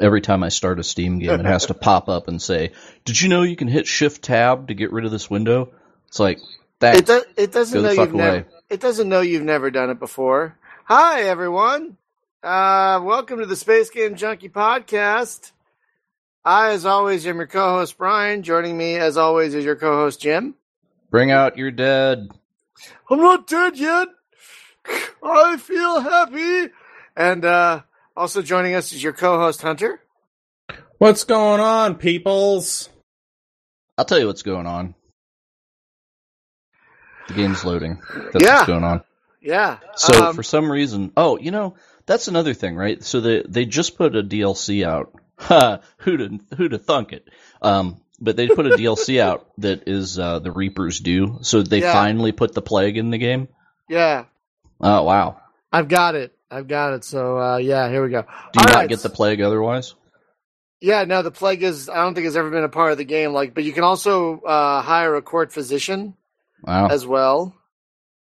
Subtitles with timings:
[0.00, 2.72] every time I start a Steam game, it has to pop up and say,
[3.04, 5.70] "Did you know you can hit Shift Tab to get rid of this window?"
[6.08, 6.38] It's like
[6.80, 6.96] that.
[6.96, 8.46] It, do, it doesn't know you've never.
[8.68, 10.56] It doesn't know you've never done it before.
[10.84, 11.96] Hi everyone.
[12.42, 15.52] Uh, welcome to the Space Game Junkie podcast.
[16.44, 18.42] I, as always, am your co-host Brian.
[18.42, 20.54] Joining me, as always, is your co-host Jim.
[21.10, 22.28] Bring out your dead.
[23.10, 24.08] I'm not dead yet.
[25.22, 26.72] I feel happy.
[27.16, 27.82] And uh,
[28.18, 30.00] also joining us is your co-host Hunter.
[30.98, 32.88] What's going on, peoples?
[33.96, 34.94] I'll tell you what's going on.
[37.28, 38.02] The game's loading.
[38.32, 38.56] That's Yeah.
[38.56, 39.02] what's going on.
[39.40, 39.78] Yeah.
[39.96, 41.76] So Um, for some reason, oh, you know,
[42.06, 43.02] that's another thing, right?
[43.02, 45.12] So they they just put a DLC out.
[45.40, 45.78] Ha!
[45.98, 47.28] Who'd who'd thunk it?
[47.62, 51.38] Um, but they put a DLC out that is uh, the Reaper's Due.
[51.42, 51.92] So they Yeah.
[51.92, 53.46] finally put the plague in the game.
[53.88, 54.24] yeah,
[54.80, 55.40] Oh wow!
[55.72, 56.36] I've got it.
[56.50, 57.04] I've got it.
[57.04, 58.22] So uh, yeah, here we go.
[58.22, 58.88] Do you All not right.
[58.88, 59.94] get the plague otherwise?
[60.80, 61.88] Yeah, no, the plague is.
[61.88, 63.32] I don't think it's ever been a part of the game.
[63.32, 66.14] Like, but you can also uh, hire a court physician
[66.62, 66.88] Wow.
[66.88, 67.54] as well.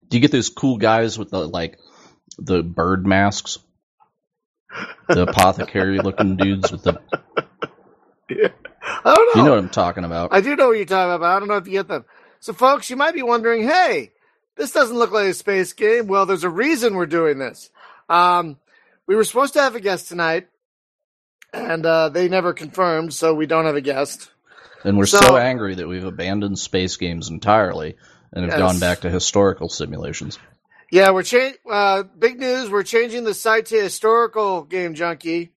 [0.08, 1.78] Do you get those cool guys with the like
[2.38, 3.58] the bird masks?
[5.08, 7.00] The apothecary looking dudes with the
[8.28, 8.48] Yeah.
[9.04, 9.42] I don't know.
[9.42, 10.32] you know what I'm talking about.
[10.32, 12.04] I do know what you're talking about, but I don't know if you get them.
[12.40, 14.12] So, folks, you might be wondering, hey,
[14.56, 16.06] this doesn't look like a space game.
[16.06, 17.70] Well, there's a reason we're doing this.
[18.10, 18.56] Um,
[19.06, 20.48] we were supposed to have a guest tonight,
[21.52, 24.30] and uh, they never confirmed, so we don't have a guest.
[24.84, 27.96] And we're So- so, angry that we've abandoned space games entirely
[28.32, 28.72] and have Yes.
[28.72, 30.38] gone back to historical simulations.
[30.92, 32.68] Yeah, we're cha- uh, big news.
[32.70, 35.52] We're changing the site to historical game junkie,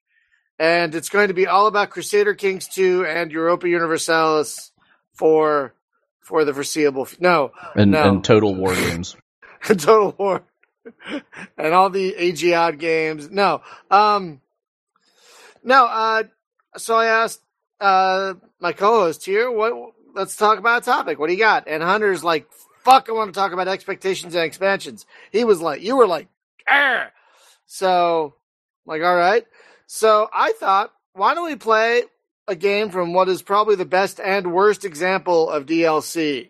[0.60, 4.72] and it's going to be all about Crusader Kings 2 and Europa Universalis
[5.16, 5.74] for
[6.22, 7.02] for the foreseeable.
[7.04, 8.04] F- no, And, No.
[8.08, 9.16] and total war games.
[9.64, 10.44] Total War,
[11.58, 13.30] and all the AG odd games.
[13.30, 14.42] No, um,
[15.64, 15.86] no.
[15.86, 16.24] Uh,
[16.78, 17.42] so I asked
[17.80, 19.94] uh my co-host here, what?
[20.16, 21.18] Let's talk about a topic.
[21.18, 21.68] What do you got?
[21.68, 22.48] And Hunter's like,
[22.84, 26.28] "Fuck, I want to talk about expectations and expansions." He was like, "You were like,
[26.70, 27.12] Arr!
[27.66, 28.36] so
[28.86, 29.46] like, all right."
[29.88, 32.04] So I thought, why don't we play
[32.48, 36.50] a game from what is probably the best and worst example of DLC?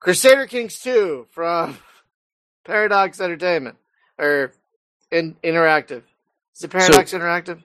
[0.00, 1.76] Crusader Kings 2 from
[2.68, 3.76] Paradox Entertainment
[4.18, 4.52] or
[5.10, 6.02] in, Interactive.
[6.54, 7.62] Is it Paradox Interactive?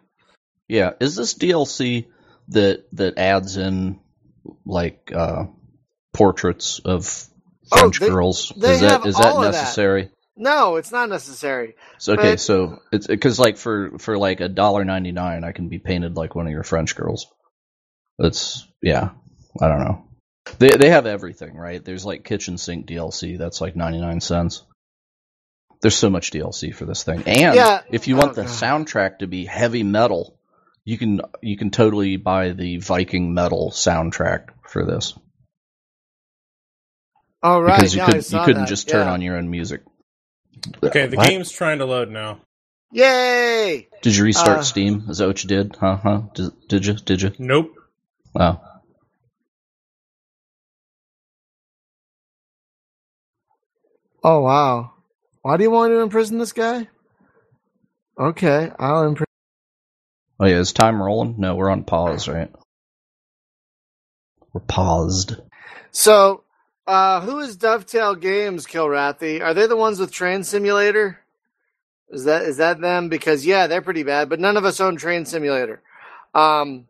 [0.68, 2.06] Yeah, is this DLC
[2.47, 4.00] that that adds in
[4.66, 5.46] like uh
[6.13, 7.28] portraits of
[7.72, 8.52] Oh, French they- girls?
[8.58, 9.52] they is that is that of that.
[9.52, 10.09] necessary?
[10.36, 11.75] No, it's not necessary.
[12.00, 15.52] So okay, But- so it's because like for for like a dollar ninety nine, I
[15.52, 17.28] can be painted like one of your French girls.
[18.18, 19.09] That's yeah,
[19.62, 20.06] I don't know.
[20.59, 21.84] They they have everything, right?
[21.84, 24.63] There's like kitchen sink DLC that's like ninety nine cents.
[25.84, 27.84] There's so much DLC for this thing, and Yeah.
[27.92, 28.50] if you want Oh, the God.
[28.50, 30.40] soundtrack to be heavy metal,
[30.86, 35.14] you can you can totally buy the Viking metal soundtrack for this
[37.44, 37.78] All right.
[37.78, 38.70] because you yeah, I could saw you couldn't that.
[38.70, 39.14] just turn Yeah.
[39.14, 39.84] on your own music.
[40.84, 41.28] Okay, the What?
[41.28, 42.42] game's trying to load now.
[42.92, 43.90] Yay!
[44.02, 45.06] Did you restart Uh, Steam?
[45.10, 45.76] Is that what you did?
[45.78, 45.98] Huh?
[45.98, 46.22] Huh?
[46.36, 46.94] Did, did you?
[46.96, 47.34] Did you?
[47.40, 47.74] Nope.
[48.34, 48.62] Wow.
[54.24, 54.94] Oh, wow.
[55.44, 56.88] Why do you want to imprison this guy?
[58.18, 59.28] Okay, I'll imprison.
[60.40, 61.36] Oh yeah, is time rolling?
[61.38, 62.50] No, we're on pause, right?
[64.54, 65.36] We're paused.
[65.92, 66.44] So,
[66.88, 69.42] uh, who is Dovetail Games, Kilrathi?
[69.42, 71.20] Are they the ones with Train Simulator?
[72.10, 73.10] Is that is that them?
[73.10, 75.81] Because yeah, they're pretty bad, but none of us own Train Simulator.
[76.34, 76.88] Um,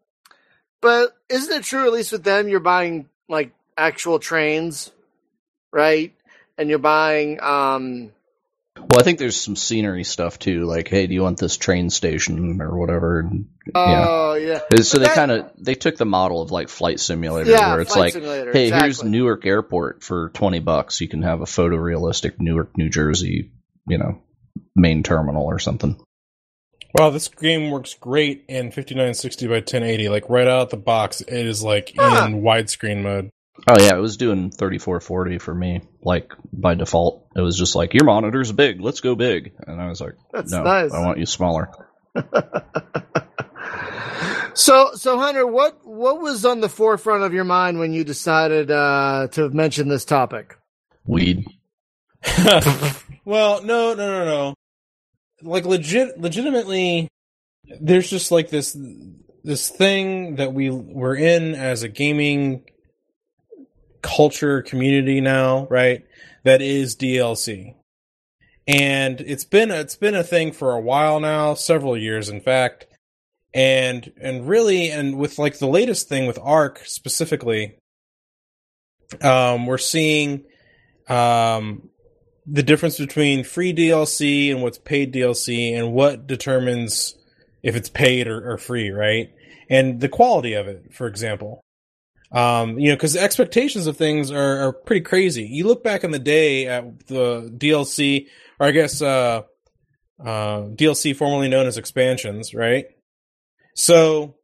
[0.79, 1.87] but isn't it true?
[1.87, 4.91] At least with them, you're buying like actual trains,
[5.71, 6.13] right?
[6.55, 8.11] And you're buying um,
[8.75, 10.65] Well, I think there's some scenery stuff too.
[10.65, 13.19] Like, hey, do you want this train station or whatever?
[13.19, 14.05] And, yeah.
[14.07, 17.51] oh yeah, So But they kind of they took the model of like Flight Simulator,
[17.51, 19.03] yeah, where it's like, Simulator, hey, here's.
[19.03, 21.01] Newark Airport for twenty bucks.
[21.01, 23.51] You can have a photorealistic Newark, New Jersey,
[23.87, 24.21] you know,
[24.75, 25.99] main terminal or something.
[26.97, 30.09] Wow, this game works great in 5960 by 1080.
[30.09, 32.25] Like right out of the box, it is like Huh.
[32.27, 33.29] in widescreen mode.
[33.67, 35.81] Oh yeah, it was doing 3440 for me.
[36.01, 38.81] Like by default, it was just like your monitor's big.
[38.81, 39.53] Let's go big.
[39.67, 40.91] And I was like, That's no, nice.
[40.91, 41.69] I want you smaller.
[44.53, 48.69] So, so Hunter, what what was on the forefront of your mind when you decided
[48.69, 50.57] uh, to mention this topic?
[51.05, 51.45] Weed.
[53.25, 54.53] well, no, no, no, no.
[55.41, 57.09] Like legit, legitimately,
[57.81, 58.77] there's just like this
[59.43, 62.63] this thing that we we're in as a gaming
[64.03, 66.05] culture community now, right?
[66.43, 67.75] That is DLC,
[68.67, 72.41] and it's been a, it's been a thing for a while now, several years, in
[72.41, 72.85] fact.
[73.53, 77.75] and and really and with like the latest thing with ARK specifically
[79.21, 80.43] um we're seeing
[81.07, 81.89] um
[82.47, 87.15] the difference between free DLC and what's paid DLC and what determines
[87.61, 89.31] if it's paid or, or free, right?
[89.69, 91.61] And the quality of it, for example.
[92.33, 95.43] Um, you know, because expectations of things are, are pretty crazy.
[95.43, 98.27] You look back in the day at the DLC,
[98.59, 99.43] or I guess uh,
[100.19, 102.85] uh, DLC formerly known as expansions, right?
[103.75, 104.35] So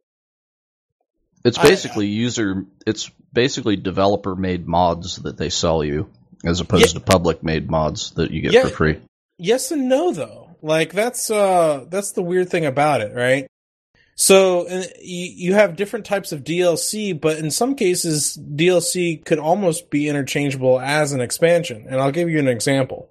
[1.44, 2.64] It's I- basically user.
[2.86, 6.10] It's basically developer made mods that they sell you,
[6.44, 8.62] as opposed to public made mods that you get Yeah.
[8.64, 9.00] for free.
[9.38, 13.46] yes and no though like that's uh that's the weird thing about it right
[14.20, 14.68] so
[15.00, 20.78] you have different types of dlc but in some cases dlc could almost be interchangeable
[20.78, 23.08] as an expansion and i'll give you an example.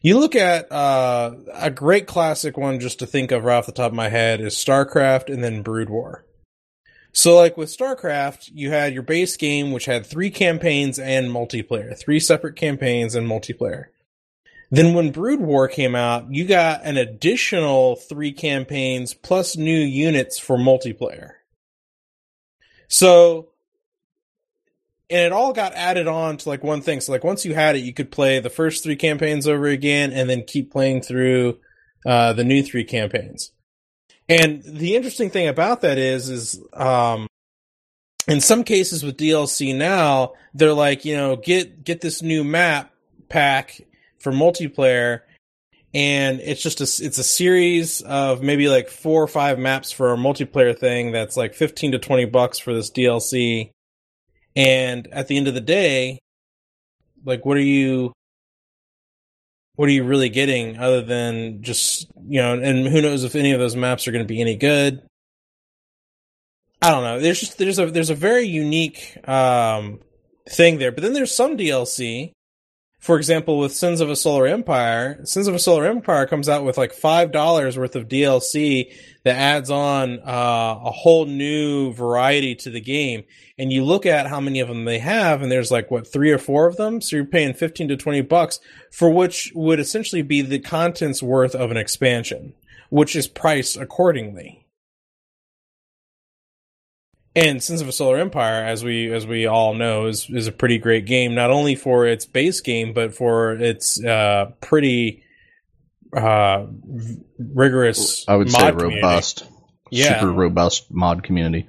[0.00, 3.72] You look at uh, a great classic one just to think of right off the
[3.72, 6.24] top of my head is starcraft and then brood war.
[7.12, 11.98] So like with starcraft you had your base game which had three campaigns and multiplayer
[11.98, 13.86] three separate campaigns and multiplayer
[14.70, 20.38] then when Brood War came out, you got an additional three campaigns plus new units
[20.38, 21.32] for multiplayer.
[22.88, 23.48] So,
[25.08, 27.00] and it all got added on to like one thing.
[27.00, 30.12] So like once you had it, you could play the first three campaigns over again
[30.12, 31.58] and then keep playing through
[32.06, 33.52] uh, the new three campaigns.
[34.28, 37.26] And the interesting thing about that is, is um,
[38.26, 42.92] in some cases with DLC now, they're like, you know, get get this new map
[43.30, 43.80] pack
[44.18, 45.20] for multiplayer
[45.94, 50.12] and it's just a it's a series of maybe like four or five maps for
[50.12, 53.70] a multiplayer thing that's like 15 to 20 bucks for this DLC
[54.54, 56.18] and at the end of the day
[57.24, 58.12] like what are you
[59.78, 63.52] what are you really getting other than just you know and who knows if any
[63.52, 65.00] of those maps are going to be any good.
[66.82, 67.20] I don't know.
[67.20, 70.00] There's just there's a there's a very unique um
[70.50, 70.90] thing there.
[70.90, 72.32] But then there's some DLC
[73.08, 76.62] for example, with Sins of a Solar Empire, Sins of a Solar Empire comes out
[76.62, 82.54] with like five dollars worth of DLC that adds on uh, a whole new variety
[82.56, 83.24] to the game.
[83.56, 86.30] And you look at how many of them they have, and there's like what three
[86.30, 87.00] or four of them.
[87.00, 88.60] So you're paying fifteen to twenty bucks
[88.90, 92.52] for which would essentially be the contents worth of an expansion,
[92.90, 94.57] which is priced accordingly.
[97.38, 100.52] And Sins of a Solar Empire, as we as we all know, is is a
[100.52, 105.22] pretty great game, not only for its base game, but for its uh, pretty
[106.16, 106.66] uh,
[107.38, 108.24] rigorous.
[108.26, 109.46] I would say robust,
[109.90, 110.18] Yeah.
[110.20, 111.68] super robust mod community.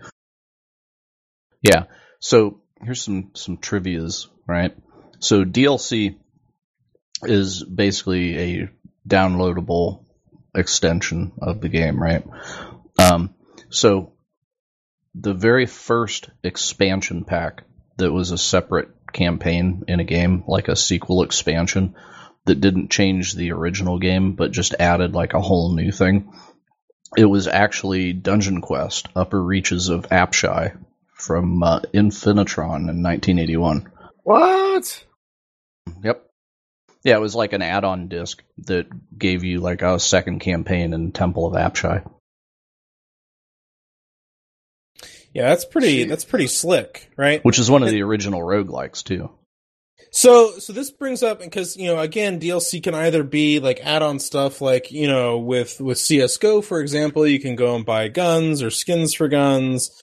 [1.62, 1.84] Yeah.
[2.20, 4.76] So here's some some trivia's right.
[5.20, 6.16] So DLC
[7.24, 8.70] is basically a
[9.08, 10.06] downloadable
[10.56, 12.26] extension of the game, right?
[12.98, 13.36] Um,
[13.70, 14.14] so
[15.16, 17.64] the very first expansion pack
[17.98, 21.96] that was a separate campaign in a game, like a sequel expansion
[22.46, 26.34] that didn't change the original game but just added like a whole new thing.
[27.18, 30.78] It was actually Dunjonquest: Upper Reaches of Apshai
[31.14, 33.92] from uh, Infinitron in 1981.
[34.24, 35.06] What?
[36.04, 36.26] Yep.
[37.04, 41.12] Yeah, it was like an add-on disc that gave you like a second campaign in
[41.12, 42.10] Temple of Apshai.
[45.34, 46.06] Yeah, that's pretty.
[46.06, 46.10] Jeez.
[46.10, 47.44] That's pretty slick, right?
[47.46, 49.30] which is one of the original roguelikes too.
[50.12, 54.20] So, so this brings up because you know again, DLC can either be like add-on
[54.20, 58.64] stuff, like you know with with CS:GO, for example, you can go and buy guns
[58.64, 60.02] or skins for guns.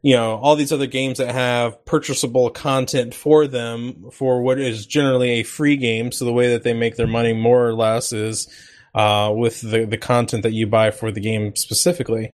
[0.00, 4.84] You know, all these other games that have purchasable content for them for what is
[4.84, 6.10] generally a free game.
[6.10, 8.48] So the way that they make their money more or less is
[8.94, 12.30] uh, with the the content that you buy for the game specifically.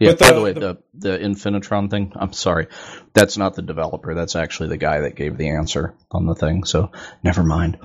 [0.00, 0.10] Yeah.
[0.12, 0.60] But by the- the way, the-
[0.94, 2.12] the the Infinitron thing.
[2.16, 2.66] I'm sorry,
[3.14, 4.14] that's not the developer.
[4.14, 6.64] That's actually the guy that gave the answer on the thing.
[6.64, 6.90] So
[7.22, 7.78] never mind.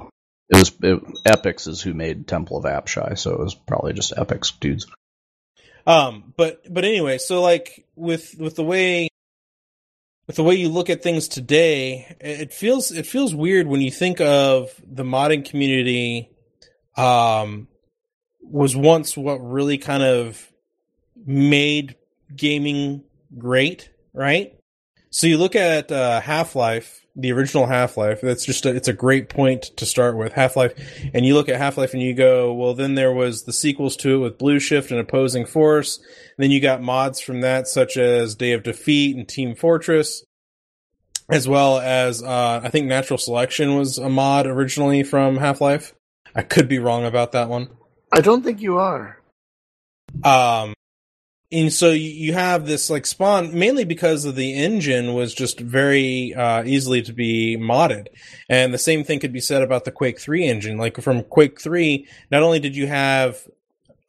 [0.50, 4.14] It was it, Epyx is who made Temple of Apshai, so it was probably just
[4.16, 4.88] Epyx dudes.
[5.88, 9.10] Um, but but anyway, so like with with the way
[10.28, 13.82] with the way you look at things today, it it feels it feels weird when
[13.82, 16.30] you think of the modding community.
[16.96, 17.68] Um,
[18.42, 20.52] was once what really kind of
[21.26, 21.96] made
[22.36, 23.04] gaming
[23.38, 24.58] great, right?
[25.10, 28.20] So you look at uh, Half Life, the original Half Life.
[28.22, 30.74] That's just a, it's a great point to start with Half Life,
[31.14, 33.96] and you look at Half Life and you go, well, then there was the sequels
[33.98, 36.00] to it with Blue Shift and Opposing Force.
[36.38, 40.26] Then you got mods from that, such as Day of Defeat and Team Fortress,
[41.30, 45.94] as well as uh, I think Natural Selection was a mod originally from Half Life.
[46.36, 47.70] I could be wrong about that one.
[48.12, 49.18] I don't think you are.
[50.24, 50.74] Um,
[51.52, 56.34] and so you- have this like spawn mainly because of the engine was just very
[56.34, 58.08] uh, easily to be modded.
[58.50, 60.78] And the same thing could be said about the quake 3 engine.
[60.78, 63.48] Like from quake 3 not only did you have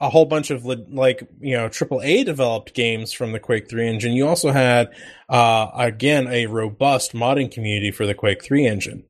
[0.00, 3.88] a whole bunch of like you know triple a developed games from the quake 3
[3.88, 4.90] engine you also had
[5.30, 9.04] uh, again a robust modding community for the quake 3 engine.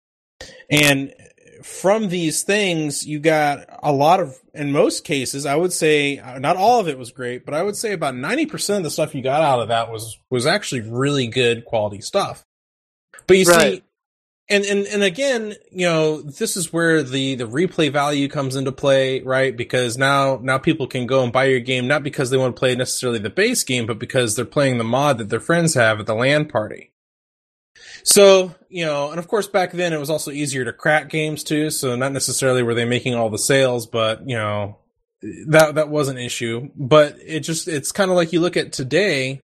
[0.71, 1.15] And
[1.67, 6.39] from these things, you got a lot of, in most cases, I would say, uh,
[6.39, 9.17] not all of it was great, but I would say about 90% of the stuff
[9.17, 12.45] you got out of that was, was actually really good quality stuff.
[13.27, 13.83] But you see,
[14.49, 18.71] and, and, and again, you know, this is where the, the replay value comes into
[18.71, 19.55] play, right?
[19.55, 22.61] Because now, now people can go and buy your game, not because they want to
[22.61, 25.99] play necessarily the base game, but because they're playing the mod that their friends have
[25.99, 26.93] at the LAN party.
[28.05, 31.43] So, you know, and of course back then it was also easier to crack games
[31.43, 34.79] too, so not necessarily were they making all the sales, but you know,
[35.49, 36.71] that that was an issue.
[36.77, 39.41] But it just it's kind of like you look at today,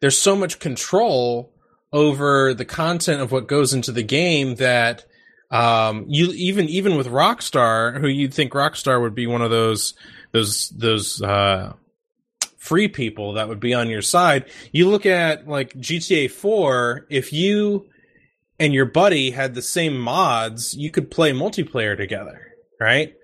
[0.00, 1.52] there's so much control
[1.92, 5.04] over the content of what goes into the game that
[5.50, 9.94] um you even even with Rockstar, who you'd think Rockstar would be one of those
[10.32, 11.74] those those uh
[12.62, 14.44] free people that would be on your side.
[14.70, 17.88] You look at like GTA 4, if you
[18.60, 23.14] and your buddy had the same mods, you could play multiplayer together, right?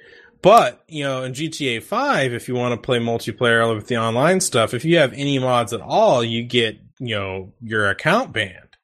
[0.43, 4.41] But, you know, in GTA 5, if you want to play multiplayer with the online
[4.41, 8.77] stuff, if you have any mods at all, you get, you know, your account banned.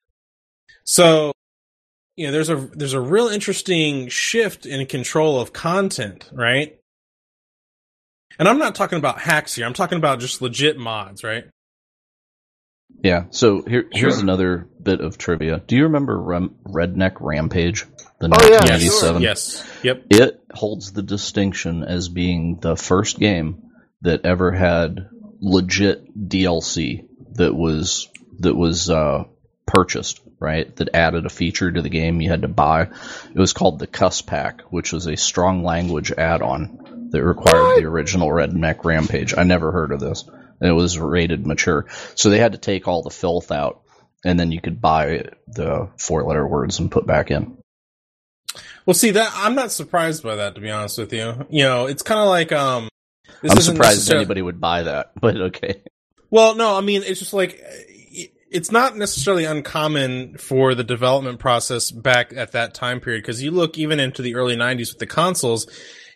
[0.84, 1.32] So,
[2.14, 6.78] you know, there's a there's a real interesting shift in control of content, right?
[8.38, 9.66] And I'm not talking about hacks here.
[9.66, 11.44] I'm talking about just legit mods, right?
[13.02, 13.24] Yeah.
[13.30, 14.22] So here, here's Sure.
[14.22, 15.62] another bit of trivia.
[15.66, 17.84] Do you remember Rem- Redneck Rampage?
[18.20, 19.22] The Oh, yeah, 1997.
[19.22, 19.64] Yes.
[19.82, 20.04] Yep.
[20.10, 23.62] It holds the distinction as being the first game
[24.02, 25.08] that ever had
[25.40, 29.24] legit DLC that was that was uh,
[29.66, 30.74] purchased, right?
[30.76, 32.82] That added a feature to the game you had to buy.
[32.82, 37.80] It was called the Cuss Pack, which was a strong language add-on that required What?
[37.80, 39.34] the original Redneck Rampage.
[39.36, 40.24] I never heard of this.
[40.60, 43.82] And it was rated mature, so they had to take all the filth out,
[44.24, 47.58] and then you could buy the four-letter words and put back in.
[48.86, 51.46] Well, see that I'm not surprised by that to be honest with you.
[51.50, 52.88] You know, it's kind of like um.
[53.42, 55.82] I'm surprised necessar- anybody would buy that, but okay.
[56.30, 57.60] Well, no, I mean it's just like
[58.50, 63.50] it's not necessarily uncommon for the development process back at that time period because you
[63.50, 65.66] look even into the early 90s with the consoles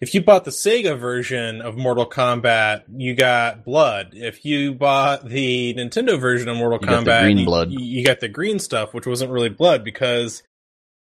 [0.00, 5.28] if you bought the Sega version of Mortal Kombat you got blood if you bought
[5.28, 7.70] the Nintendo version of Mortal You got the Kombat green you, blood.
[7.70, 10.42] you you got the green stuff which wasn't really blood because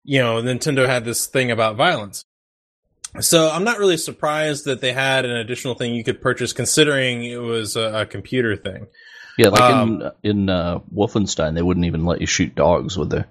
[0.03, 2.23] you know Nintendo had this thing about violence
[3.19, 7.23] so I'm not really surprised that they had an additional thing you could purchase considering
[7.23, 8.87] it was a, a computer thing
[9.37, 13.09] Yeah, like Um, in in uh, Wolfenstein, they wouldn't even let you shoot dogs, would
[13.09, 13.23] they?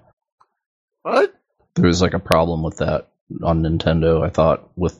[1.03, 1.33] What?
[1.75, 3.07] There was like a problem with that
[3.43, 4.23] on Nintendo.
[4.23, 4.99] I thought with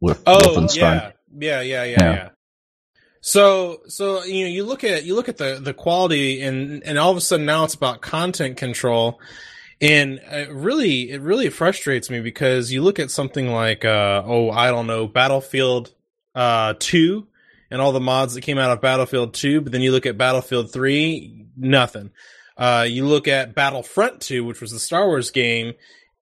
[0.00, 0.76] with Oh Wolfenstein.
[0.76, 2.28] yeah, yeah, yeah, yeah, Yeah.
[3.20, 6.98] So, so you know, you look at you look at the the quality, and and
[6.98, 9.18] all of a sudden now it's about content control,
[9.80, 14.50] and it really it really frustrates me because you look at something like uh oh
[14.50, 15.92] I don't know Battlefield
[16.34, 17.26] uh two
[17.70, 20.18] and all the mods that came out of Battlefield two, but then you look at
[20.18, 22.10] Battlefield three, nothing.
[22.56, 25.72] Uh, you look at Battlefront two, which was the Star Wars game,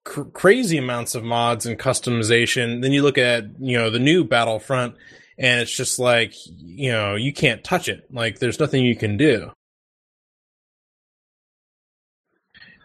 [0.03, 2.81] cr- crazy amounts of mods and customization.
[2.81, 4.95] Then you look at you know the new Battlefront,
[5.37, 8.05] and it's just like you know you can't touch it.
[8.11, 9.51] Like there's nothing you can do.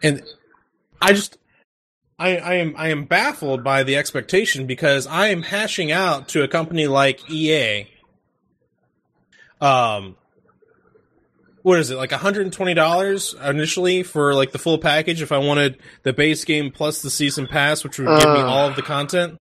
[0.01, 0.23] And
[1.01, 1.37] I just
[2.17, 6.43] I, I am I am baffled by the expectation because I am hashing out to
[6.43, 7.87] a company like EA.
[9.61, 10.15] Um,
[11.63, 16.13] what is it like $120 initially for like the full package if I wanted the
[16.13, 18.47] base game plus the season pass, which would give me Uh.
[18.47, 19.37] all of the content?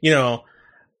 [0.00, 0.44] You know,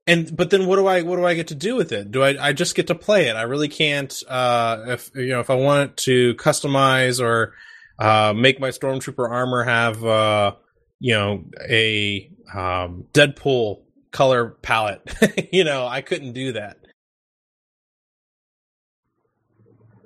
[0.06, 2.10] and but then what do I what do I get to do with it?
[2.10, 3.36] Do I I just get to play it?
[3.36, 4.12] I really can't.
[4.28, 7.54] Uh, if you know if I want to customize or
[7.98, 10.52] uh, make my stormtrooper armor have uh,
[10.98, 15.02] you know a um, Deadpool color palette,
[15.52, 16.78] you know I couldn't do that.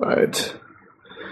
[0.02, 0.54] Right.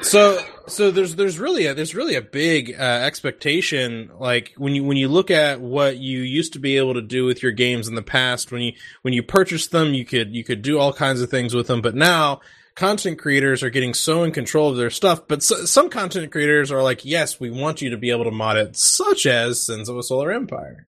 [0.02, 4.84] So so there's there's really a there's really a big uh, expectation like when you
[4.84, 7.88] when you look at what you used to be able to do with your games
[7.88, 8.72] in the past when you
[9.02, 11.82] when you purchased them you could you could do all kinds of things with them
[11.82, 12.40] but now
[12.76, 16.70] content creators are getting so in control of their stuff but so, some content creators
[16.70, 19.88] are like yes we want you to be able to mod it such as Sins
[19.88, 20.86] of a Solar Empire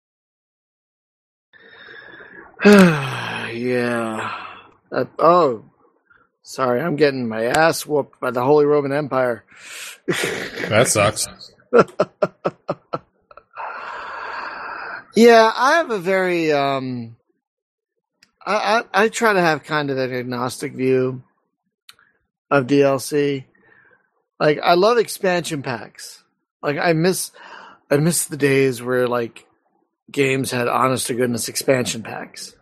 [2.65, 4.35] yeah.
[4.91, 5.70] That, oh,
[6.51, 9.45] Sorry, I'm getting my ass whooped by the Holy Roman Empire.
[10.69, 11.29] That sucks.
[15.15, 17.15] Yeah, I have a very um
[18.45, 21.23] I, I I try to have kind of an agnostic view
[22.51, 23.45] of DLC.
[24.41, 26.25] Like I love expansion packs.
[26.65, 27.31] Like I miss
[27.89, 29.47] I miss the days where like
[30.11, 32.57] games had honest to goodness expansion packs.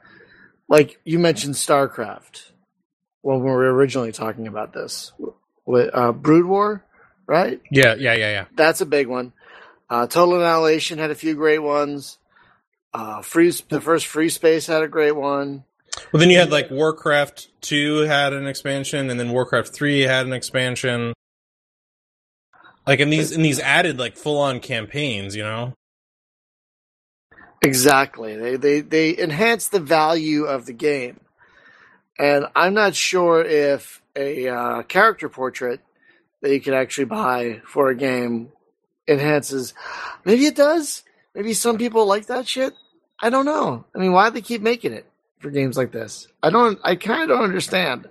[0.68, 2.50] Like you mentioned StarCraft
[3.22, 5.12] when we were originally talking about this.
[5.66, 6.84] With uh Brood War,
[7.26, 7.60] right?
[7.70, 8.44] Yeah, yeah, yeah, yeah.
[8.54, 9.32] That's a big one.
[9.90, 12.18] Uh, Total Annihilation had a few great ones.
[12.92, 15.64] Uh, free the first Free Space had a great one.
[16.12, 20.26] Well, then you had like Warcraft 2 had an expansion, and then Warcraft 3 had
[20.26, 21.12] an expansion.
[22.86, 25.74] Like in these in these added like full on campaigns, you know.
[27.60, 28.36] Exactly.
[28.36, 31.20] They they they enhance the value of the game,
[32.18, 35.80] and I'm not sure if a uh, character portrait
[36.42, 38.52] that you can actually buy for a game
[39.06, 39.74] enhances.
[40.24, 41.04] Maybe it does.
[41.34, 42.74] Maybe some people like that shit.
[43.20, 43.84] I don't know.
[43.94, 45.06] I mean, why do they keep making it
[45.38, 46.28] for games like this?
[46.42, 46.78] I don't.
[46.84, 48.08] I kind of don't understand.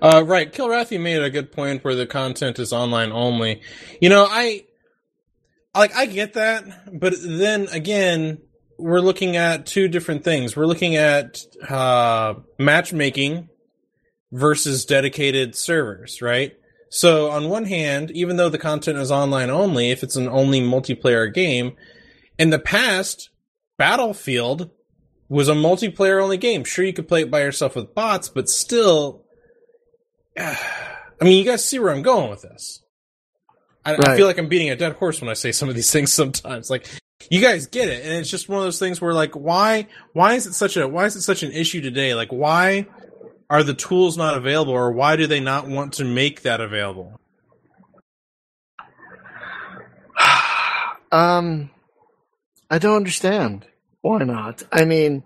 [0.00, 3.62] Uh, right, Kilrathi made a good point where the content is online only.
[4.00, 4.64] You know, I
[5.74, 6.64] like I get that,
[6.98, 8.38] but then again,
[8.78, 10.56] we're looking at two different things.
[10.56, 13.48] We're looking at uh, matchmaking
[14.32, 16.56] versus dedicated servers, right?
[16.90, 20.60] So on one hand, even though the content is online only, if it's an only
[20.60, 21.76] multiplayer game,
[22.38, 23.30] in the past,
[23.78, 24.70] Battlefield
[25.28, 26.64] was a multiplayer only game.
[26.64, 29.24] Sure, you could play it by yourself with bots, but still,
[30.38, 30.56] I
[31.22, 32.82] mean, you guys see where I'm going with this.
[33.84, 35.90] I, I feel like I'm beating a dead horse when I say some of these
[35.90, 36.70] things sometimes.
[36.70, 36.86] Like,
[37.30, 40.34] you guys get it, and it's just one of those things where, like, why, why
[40.34, 42.14] is it such a, why is it such an issue today?
[42.14, 42.86] Like, why
[43.50, 47.18] are the tools not available, or why do they not want to make that available?
[51.10, 51.68] Um,
[52.70, 53.66] I don't understand.
[54.00, 54.62] Why not?
[54.72, 55.24] I mean,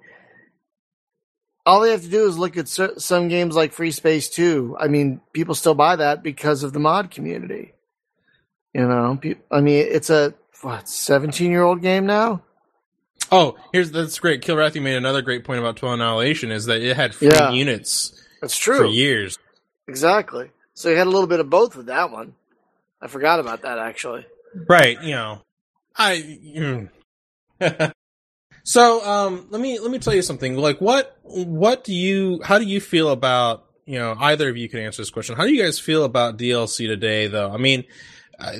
[1.65, 4.77] all they have to do is look at some games like Free Space 2.
[4.81, 7.75] I mean, people still buy that because of the mod community.
[8.73, 9.19] You know,
[9.51, 12.43] I mean, it's a what 17 year old game now.
[13.33, 14.43] Oh, here's that's great.
[14.43, 17.51] Kilrathi made another great point about Twin Annihilation is that it had free Yeah.
[17.51, 18.79] units That's true.
[18.79, 19.39] for years.
[19.89, 20.51] Exactly.
[20.75, 22.35] So you had a little bit of both with that one.
[23.01, 24.27] I forgot about that actually.
[24.69, 25.41] Right, you know.
[25.97, 26.89] I mm.
[28.65, 30.57] So, um let me let me tell you something.
[30.57, 34.69] Like what what do you how do you feel about, you know, either of you
[34.69, 35.37] can answer this question.
[35.37, 37.51] How do you guys feel about DLC today though?
[37.53, 37.85] I mean,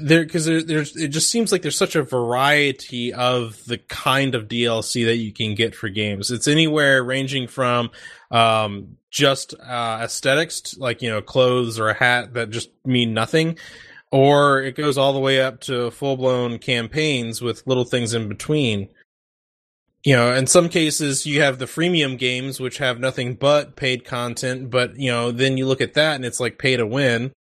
[0.01, 4.35] there because there, there's it just seems like there's such a variety of the kind
[4.35, 6.31] of DLC that you can get for games.
[6.31, 7.91] It's anywhere ranging from
[8.31, 13.57] um just uh aesthetics like you know clothes or a hat that just mean nothing
[14.11, 18.29] or it goes all the way up to full blown campaigns with little things in
[18.29, 18.89] between.
[20.05, 24.05] You know, in some cases you have the freemium games which have nothing but paid
[24.05, 27.33] content, but you know, then you look at that and it's like pay to win.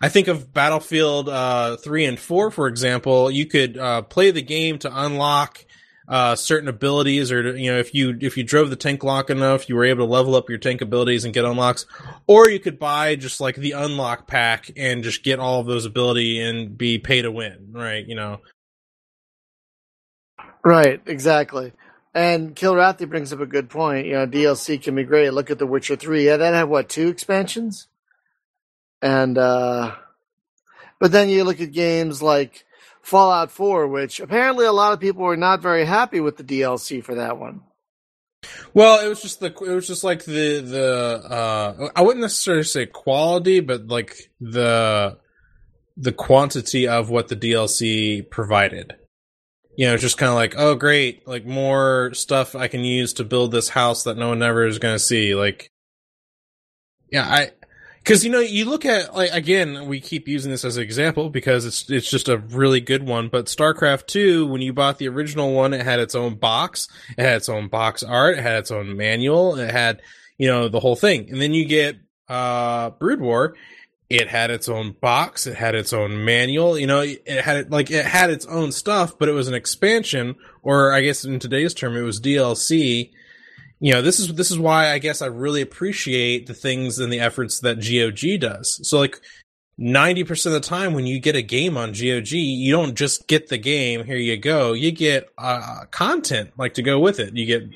[0.00, 4.42] I think of Battlefield uh, 3 and 4, for example, you could uh, play the
[4.42, 5.64] game to unlock
[6.08, 9.68] uh, certain abilities or, you know, if you, if you drove the tank lock enough,
[9.68, 11.86] you were able to level up your tank abilities and get unlocks.
[12.26, 15.86] Or you could buy just like the unlock pack and just get all of those
[15.86, 18.04] ability and be pay to win, right?
[18.06, 18.40] You know,
[20.64, 21.72] Right, exactly.
[22.14, 24.06] And Kilrathi brings up a good point.
[24.06, 25.32] You know, DLC can be great.
[25.32, 26.26] Look at The Witcher 3.
[26.26, 27.86] Yeah, that had what, two expansions?
[29.02, 29.94] And uh
[30.98, 32.64] but then you look at games like
[33.02, 37.02] Fallout 4, which apparently a lot of people were not very happy with the DLC
[37.02, 37.62] for that one.
[38.72, 42.64] Well, it was just the it was just like the the uh I wouldn't necessarily
[42.64, 45.18] say quality, but like the
[45.96, 48.94] the quantity of what the DLC provided.
[49.76, 53.24] You know, just kind of like, oh great, like more stuff I can use to
[53.24, 55.34] build this house that no one ever is going to see.
[55.34, 55.70] Like,
[57.10, 57.50] yeah, I
[58.02, 61.30] because you know you look at like again we keep using this as an example
[61.30, 63.28] because it's it's just a really good one.
[63.28, 67.22] But StarCraft two, when you bought the original one, it had its own box, it
[67.22, 70.00] had its own box art, it had its own manual, it had
[70.38, 71.96] you know the whole thing, and then you get
[72.28, 73.54] uh Brood War.
[74.08, 75.46] It had its own box.
[75.46, 76.76] It had its own manual.
[76.76, 80.34] You know, it had like it had its own stuff, but it was an expansion,
[80.64, 83.12] or I guess in today's term, it was DLC
[83.80, 87.12] you know this is this is why I guess I really appreciate the things and
[87.12, 88.86] the efforts that GOG does.
[88.86, 89.20] So like
[89.78, 93.26] ninety percent of the time when you get a game on GOG, you don't just
[93.26, 94.04] get the game.
[94.04, 94.74] Here you go.
[94.74, 97.34] You get uh, content like to go with it.
[97.34, 97.70] You get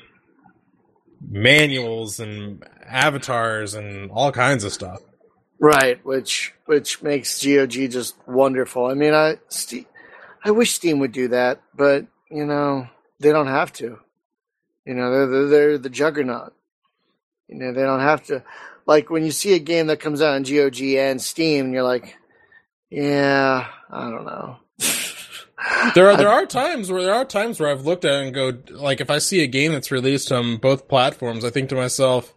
[1.27, 5.01] manuals and avatars and all kinds of stuff.
[5.59, 8.85] Right, which which makes GOG just wonderful.
[8.85, 9.37] I mean, I
[10.43, 12.87] I wish Steam would do that, but you know
[13.19, 13.99] they don't have to.
[14.85, 16.53] You know, they're they're, they're the juggernaut.
[17.47, 18.43] You know, they don't have to.
[18.85, 22.17] Like when you see a game that comes out on GOG and Steam, you're like,
[22.89, 24.57] yeah, I don't know.
[25.95, 28.35] There are there are times where there are times where I've looked at it and
[28.35, 31.75] go like if I see a game that's released on both platforms, I think to
[31.75, 32.35] myself,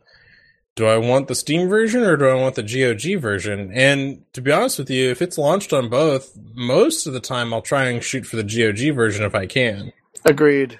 [0.76, 3.70] do I want the Steam version or do I want the GOG version?
[3.74, 7.52] And to be honest with you, if it's launched on both, most of the time
[7.52, 9.92] I'll try and shoot for the GOG version if I can.
[10.24, 10.78] Agreed.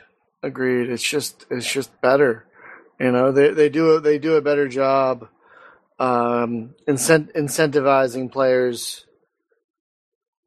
[0.49, 0.91] Agreed.
[0.91, 2.47] It's just it's just better.
[2.99, 5.29] You know, they they do they do a better job
[5.99, 9.07] um incent- incentivizing players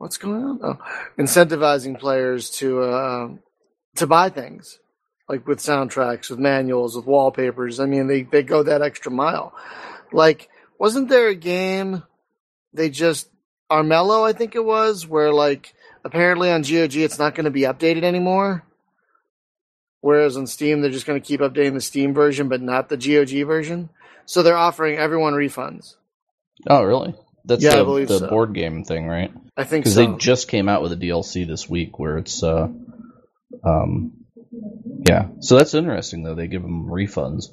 [0.01, 0.59] What's going on?
[0.63, 0.77] Oh,
[1.19, 3.29] incentivizing players to uh
[3.97, 4.79] to buy things
[5.29, 7.79] like with soundtracks, with manuals, with wallpapers.
[7.79, 9.53] I mean, they they go that extra mile.
[10.11, 12.01] Like wasn't there a game
[12.73, 13.29] they just
[13.71, 17.61] Armello, I think it was, where like apparently on GOG it's not going to be
[17.61, 18.65] updated anymore.
[20.01, 22.97] Whereas on Steam, they're just going to keep updating the Steam version, but not the
[22.97, 23.89] GOG version.
[24.25, 25.95] So they're offering everyone refunds.
[26.67, 27.13] Oh, really?
[27.45, 28.29] That's Yeah, I the, believe the so.
[28.29, 29.31] board game thing, right?
[29.57, 30.05] I think Because so.
[30.11, 32.67] they just came out with a DLC this week where it's, uh,
[33.63, 34.11] um,
[35.07, 35.27] yeah.
[35.39, 36.35] So that's interesting though.
[36.35, 37.45] They give them refunds,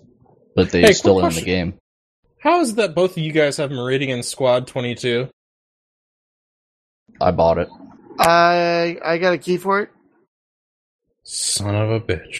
[0.54, 1.74] but they Hey, still own the game.
[2.40, 5.28] How is it that both of you guys have Meridian Squad 22?
[7.20, 7.68] I bought it.
[8.18, 9.90] I I got a key for it.
[11.30, 12.38] Son of a bitch.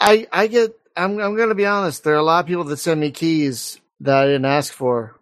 [0.00, 0.74] I I get.
[0.96, 2.04] I'm I'm going to be honest.
[2.04, 5.14] There are a lot of people that send me keys that I didn't ask for.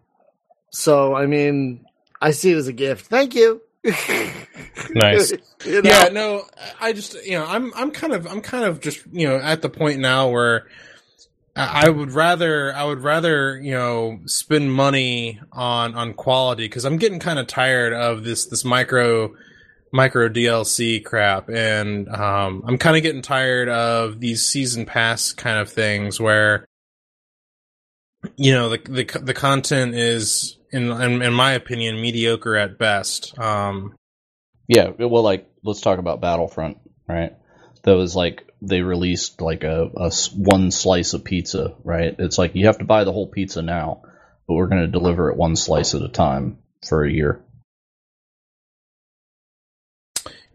[0.70, 1.84] So I mean,
[2.20, 3.06] I see it as a gift.
[3.06, 3.60] Thank you.
[4.90, 5.32] Nice.
[5.64, 5.90] You know?
[5.90, 6.44] Yeah, no,
[6.80, 9.62] I just you know I'm I'm kind of I'm kind of just you know at
[9.62, 10.68] the point now where
[11.56, 16.84] I I would rather I would rather you know spend money on on quality because
[16.84, 19.34] I'm getting kind of tired of this this micro
[19.92, 25.58] micro DLC crap and um, I'm kind of getting tired of these season pass kind
[25.58, 26.66] of things where
[28.36, 33.38] you know the the the content is in in, in my opinion mediocre at best.
[33.38, 33.94] Um,
[34.68, 34.90] Yeah.
[34.98, 37.34] Well, like, let's talk about Battlefront, right?
[37.82, 39.90] That was like, they released like a
[40.34, 42.14] one slice of pizza, right?
[42.18, 44.02] It's like, you have to buy the whole pizza now,
[44.46, 47.44] but we're going to deliver it one slice at a time for a year.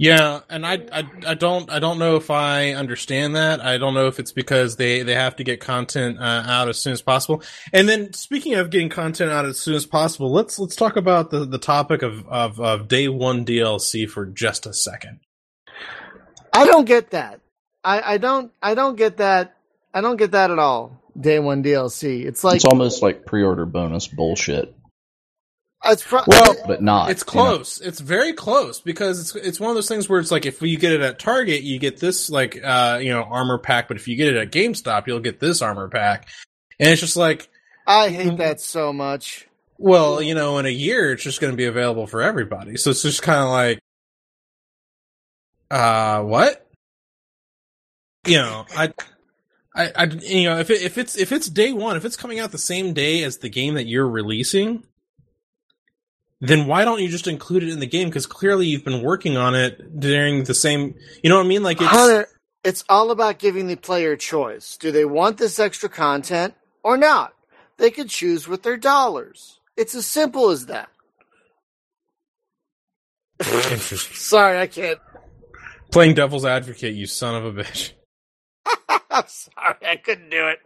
[0.02, 3.64] Yeah, and I, I I don't I don't know if I understand that.
[3.64, 6.80] I don't know if it's because they they have to get content uh, out as
[6.80, 7.44] soon as possible.
[7.72, 11.30] And then speaking of getting content out as soon as possible, let's let's talk about
[11.30, 15.20] the the topic of of, of day one DLC for just a second.
[16.52, 17.40] I don't get that.
[17.84, 19.56] I I don't I don't get that.
[19.94, 21.00] I don't get that at all.
[21.16, 22.26] Day one DLC.
[22.26, 24.74] It's like it's almost like pre-order bonus bullshit,
[25.86, 27.10] it's pro- Well, but not.
[27.10, 27.46] It's you know?
[27.46, 27.82] close.
[27.82, 30.78] It's very close because it's it's one of those things where it's like if you
[30.78, 34.08] get it at Target, you get this like uh you know armor pack, but if
[34.08, 36.28] you get it at GameStop, you'll get this armor pack.
[36.80, 37.50] And it's just like
[37.88, 39.48] I hate that so much.
[39.78, 42.78] Well, you know, in a year, it's just going to be available for everybody.
[42.78, 43.80] So it's just kind of like,
[45.72, 46.68] uh, what?
[48.28, 48.94] You know, I,
[49.74, 52.40] I, I, you know, if it, if it's if it's day one, if it's coming
[52.40, 54.84] out the same day as the game that you're releasing,
[56.42, 58.10] then why don't you just include it in the game?
[58.10, 60.96] Because clearly you've been working on it during the same.
[61.24, 61.64] You know what I mean?
[61.64, 62.28] Like it's Hunter,
[62.64, 64.78] it's all about giving the player a choice.
[64.78, 67.34] Do they want this extra content or not?
[67.78, 69.60] They could choose with their dollars.
[69.78, 70.90] It's as simple as that.
[73.42, 75.00] Sorry, I can't.
[75.92, 76.94] playing devil's advocate.
[76.96, 77.94] You son of a bitch.
[79.12, 80.60] I'm sorry, I couldn't do it.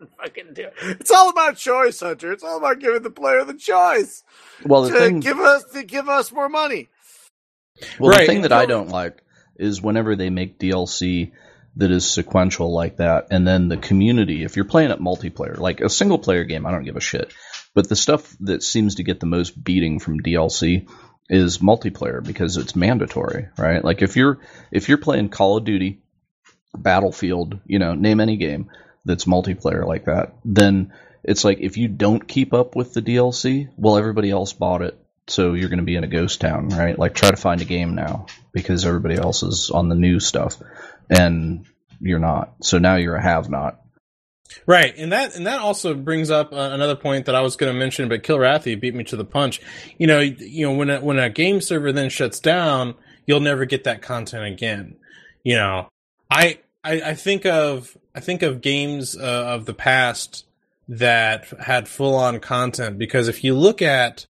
[0.00, 0.74] I couldn't fucking do it.
[1.00, 2.32] It's all about choice, Hunter.
[2.32, 4.22] It's all about giving the player the choice
[4.64, 6.88] Well, the to thing, give us to give us more money.
[7.98, 8.20] well, Right.
[8.20, 9.22] the thing that I don't like
[9.56, 11.32] is whenever they make DLC
[11.76, 14.42] that is sequential like that, and then the community.
[14.44, 17.32] If you're playing it multiplayer, like a single player game, I don't give a shit.
[17.74, 20.88] But the stuff that seems to get the most beating from DLC
[21.28, 23.84] is multiplayer because it's mandatory, right?
[23.84, 24.40] Like if you're
[24.72, 26.02] if you're playing Call of Duty,
[26.76, 28.70] Battlefield, you know, name any game
[29.08, 30.92] that's multiplayer like that, then
[31.24, 34.98] it's like if you don't keep up with the DLC, well everybody else bought it,
[35.26, 36.98] so you're going to be in a ghost town, right?
[36.98, 40.56] Like try to find a game now because everybody else is on the new stuff
[41.10, 41.66] and
[42.00, 42.54] you're not.
[42.62, 43.80] So now you're a have not.
[44.66, 47.72] Right, and that and that also brings up uh, another point that I was going
[47.72, 49.60] to mention, but Kilrathi beat me to the punch.
[49.98, 52.94] You know, you know when a, when a game server then shuts down,
[53.26, 54.96] you'll never get that content again.
[55.44, 55.88] You know,
[56.30, 60.44] I I, I think of I think of games uh, of the past
[60.88, 64.26] that had full on content because if you look at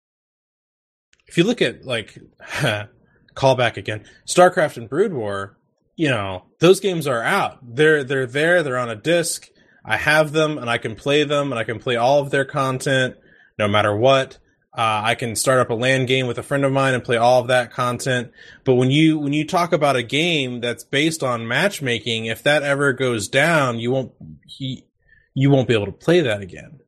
[1.26, 2.20] if you look at like
[3.34, 5.58] callback again StarCraft and Brood War,
[5.96, 7.60] you know those games are out.
[7.62, 8.62] They're they're there.
[8.62, 9.48] They're on a disc.
[9.86, 12.44] I have them and I can play them and I can play all of their
[12.44, 13.16] content
[13.58, 14.38] no matter what.
[14.78, 17.18] Uh, I can start up a LAN game with a friend of mine and play
[17.18, 18.32] all of that content.
[18.64, 22.62] But when you when you talk about a game that's based on matchmaking, if that
[22.62, 24.12] ever goes down, you won't
[24.46, 24.86] he,
[25.34, 26.80] you won't be able to play that again.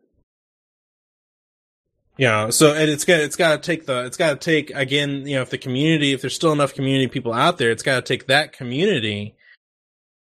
[2.17, 4.69] You know, so and it's got it's got to take the it's got to take
[4.75, 5.25] again.
[5.25, 7.95] You know, if the community, if there's still enough community people out there, it's got
[7.95, 9.36] to take that community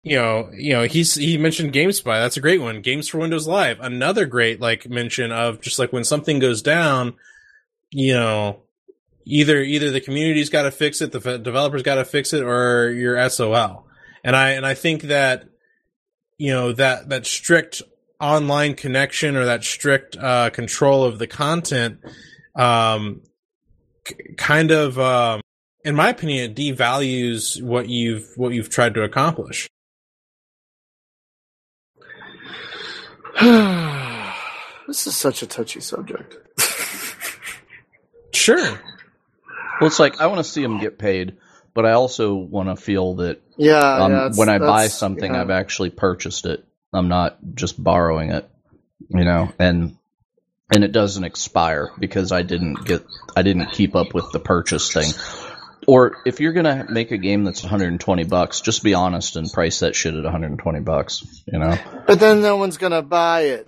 [0.04, 2.06] you know, you know, he's he mentioned GameSpy.
[2.06, 2.82] That's a great one.
[2.82, 7.16] Games for Windows Live, another great like mention of just like when something goes down,
[7.92, 8.62] you know,
[9.26, 12.92] either either the community's got to fix it, the developers got to fix it, or
[12.92, 13.88] you're SOL.
[14.24, 15.50] And I and I think that
[16.38, 17.82] you know that that strict
[18.20, 22.00] online connection or that strict uh, control of the content,
[22.56, 23.22] um,
[24.08, 25.42] c- kind of, um,
[25.86, 29.70] in my opinion, it devalues what you've what you've tried to accomplish.
[34.88, 36.36] this is such a touchy subject.
[38.34, 38.80] sure.
[39.80, 41.38] Well, it's like I want to see them get paid,
[41.74, 45.42] but I also want to feel that Yeah, um, yeah, when I buy something, yeah.
[45.42, 46.66] I've actually purchased it.
[46.92, 48.50] I'm not just borrowing it,
[49.10, 49.98] you know, and
[50.74, 54.92] and it doesn't expire because I didn't get I didn't keep up with the purchase
[54.92, 55.12] thing.
[55.88, 59.80] Or if you're gonna make a game that's 120 bucks, just be honest and price
[59.80, 61.26] that shit at 120 bucks.
[61.52, 61.78] You know?
[62.06, 63.68] But then no one's gonna buy it.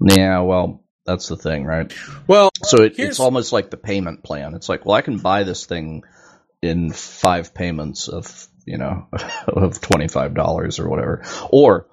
[0.00, 0.40] Yeah.
[0.40, 1.92] Well, that's the thing, right?
[2.26, 4.54] Well, So it, it's almost like the payment plan.
[4.54, 6.02] It's like, well, I can buy this thing
[6.62, 9.06] in five payments of you know
[9.48, 11.86] of twenty five dollars or whatever, or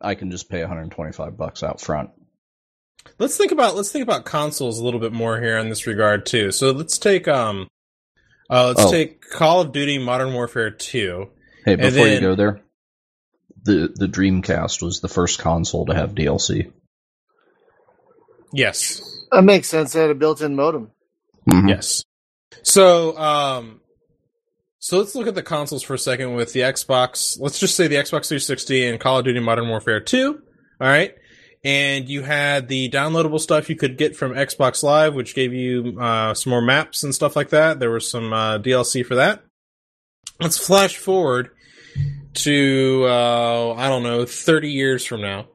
[0.00, 2.10] I can just pay one hundred twenty five bucks out front.
[3.18, 6.26] let's think about let's think about consoles a little bit more here in this regard
[6.26, 6.50] too.
[6.52, 7.68] So let's take um,
[8.50, 8.90] uh, let's Oh.
[8.90, 11.30] take Call of Duty Modern Warfare Two.
[11.64, 12.60] Hey, before you go there,
[13.62, 16.72] the the Dreamcast was the first console to have DLC.
[18.52, 19.92] Yes, That makes sense.
[19.92, 20.90] They had a built-in modem.
[21.48, 21.68] Mhm.
[21.68, 22.02] yes.
[22.62, 23.80] So um,
[24.78, 27.36] so let's look at the consoles for a second with the Xbox.
[27.40, 30.40] Let's just say the Xbox 360 and Call of Duty Modern Warfare Two.
[30.80, 31.14] All right.
[31.64, 35.98] And you had the downloadable stuff you could get from Xbox Live, which gave you
[36.00, 37.80] uh, some more maps and stuff like that.
[37.80, 39.42] There was some uh, DLC for that.
[40.40, 41.50] Let's flash forward
[42.34, 45.48] to uh, I don't know, thirty years from now,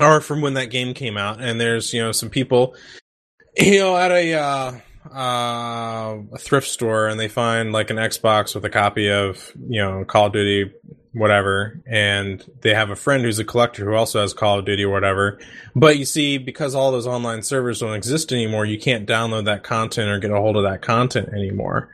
[0.00, 1.40] or from when that game came out.
[1.40, 2.74] And there's you know some people,
[3.56, 4.72] you know, at a uh,
[5.14, 9.80] uh, a thrift store, and they find like an Xbox with a copy of you
[9.80, 10.72] know Call of Duty,
[11.12, 14.84] whatever, and they have a friend who's a collector who also has Call of Duty
[14.84, 15.38] or whatever.
[15.74, 19.64] But you see, because all those online servers don't exist anymore, you can't download that
[19.64, 21.90] content or get a hold of that content anymore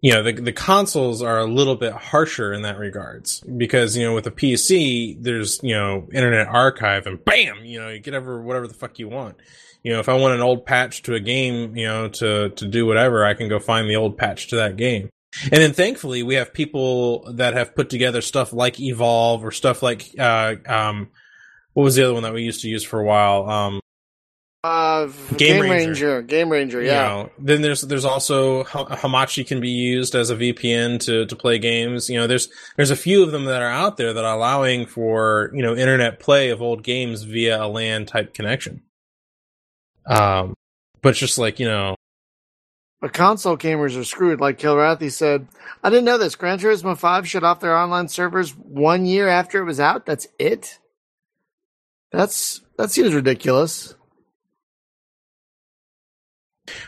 [0.00, 4.04] you know the the consoles are a little bit harsher in that regards because you
[4.04, 8.14] know with a PC there's you know Internet Archive and bam you know you get
[8.14, 9.36] ever whatever the fuck you want.
[9.82, 12.66] You know if I want an old patch to a game you know to to
[12.66, 15.08] do whatever I can go find the old patch to that game.
[15.44, 19.82] And then thankfully we have people that have put together stuff like Evolve or stuff
[19.82, 21.08] like uh um
[21.72, 23.48] what was the other one that we used to use for a while?
[23.48, 23.80] Um
[24.66, 25.70] Uh, Game Game, Ranger.
[25.86, 26.22] Ranger.
[26.22, 26.80] Game Ranger.
[26.80, 27.02] you Yeah.
[27.08, 31.58] know, then there's there's also Hamachi can be used as a VPN to to play
[31.58, 32.08] games.
[32.10, 34.86] You know, there's there's a few of them that are out there that are allowing
[34.86, 38.82] for you know internet play of old games via a LAN type connection.
[40.06, 40.54] Um,
[41.02, 41.94] but it's just like you know,
[43.00, 44.40] But console gamers are screwed.
[44.40, 45.46] Like Kilrathi said,
[45.82, 46.34] I didn't know this.
[46.34, 50.06] Gran Turismo 5 shut off their online servers one year after it was out.
[50.06, 50.78] That's it?
[52.12, 53.94] That's That seems ridiculous.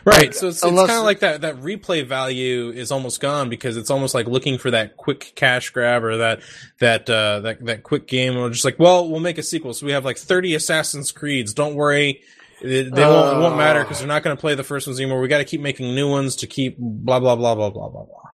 [0.04, 0.34] Right?
[0.34, 3.90] So it's, it's kind of like that that replay value is almost gone because it's
[3.90, 6.40] almost like looking for that quick cash grab or that
[6.80, 8.36] that uh, that that quick game.
[8.36, 9.74] Or just like, well, we'll make a sequel.
[9.74, 11.54] So we have like thirty Assassin's Creeds.
[11.54, 12.22] Don't worry.
[12.60, 14.98] They, they won't, it won't matter because they're not going to play the first ones
[14.98, 15.20] anymore.
[15.20, 18.04] We got to keep making new ones to keep blah blah blah blah blah blah
[18.04, 18.30] blah.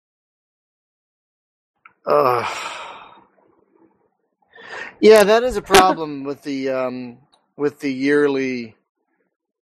[2.06, 2.74] Ugh.
[5.00, 7.18] Yeah, that is a problem with the um,
[7.56, 8.74] with the yearly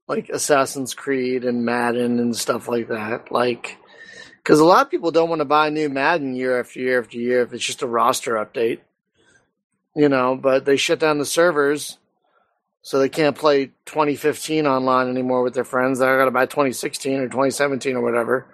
[0.07, 3.33] like Assassin's Creed and Madden and stuff like that.
[3.33, 3.79] Like,
[4.37, 7.19] because a lot of people don't want to buy new Madden year after year after
[7.19, 8.81] year if it's just a roster update,
[9.97, 10.37] you know.
[10.37, 11.99] But they shut down the servers,
[12.83, 15.99] so they can't play 2015 online anymore with their friends.
[15.99, 18.47] They're got to buy 2016 or 2017 or whatever,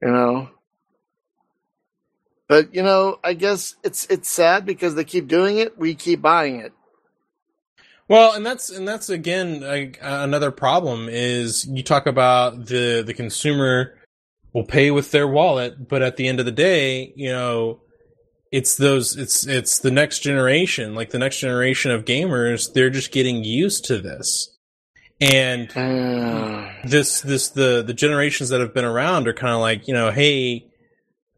[0.00, 0.48] you know.
[2.48, 5.78] But you know, I guess it's it's sad because they keep doing it.
[5.78, 6.72] We keep buying it.
[8.12, 13.14] Well, and that's and that's again like, another problem is you talk about the the
[13.14, 13.94] consumer
[14.52, 17.80] will pay with their wallet, but at the end of the day, you know,
[18.50, 23.12] it's those it's it's the next generation, like the next generation of gamers, they're just
[23.12, 24.58] getting used to this.
[25.18, 26.82] And mm.
[26.90, 30.10] this this the the generations that have been around are kind of like, you know,
[30.10, 30.66] hey,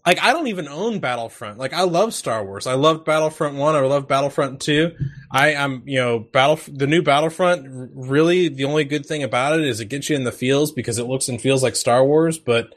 [0.06, 1.58] like I don't even own Battlefront.
[1.58, 2.66] Like I love Star Wars.
[2.66, 4.92] I love Battlefront 1, I love Battlefront 2.
[5.30, 9.64] I am, you know, Battle the new Battlefront really the only good thing about it
[9.66, 12.38] is it gets you in the feels because it looks and feels like Star Wars,
[12.38, 12.74] but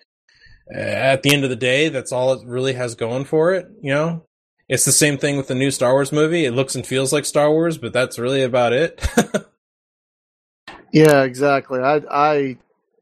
[0.74, 3.68] uh, at the end of the day, that's all it really has going for it,
[3.82, 4.24] you know?
[4.70, 6.44] It's the same thing with the new Star Wars movie.
[6.44, 9.02] It looks and feels like Star Wars, but that's really about it.
[10.92, 11.80] yeah, exactly.
[11.80, 12.58] I I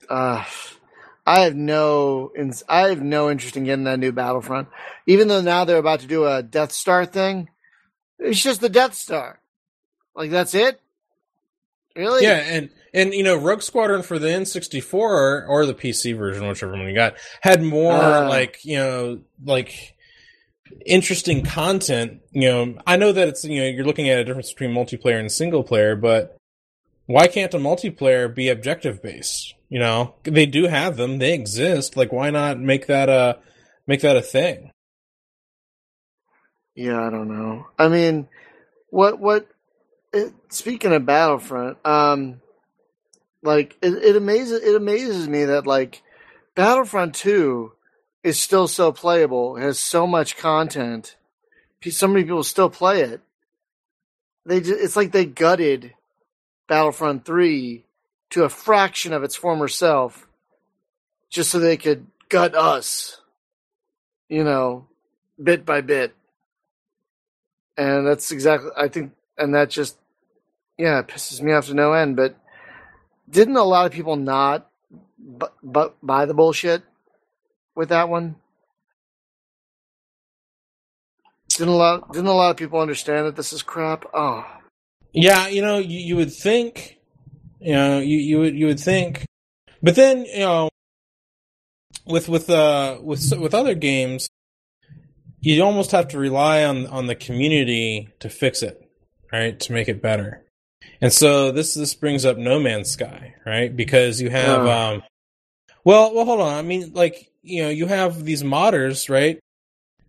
[0.07, 0.43] uh
[1.25, 2.31] I have no
[2.69, 4.67] I have no interest in getting that new Battlefront.
[5.07, 7.49] Even though now they're about to do a Death Star thing,
[8.19, 9.39] it's just the Death Star.
[10.15, 10.79] Like that's it.
[11.95, 12.23] Really?
[12.23, 16.47] Yeah, and and you know, Rogue Squadron for the N64 or, or the PC version,
[16.47, 19.95] whichever one you got, had more uh, like you know like
[20.85, 22.21] interesting content.
[22.31, 25.19] You know, I know that it's you know you're looking at a difference between multiplayer
[25.19, 26.37] and single player, but
[27.07, 29.54] why can't a multiplayer be objective based?
[29.75, 31.97] You know, they do have them; they exist.
[31.97, 33.39] Like, why not make that a
[33.85, 34.71] make that a thing?
[36.75, 37.67] Yeah, I don't know.
[37.77, 38.29] I mean,
[38.89, 39.49] what what?
[40.13, 42.39] It, speaking of Battlefront, um,
[43.43, 46.01] like it, it amazes it amazes me that like
[46.55, 47.73] Battlefront Two
[48.23, 51.17] is still so playable, has so much content.
[51.83, 53.19] So many people still play it.
[54.45, 55.93] They just, it's like they gutted
[56.69, 57.84] Battlefront 3
[58.35, 60.27] to a fraction of its former self
[61.29, 63.19] just so they could gut us,
[64.29, 64.87] you know,
[65.41, 66.13] bit by bit.
[67.77, 69.97] And that's exactly, I think, and that just,
[70.77, 72.15] yeah, it pisses me off to no end.
[72.15, 72.37] But
[73.29, 74.69] didn't a lot of people not
[75.63, 76.83] but buy the bullshit?
[77.75, 78.35] with that one?
[81.49, 84.05] Didn't a lot didn't a lot of people understand that this is crap?
[84.13, 84.45] Oh.
[85.13, 86.94] Yeah, you know, you, you would think
[87.59, 89.25] you know, you, you would you would think
[89.81, 90.69] but then, you know,
[92.05, 94.29] with with uh with with other games
[95.41, 98.81] you almost have to rely on on the community to fix it,
[99.31, 99.59] right?
[99.59, 100.43] To make it better.
[101.01, 103.75] And so this this brings up No Man's Sky, right?
[103.75, 105.03] Because you have um
[105.83, 106.53] well, well hold on.
[106.53, 109.39] I mean like you know, you have these modders, right,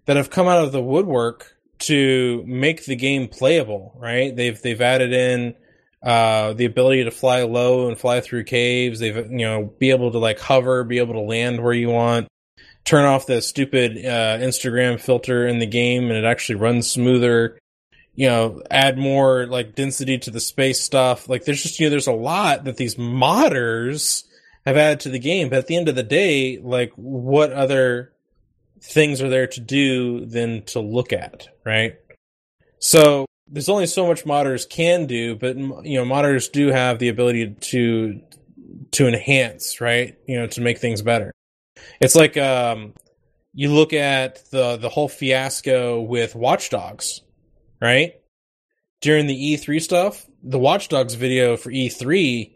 [0.07, 4.35] that have come out of the woodwork to make the game playable, right?
[4.35, 5.55] They've they've added in
[6.03, 9.01] uh, the ability to fly low and fly through caves.
[9.01, 12.29] They've you know be able to like hover, be able to land where you want.
[12.85, 17.59] Turn off the stupid uh, Instagram filter in the game, and it actually runs smoother.
[18.15, 21.29] You know, add more like density to the space stuff.
[21.29, 24.25] Like there's just you know there's a lot that these modders
[24.65, 25.49] have added to the game.
[25.49, 28.13] But at the end of the day, like what other
[28.81, 31.97] things are there to do than to look at, right?
[32.79, 37.09] So there's only so much modders can do, but you know, modders do have the
[37.09, 38.21] ability to
[38.93, 40.19] to enhance, right?
[40.27, 41.33] You know, to make things better.
[42.01, 42.95] It's like um,
[43.53, 47.21] you look at the the whole fiasco with Watch Dogs,
[47.81, 48.15] right?
[49.03, 52.53] During the E3 stuff, the Watch Dogs video for E3,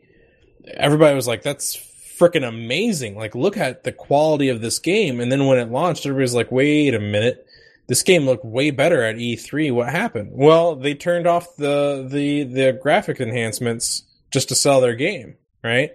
[0.75, 1.77] everybody was like, "That's
[2.21, 3.17] freaking amazing.
[3.17, 5.21] Like, look at the quality of this game.
[5.21, 7.47] And then when it launched, everybody's like, wait a minute.
[7.91, 9.75] This game looked way better at E3.
[9.75, 10.31] What happened?
[10.33, 15.91] Well, they turned off the, the, the graphic enhancements just to sell their game, right?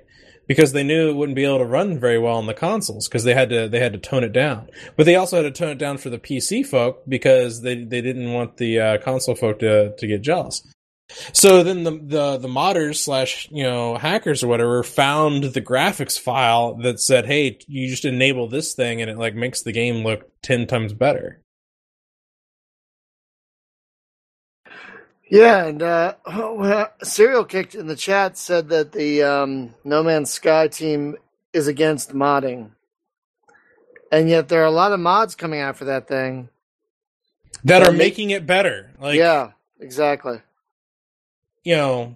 [0.45, 3.23] Because they knew it wouldn't be able to run very well on the consoles because
[3.23, 4.67] they had to, they had to tone it down.
[4.97, 8.01] But they also had to tone it down for the PC folk because they, they
[8.01, 10.67] didn't want the uh, console folk to, to get jealous.
[11.31, 16.19] So then the, the, the modders slash, you know, hackers or whatever found the graphics
[16.19, 20.04] file that said, hey, you just enable this thing and it like makes the game
[20.04, 21.41] look 10 times better.
[25.28, 30.32] Yeah, and uh, well, Serial Kicked in the chat said that the um, No Man's
[30.32, 31.15] Sky team
[31.54, 32.71] is against modding.
[34.12, 36.50] And yet there are a lot of mods coming out for that thing.
[37.63, 38.92] That, that are making it better.
[39.00, 40.42] Like, yeah, exactly
[41.65, 42.15] you know,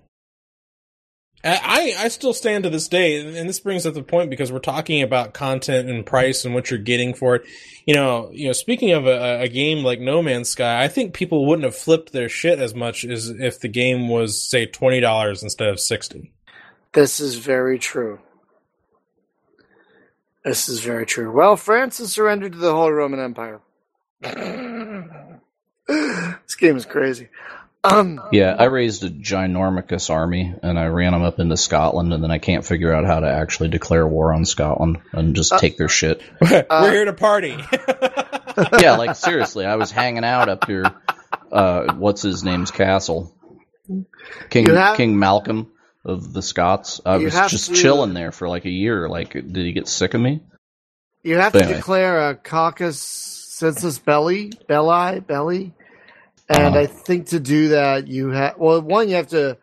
[1.43, 4.59] I I still stand to this day, and this brings up the point because we're
[4.59, 7.43] talking about content and price and what you're getting for it.
[7.85, 8.53] You know, you know.
[8.53, 12.11] Speaking of a, a, game like No Man's Sky, I think people wouldn't have flipped
[12.11, 16.33] their shit as much as if the game was say twenty dollars instead of sixty.
[16.91, 18.19] This is very true.
[20.43, 21.31] This is very true.
[21.31, 23.61] Well, France has surrendered to the Holy Roman Empire.
[25.87, 27.29] this game is crazy.
[27.84, 32.23] Um, Yeah, I raised a ginormous army and I ran them up into Scotland, and
[32.23, 35.59] then I can't figure out how to actually declare war on Scotland and just Uh,
[35.59, 36.21] take their shit.
[36.41, 37.57] We're here to party.
[38.82, 40.86] yeah, like seriously, I was hanging out up here.
[41.51, 43.34] Uh, what's his name's castle?
[44.49, 45.71] King have- King Malcolm
[46.05, 47.01] of the Scots.
[47.05, 49.07] I was just to- chilling there for like a year.
[49.09, 50.41] Like, did he get sick of me?
[51.23, 51.75] you have to Anyway.
[51.77, 55.73] declare a caucus census belly, belli, belly,
[56.49, 56.79] and Uh-huh.
[56.79, 59.57] I think to do that you have well, one you have to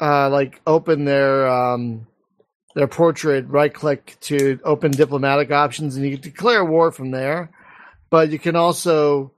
[0.00, 2.06] uh, like open their um,
[2.74, 7.50] their portrait, right click to open diplomatic options, and you can declare war from there.
[8.10, 9.32] But you can also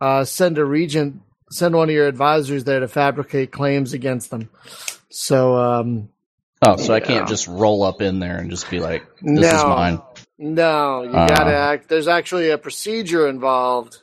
[0.00, 4.50] uh, send a regent, send one of your advisors there to fabricate claims against them.
[5.10, 6.08] So um,
[6.62, 9.64] Oh, so I can't just roll up in there and just be like, "This is
[9.64, 10.00] mine."
[10.38, 11.26] No, you Uh.
[11.28, 11.88] gotta act.
[11.88, 14.02] There's actually a procedure involved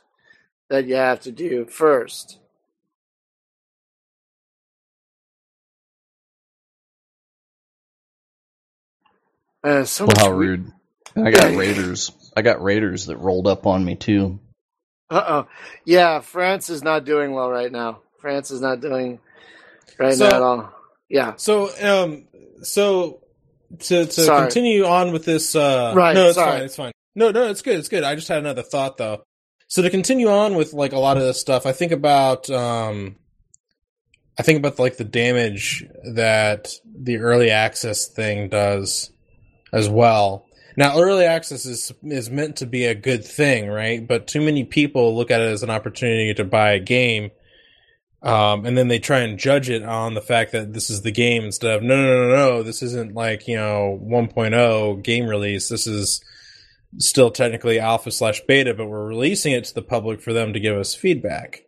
[0.72, 2.38] that you have to do first.
[9.64, 10.72] Uh, so Well, how we- rude!
[11.16, 12.10] I got raiders.
[12.36, 14.40] I got raiders that rolled up on me too.
[15.10, 15.46] Uh-oh.
[15.84, 18.00] Yeah, France is not doing well right now.
[18.18, 19.20] France is not doing
[19.98, 20.72] right So- now at all.
[21.08, 21.34] Yeah.
[21.36, 22.24] So, um,
[22.62, 23.20] so
[23.80, 24.42] to to Sorry.
[24.46, 26.52] continue on with this, uh, Right, No, it's sorry.
[26.52, 26.62] fine.
[26.62, 26.92] It's fine.
[27.14, 27.78] No, no, it's good.
[27.78, 28.02] It's good.
[28.04, 29.22] I just had another thought though.
[29.72, 33.16] So to continue on with like a lot of this stuff, I think about, um,
[34.38, 39.10] I think about like the damage that the early access thing does
[39.72, 40.44] as well.
[40.76, 44.06] Now, early access is is meant to be a good thing, right?
[44.06, 47.30] But too many people look at it as an opportunity to buy a game,
[48.22, 51.12] um, and then they try and judge it on the fact that this is the
[51.12, 52.62] game instead of no, no, no, no, no.
[52.62, 55.70] This isn't like you know 1.0 game release.
[55.70, 56.22] This is
[56.98, 60.60] still technically alpha slash beta, but we're releasing it to the public for them to
[60.60, 61.62] give us feedback,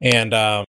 [0.00, 0.64] and um,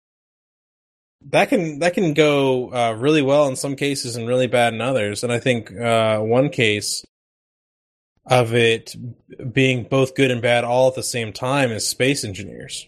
[1.29, 4.81] that can that can go uh, really well in some cases and really bad in
[4.81, 5.23] others.
[5.23, 7.03] And I think uh, one case
[8.25, 8.95] of it
[9.53, 12.87] being both good and bad all at the same time is Space Engineers,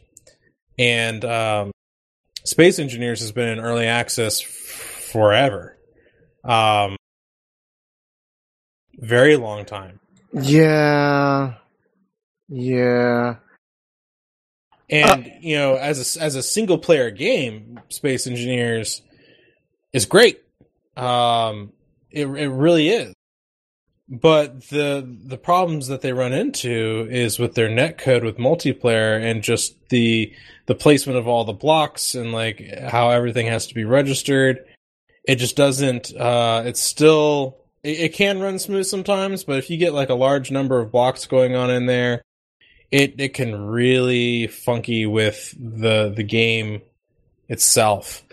[0.78, 1.72] and um,
[2.44, 5.78] Space Engineers has been in early access forever,
[6.44, 6.96] um,
[8.98, 10.00] very long time.
[10.34, 11.54] Yeah.
[12.48, 13.36] Yeah.
[14.90, 19.02] And you know, as a as a single player game, Space Engineers
[19.94, 20.42] is great.
[20.98, 21.74] Um,
[22.10, 23.14] it it really is.
[24.10, 29.22] But the the problems that they run into is with their net code with multiplayer
[29.22, 30.34] and just the
[30.66, 34.66] the placement of all the blocks and like how everything has to be registered.
[35.24, 36.16] It just doesn't.
[36.16, 40.16] Uh, it's still it, it can run smooth sometimes, but if you get like a
[40.16, 42.22] large number of blocks going on in there,
[42.92, 46.82] it it can really funky with the the game
[47.48, 48.24] itself.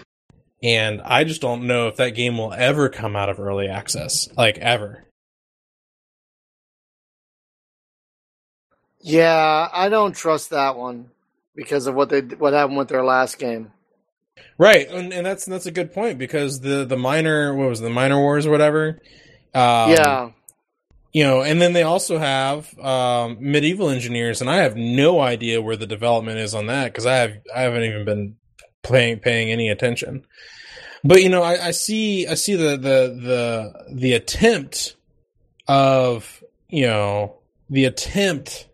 [0.62, 4.28] And I just don't know if that game will ever come out of early access,
[4.36, 5.04] like ever.
[9.00, 11.10] Yeah, I don't trust that one
[11.54, 13.70] because of what they what happened with their last game.
[14.58, 17.84] Right, and, and that's that's a good point because the the minor what was it,
[17.84, 19.00] the miner wars or whatever.
[19.56, 20.30] Um, yeah.
[21.14, 25.62] you know, and then they also have um, medieval engineers, and I have no idea
[25.62, 28.36] where the development is on that because I have I haven't even been
[28.82, 30.26] paying paying any attention.
[31.02, 34.96] But you know, I, I see I see the the the the attempt
[35.66, 37.38] of you know
[37.70, 38.68] the attempt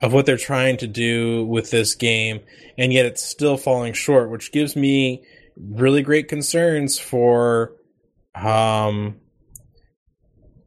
[0.00, 2.40] of what they're trying to do with this game,
[2.78, 5.22] and yet it's still falling short, which gives me
[5.56, 7.72] really great concerns for
[8.34, 9.20] um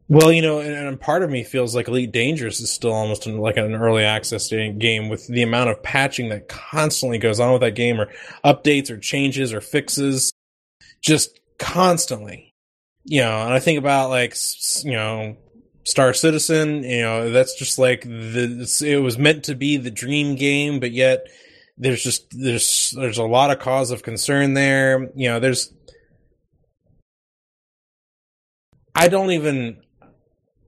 [0.08, 3.26] well, you know, and, and part of me feels like Elite Dangerous is still almost
[3.26, 7.52] in, like an early access game with the amount of patching that constantly goes on
[7.52, 8.08] with that game, or
[8.42, 10.32] updates, or changes, or fixes,
[11.02, 12.54] just constantly.
[13.04, 14.34] You know, and I think about like
[14.82, 15.36] you know
[15.84, 16.84] Star Citizen.
[16.84, 20.92] You know, that's just like the it was meant to be the dream game, but
[20.92, 21.26] yet
[21.76, 25.10] there's just there's there's a lot of cause of concern there.
[25.14, 25.70] You know, there's
[28.94, 29.82] I don't even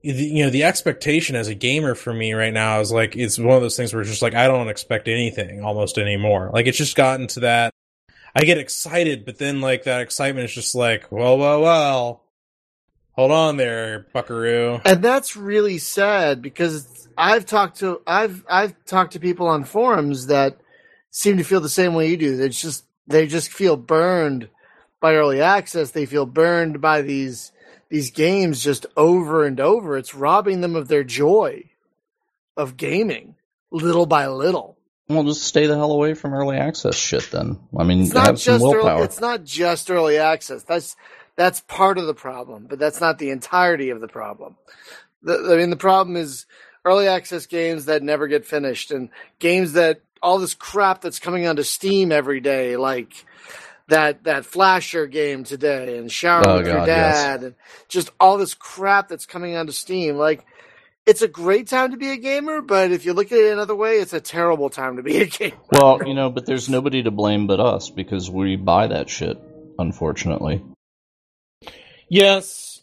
[0.01, 3.55] you know the expectation as a gamer for me right now is like it's one
[3.55, 6.49] of those things where it's just like I don't expect anything almost anymore.
[6.53, 7.73] Like it's just gotten to that
[8.35, 12.23] I get excited, but then like that excitement is just like, well, well, well.
[13.13, 14.79] Hold on there, Buckaroo.
[14.85, 20.27] And that's really sad because I've talked to I've I've talked to people on forums
[20.27, 20.57] that
[21.09, 22.41] seem to feel the same way you do.
[22.41, 24.47] It's just they just feel burned
[25.01, 25.91] by early access.
[25.91, 27.51] They feel burned by these
[27.91, 29.97] these games just over and over.
[29.97, 31.65] It's robbing them of their joy
[32.57, 33.35] of gaming.
[33.69, 34.77] little by little.
[35.09, 37.29] Well, just stay the hell away from early access shit.
[37.31, 38.91] Then I mean, It's not just willpower.
[38.93, 40.63] early, it's not just early access.
[40.63, 40.95] That's
[41.35, 44.55] that's part of the problem, but that's not the entirety of the problem.
[45.23, 46.45] The, I mean, the problem is
[46.85, 51.45] early access games that never get finished, and games that all this crap that's coming
[51.45, 53.25] onto Steam every day, like
[53.91, 57.23] that that Flasher game today, and Shower Oh, with Your God, yes.
[57.23, 57.55] Dad, and
[57.89, 60.17] just all this crap that's coming onto Steam.
[60.17, 60.45] Like,
[61.07, 63.75] it's a great time to be a gamer, but if you look at it another
[63.75, 65.57] way, it's a terrible time to be a gamer.
[65.71, 69.39] Well, you know, but there's nobody to blame but us because we buy that shit.
[69.79, 70.63] Unfortunately,
[72.09, 72.81] Yes.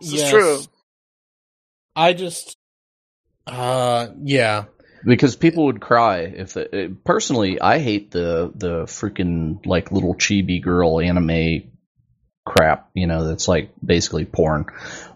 [0.00, 0.22] This yes.
[0.24, 0.60] is true.
[1.96, 2.56] I just,
[3.46, 4.66] uh, yeah.
[5.04, 10.62] Because people would cry if uh, personally, I hate the the freaking like little chibi
[10.62, 11.70] girl anime
[12.44, 12.90] crap.
[12.94, 14.66] You know, that's like basically porn.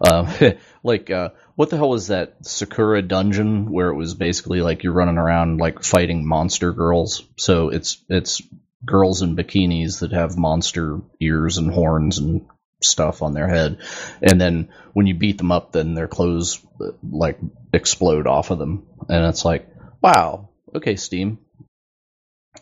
[0.09, 0.27] Um,
[0.83, 4.93] like, uh, what the hell was that Sakura Dungeon where it was basically like you're
[4.93, 7.23] running around like fighting monster girls?
[7.37, 8.41] So it's it's
[8.85, 12.45] girls in bikinis that have monster ears and horns and
[12.81, 13.77] stuff on their head
[14.21, 17.39] and then when you beat them up then their clothes uh, like
[17.71, 19.67] explode off of them and it's like
[20.03, 20.49] wow.
[20.75, 21.39] Okay steam.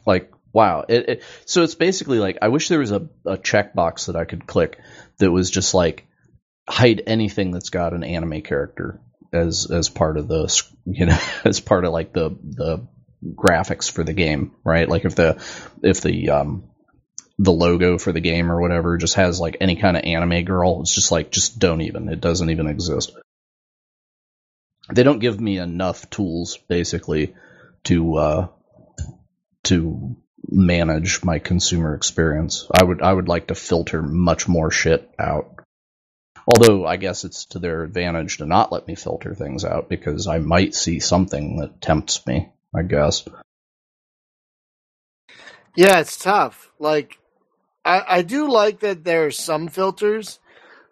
[0.05, 0.85] Like wow.
[0.87, 4.25] It, it so it's basically like i wish there was a, a checkbox that i
[4.25, 4.79] could click
[5.17, 6.05] that was just like
[6.69, 9.01] hide anything that's got an anime character
[9.33, 12.87] as as part of the you know as part of like the the
[13.35, 14.89] graphics for the game right?
[14.89, 15.43] Like if the
[15.83, 16.63] if the um
[17.37, 20.81] the logo for the game or whatever just has like any kind of anime girl
[20.81, 22.09] it's just like just don't even.
[22.09, 23.11] It doesn't even exist
[24.89, 27.35] they don't give me enough tools basically
[27.83, 28.47] to uh
[29.63, 30.15] to
[30.49, 35.59] manage my consumer experience i would i would like to filter much more shit out
[36.47, 40.27] although i guess it's to their advantage to not let me filter things out because
[40.27, 43.23] i might see something that tempts me i guess
[45.75, 46.71] Yeah, it's tough.
[46.79, 47.19] Like,
[47.85, 50.39] I, I do like that there's some filters.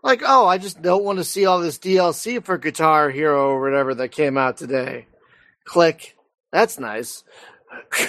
[0.03, 3.61] Like, oh, I just don't want to see all this DLC for Guitar Hero or
[3.61, 5.07] whatever that came out today.
[5.65, 6.15] Click.
[6.51, 7.23] That's nice.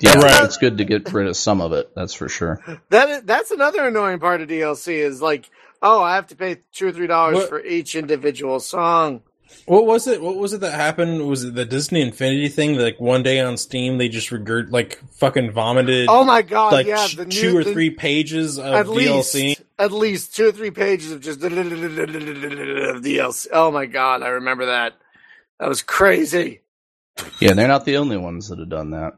[0.00, 0.44] yeah Right.
[0.44, 3.50] it's good to get rid of some of it that's for sure That is, that's
[3.50, 5.50] another annoying part of DLC is like,
[5.82, 9.22] oh, I have to pay two or three dollars for each individual song.
[9.66, 10.20] What was it?
[10.22, 11.26] What was it that happened?
[11.28, 12.76] Was it the Disney Infinity thing?
[12.76, 16.86] Like one day on Steam, they just regurg like fucking vomited Oh my god, like
[16.86, 19.34] yeah, the two new, or the- three pages of at DLC.
[19.34, 23.48] least at least two or three pages of just DLC.
[23.52, 24.94] Oh my god, I remember that.
[25.58, 26.60] That was crazy.
[27.40, 29.14] Yeah, they're not the only ones that have done that.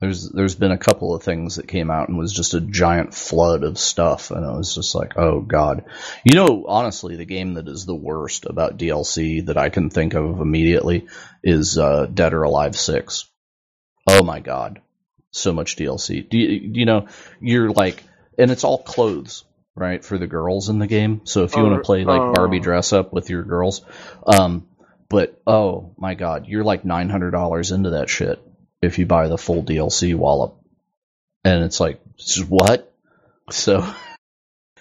[0.00, 3.14] There's there's been a couple of things that came out and was just a giant
[3.14, 5.86] flood of stuff, and I was just like, oh god.
[6.24, 10.14] You know, honestly, the game that is the worst about DLC that I can think
[10.14, 11.08] of immediately
[11.42, 13.28] is uh, Dead or Alive Six.
[14.06, 14.80] Oh my god,
[15.32, 16.28] so much DLC.
[16.28, 17.08] Do you, you know
[17.40, 18.00] you're like,
[18.38, 19.44] and it's all clothes,
[19.74, 21.22] right, for the girls in the game.
[21.24, 22.32] So if you want Oh, to play like oh.
[22.34, 23.84] Barbie dress up with your girls,
[24.24, 24.68] um,
[25.08, 28.40] but oh my god, you're like nine hundred dollars into that shit
[28.82, 30.56] if you buy the full DLC wallop,
[31.44, 32.00] and it's like
[32.48, 32.92] what?
[33.50, 33.82] So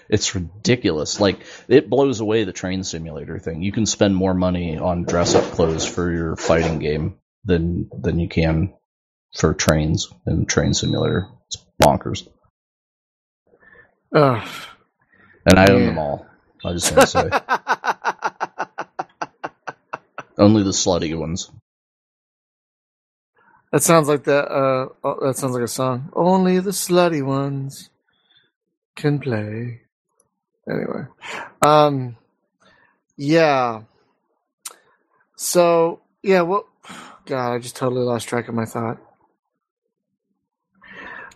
[0.09, 1.21] it's ridiculous.
[1.21, 1.39] Like
[1.69, 3.61] it blows away the train simulator thing.
[3.61, 8.19] You can spend more money on dress up clothes for your fighting game than than
[8.19, 8.73] you can
[9.37, 11.27] for trains and train simulator.
[11.47, 12.27] It's bonkers,
[14.13, 14.47] Ugh.
[15.45, 15.85] and I own Yeah.
[15.87, 16.25] them all.
[16.65, 17.29] I just want to say
[20.37, 21.49] only the slutty ones.
[23.71, 24.45] That sounds like that.
[24.51, 26.09] Uh, oh, that sounds like a song.
[26.13, 27.89] Only the slutty ones
[28.95, 29.81] can play.
[30.69, 31.05] Anyway,
[31.61, 32.17] um,
[33.17, 33.83] yeah.
[35.35, 36.67] So yeah, well,
[37.25, 38.99] God, I just totally lost track of my thought.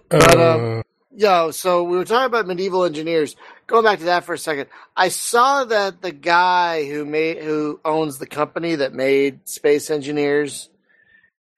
[0.09, 0.81] But, um, Uh,
[1.13, 3.35] Yo, so we were talking about medieval engineers.
[3.67, 4.67] Going back to that for a second,
[4.97, 10.70] I saw that the guy who made who owns the company that made Space Engineers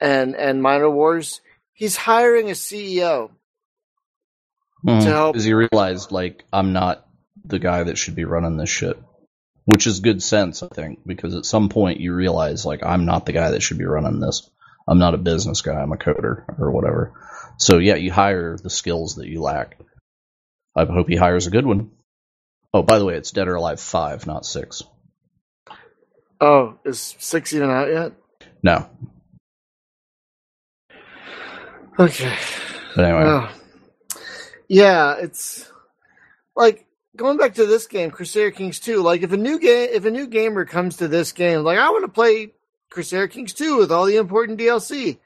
[0.04, 1.42] and and Miner Wars,
[1.74, 3.30] he's hiring a CEO.
[4.86, 5.08] To mm-hmm.
[5.08, 7.08] help- Because he realized, like, I'm not
[7.46, 9.02] the guy that should be running this shit.
[9.66, 13.26] Which is good sense, I think, because at some point you realize, like, I'm not
[13.26, 14.50] the guy that should be running this.
[14.86, 17.14] I'm not a business guy, I'm a coder or whatever.
[17.58, 19.80] So, yeah, you hire the skills that you lack.
[20.76, 21.92] I hope he hires a good one.
[22.74, 24.84] Oh, by the way, it's Dead or Alive 5, not 6.
[26.42, 28.12] Oh, is six even out yet?
[28.62, 28.90] No.
[32.00, 32.36] Okay.
[32.96, 33.24] But anyway.
[33.26, 33.52] Oh.
[34.68, 35.72] Yeah, it's
[36.56, 39.02] like going back to this game, Crusader Kings 2.
[39.02, 41.90] Like if a new game, if a new gamer comes to this game, like I
[41.90, 42.54] want to play
[42.90, 45.20] Crusader Kings 2 with all the important DLC.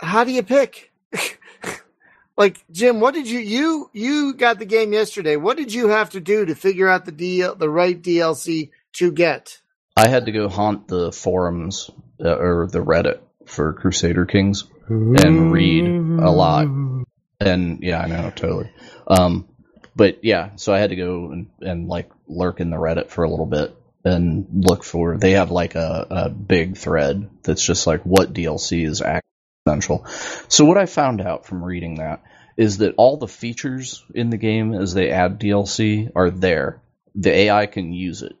[0.00, 0.90] How do you pick?
[2.36, 5.36] like Jim, what did you you you got the game yesterday?
[5.36, 9.12] What did you have to do to figure out the DL, the right DLC to
[9.12, 9.60] get?
[9.96, 11.90] I had to go haunt the forums
[12.24, 16.66] uh, or the Reddit for Crusader Kings and read a lot.
[17.40, 18.70] And yeah, I know totally.
[19.06, 19.48] Um,
[19.96, 23.24] but yeah, so I had to go and, and like lurk in the Reddit for
[23.24, 23.74] a little bit
[24.04, 25.16] and look for.
[25.16, 29.02] They have like a, a big thread that's just like what DLC is
[29.66, 30.06] essential.
[30.48, 32.22] So what I found out from reading that
[32.56, 36.82] is that all the features in the game as they add DLC are there.
[37.14, 38.36] The AI can use it,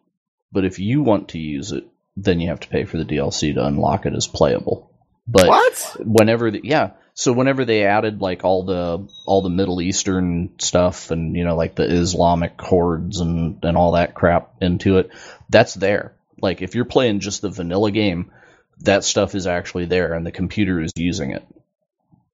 [0.52, 1.84] but if you want to use it,
[2.16, 4.89] then you have to pay for the DLC to unlock it as playable.
[5.30, 5.96] But What?
[5.98, 11.10] whenever the, yeah so whenever they added like all the all the middle eastern stuff
[11.12, 15.10] and you know like the islamic hordes and and all that crap into it
[15.50, 18.32] that's there like if you're playing just the vanilla game
[18.80, 21.46] that stuff is actually there and the computer is using it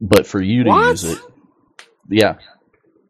[0.01, 0.81] but for you to What?
[0.91, 1.21] use it
[2.11, 2.37] yeah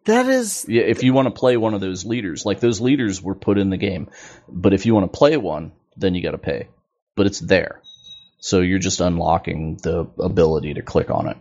[0.07, 3.23] That is yeah, if you want to play one of those leaders, like those leaders
[3.23, 4.11] were put in the game,
[4.49, 6.69] but if you want to play one, then you got to pay.
[7.17, 7.83] But it's there,
[8.39, 11.37] so you're just unlocking the ability to click on it,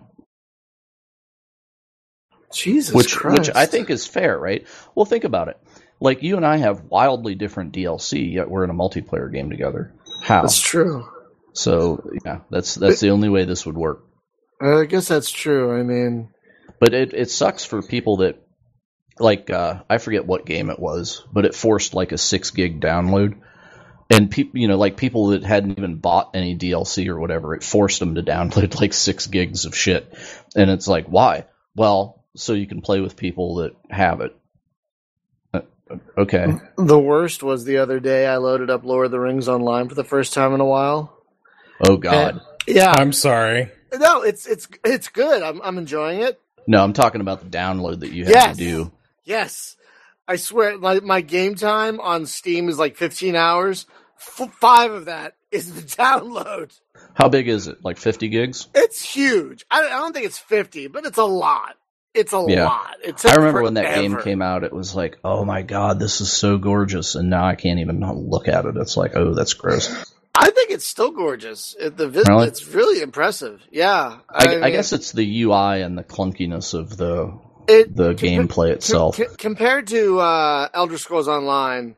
[2.54, 3.40] Jesus which Christ.
[3.40, 4.66] which I think is fair, right?
[4.96, 5.58] Well, think about it.
[6.00, 9.94] Like you and I have wildly different DLC, yet we're in a multiplayer game together.
[10.24, 10.42] How?
[10.42, 11.06] that's true.
[11.54, 14.04] So yeah, that's that's the only way this would work.
[14.62, 15.78] I guess that's true.
[15.78, 16.30] I mean,
[16.80, 18.42] But it it sucks for people that
[19.20, 22.82] like uh, I forget what game it was, but it forced like a six gig
[22.82, 23.38] download,
[24.10, 27.64] and people you know like people that hadn't even bought any DLC or whatever, it
[27.64, 30.14] forced them to download like six gigs of shit,
[30.56, 31.46] and it's like why?
[31.76, 34.36] Well, so you can play with people that have it.
[35.54, 35.62] Uh,
[36.18, 36.48] Okay,
[36.78, 38.26] the worst was the other day.
[38.26, 41.16] I loaded up Lord of the Rings online for the first time in a while.
[41.88, 43.70] oh god, Yeah, I'm sorry.
[43.94, 45.42] no, it's it's it's good.
[45.44, 46.40] I'm I'm enjoying it.
[46.68, 48.58] no, I'm talking about the download that you had Yes.
[48.58, 48.92] to do.
[49.26, 49.76] Yes,
[50.28, 53.86] I swear, my my game time on Steam is like 15 hours.
[54.18, 56.78] F- five of that is the download.
[57.14, 57.84] How big is it?
[57.84, 58.68] Like 50 gigs?
[58.74, 59.66] It's huge.
[59.70, 61.76] I, I don't think it's 50, but it's a lot.
[62.14, 62.66] It's a Yeah.
[62.66, 62.96] lot.
[63.04, 66.00] It took I remember when that game came out, it was like, oh my god,
[66.00, 68.00] this is so gorgeous, and now I can't even
[68.30, 68.76] look at it.
[68.78, 69.90] It's like, oh, that's gross.
[70.34, 71.76] I think it's still gorgeous.
[71.80, 72.48] It, the vis- Really?
[72.48, 73.62] it's really impressive.
[73.72, 77.38] Yeah, I, I mean, guess it's the UI and the clunkiness of the
[77.68, 79.18] it, the compa- gameplay itself.
[79.18, 81.96] com- compared to uh, Elder Scrolls Online,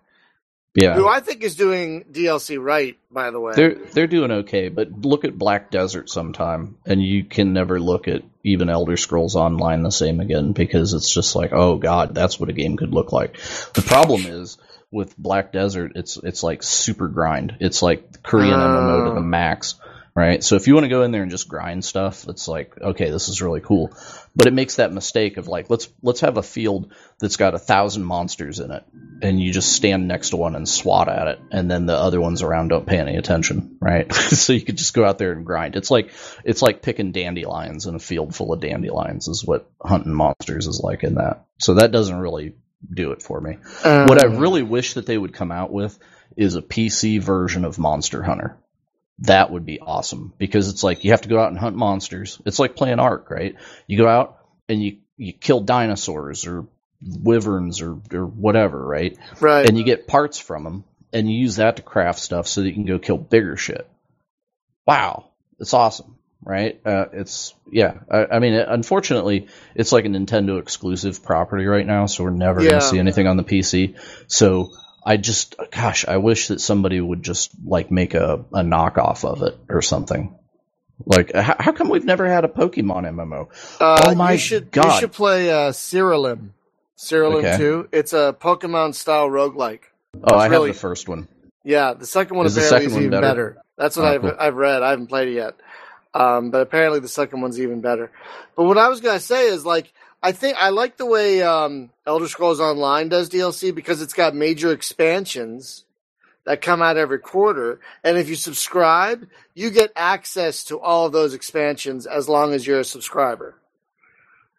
[0.76, 2.98] Yeah, who I think is doing DLC right.
[3.12, 7.24] By the way, they're they're doing okay, but look at Black Desert sometime, and you
[7.24, 11.52] can never look at even Elder Scrolls Online the same again because it's just like,
[11.54, 13.38] oh god, that's what a game could look like.
[13.74, 14.58] The problem is
[14.92, 17.58] with Black Desert, it's it's like super grind.
[17.60, 19.24] It's like Korean MMO to the Oh.
[19.24, 19.76] max,
[20.18, 20.44] right?
[20.44, 23.12] So if you want to go in there and just grind stuff, it's like, okay,
[23.12, 23.96] this is really cool.
[24.36, 27.60] But it makes that mistake of like, let's let's have a field that's got a
[27.60, 28.84] thousand monsters in it,
[29.22, 32.20] and you just stand next to one and swat at it, and then the other
[32.20, 34.12] ones around don't pay any attention, right?
[34.14, 35.76] so you could just go out there and grind.
[35.76, 36.12] It's like
[36.44, 40.82] it's like picking dandelions in a field full of dandelions is what hunting monsters is
[40.84, 41.46] like in that.
[41.60, 42.56] So that doesn't really
[42.92, 43.58] do it for me.
[43.84, 45.98] Um, What I really wish that they would come out with
[46.36, 48.58] is a PC version of Monster Hunter.
[49.20, 52.40] That would be awesome because it's like you have to go out and hunt monsters.
[52.46, 53.56] It's like playing Ark, right?
[53.88, 54.38] You go out
[54.70, 56.68] and you you kill dinosaurs or
[57.02, 59.18] wyverns or or whatever, right?
[59.40, 59.68] right.
[59.68, 62.68] And you get parts from them and you use that to craft stuff so that
[62.68, 63.90] you can go kill bigger shit.
[64.86, 66.80] Wow, it's awesome, right?
[66.86, 67.96] Uh, it's yeah.
[68.10, 72.62] I, I mean, unfortunately, it's like a Nintendo exclusive property right now, so we're never
[72.62, 72.70] Yeah.
[72.70, 73.96] going to see anything on the PC.
[74.28, 74.72] So
[75.08, 79.42] I just, gosh, I wish that somebody would just like make a, a knockoff of
[79.44, 80.36] it or something.
[81.06, 83.48] Like, how, how come we've never had a Pokemon MMO?
[83.80, 84.94] Uh, Oh my you should, God.
[84.96, 86.50] You should play uh, Siralim.
[86.98, 87.58] Siralim Okay.
[87.58, 87.90] 2.
[87.92, 89.82] It's a Pokemon style roguelike.
[90.24, 91.28] Oh, I really- have the first one.
[91.64, 93.22] Yeah, the second one Is apparently is even better?
[93.28, 93.58] better.
[93.78, 94.34] That's what Oh, I've cool.
[94.40, 94.82] I've read.
[94.84, 95.56] I haven't played it yet,
[96.14, 98.10] um, but apparently the second one's even better.
[98.56, 99.92] But what I was gonna say is like
[100.28, 104.36] I think I like the way um, Elder Scrolls Online does DLC because it's got
[104.36, 105.86] major expansions
[106.44, 111.14] that come out every quarter, and if you subscribe, you get access to all of
[111.14, 113.56] those expansions as long as you're a subscriber,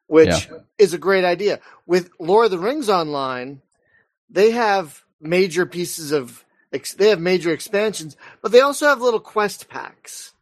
[0.06, 0.48] which
[0.78, 1.60] is a great idea.
[1.86, 3.60] With Lord of the Rings Online,
[4.30, 6.46] they have major pieces of
[6.96, 10.32] they have major expansions, but they also have little quest packs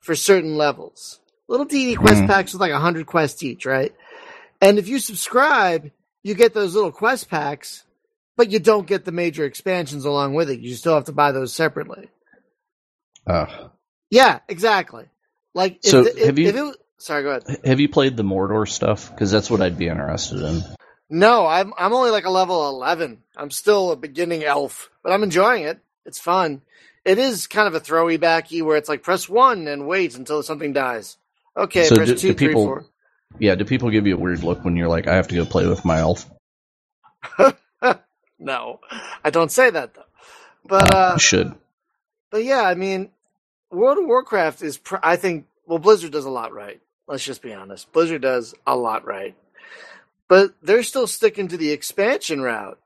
[0.00, 1.20] for certain levels.
[1.48, 2.26] Little DD quest Hmm.
[2.26, 3.94] packs with like a hundred quests each, right?
[4.60, 5.90] And if you subscribe,
[6.22, 7.84] you get those little quest packs,
[8.36, 10.60] but you don't get the major expansions along with it.
[10.60, 12.08] You still have to buy those separately.
[13.26, 13.70] Ugh.
[14.10, 15.06] Yeah, exactly.
[15.54, 17.60] Like, if, So, the- if, have you- if it sorry, go ahead.
[17.64, 19.10] Have you played the Mordor stuff?
[19.10, 20.62] Because that's what I'd be interested in.
[21.10, 23.22] No, I'm I'm only like a level eleven.
[23.36, 25.78] I'm still a beginning elf, but I'm enjoying it.
[26.06, 26.62] It's fun.
[27.04, 30.42] It is kind of a throwy backy where it's like press one and wait until
[30.42, 31.18] something dies.
[31.56, 32.86] Okay, So press do- two, do three, people- four.
[33.38, 35.46] Yeah, do people give you a weird look when you're like, I have to go
[35.46, 36.28] play with my elf?
[38.38, 38.80] No,
[39.24, 40.02] I don't say that though.
[40.66, 41.54] But uh, you should.
[42.30, 43.10] but yeah, I mean,
[43.70, 44.78] World of Warcraft is.
[44.78, 46.80] Pr- I think well, Blizzard does a lot right.
[47.08, 47.92] Let's just be honest.
[47.92, 49.36] Blizzard does a lot right,
[50.28, 52.78] but they're still sticking to the expansion route,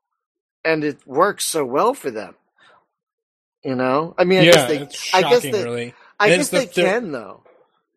[0.64, 2.36] and it works so well for them.
[3.64, 5.94] You know, I mean, I yeah, guess they, it's I guess they, really.
[6.20, 7.44] I And guess the they can though.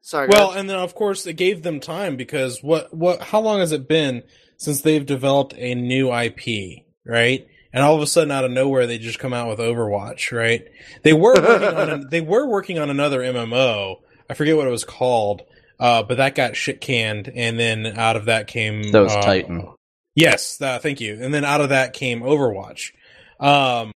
[0.02, 0.28] Sorry.
[0.28, 0.62] Well, ahead.
[0.62, 3.88] and then of course it gave them time because what what how long has it
[3.88, 4.24] been
[4.58, 7.48] since they've developed a new IP, right?
[7.74, 10.68] And all of a sudden, out of nowhere, they just come out with Overwatch, right?
[11.04, 13.98] They were working on an, they were working on another MMO.
[14.30, 15.44] I forget what it was called,
[15.80, 19.22] uh, but that got shit canned, and then out of that came That was uh,
[19.22, 19.70] Titan.
[20.16, 21.18] Yes, that, thank you.
[21.22, 22.92] And then out of that came Overwatch.
[23.40, 23.94] Um,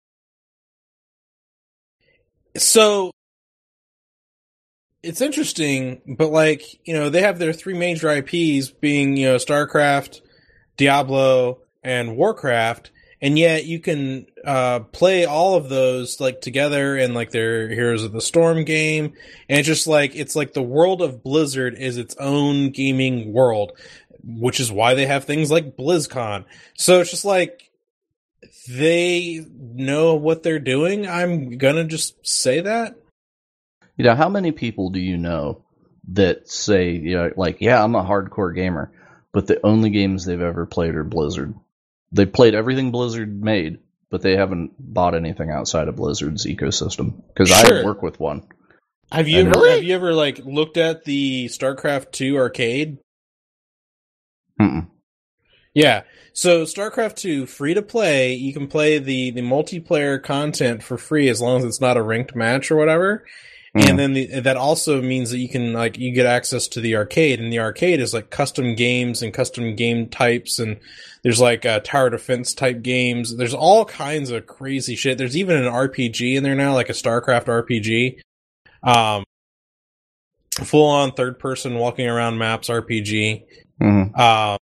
[2.55, 3.11] so
[5.05, 9.35] it's interesting, but like, you know, they have their three major IPs being, you know,
[9.35, 10.21] StarCraft,
[10.77, 12.91] Diablo, and Warcraft,
[13.21, 18.03] and yet you can uh, play all of those like together in like their Heroes
[18.03, 19.13] of the Storm game,
[19.47, 23.73] and it's just like it's like the world of Blizzard is its own gaming world,
[24.23, 26.45] which is why they have things like BlizzCon.
[26.75, 27.69] So it's just like
[28.67, 31.07] they know what they're doing.
[31.07, 32.95] I'm gonna just say that.
[33.97, 35.63] You know, how many people do you know
[36.09, 38.91] that say, you know, like, yeah, I'm a hardcore gamer,
[39.31, 41.53] but the only games they've ever played are Blizzard.
[42.11, 43.79] They played everything Blizzard made,
[44.09, 47.21] but they haven't bought anything outside of Blizzard's ecosystem.
[47.27, 47.81] Because Sure.
[47.81, 48.43] I work with one.
[49.11, 49.75] Have you And- ever Really?
[49.75, 52.97] have you ever like looked at the StarCraft two arcade?
[54.61, 54.87] Mm-mm.
[55.73, 56.03] Yeah.
[56.33, 61.27] So StarCraft 2 free to play, you can play the the multiplayer content for free
[61.29, 63.25] as long as it's not a ranked match or whatever.
[63.75, 66.95] And then the, that also means that you can like you get access to the
[66.95, 70.79] arcade and the arcade is like custom games and custom game types and
[71.23, 73.35] there's like uh, tower defense type games.
[73.35, 75.17] There's all kinds of crazy shit.
[75.17, 78.19] There's even an RPG in there now like a StarCraft RPG.
[78.81, 79.23] Um
[80.63, 83.43] full on third person walking around maps RPG
[83.81, 84.17] Mhm.
[84.17, 84.57] um,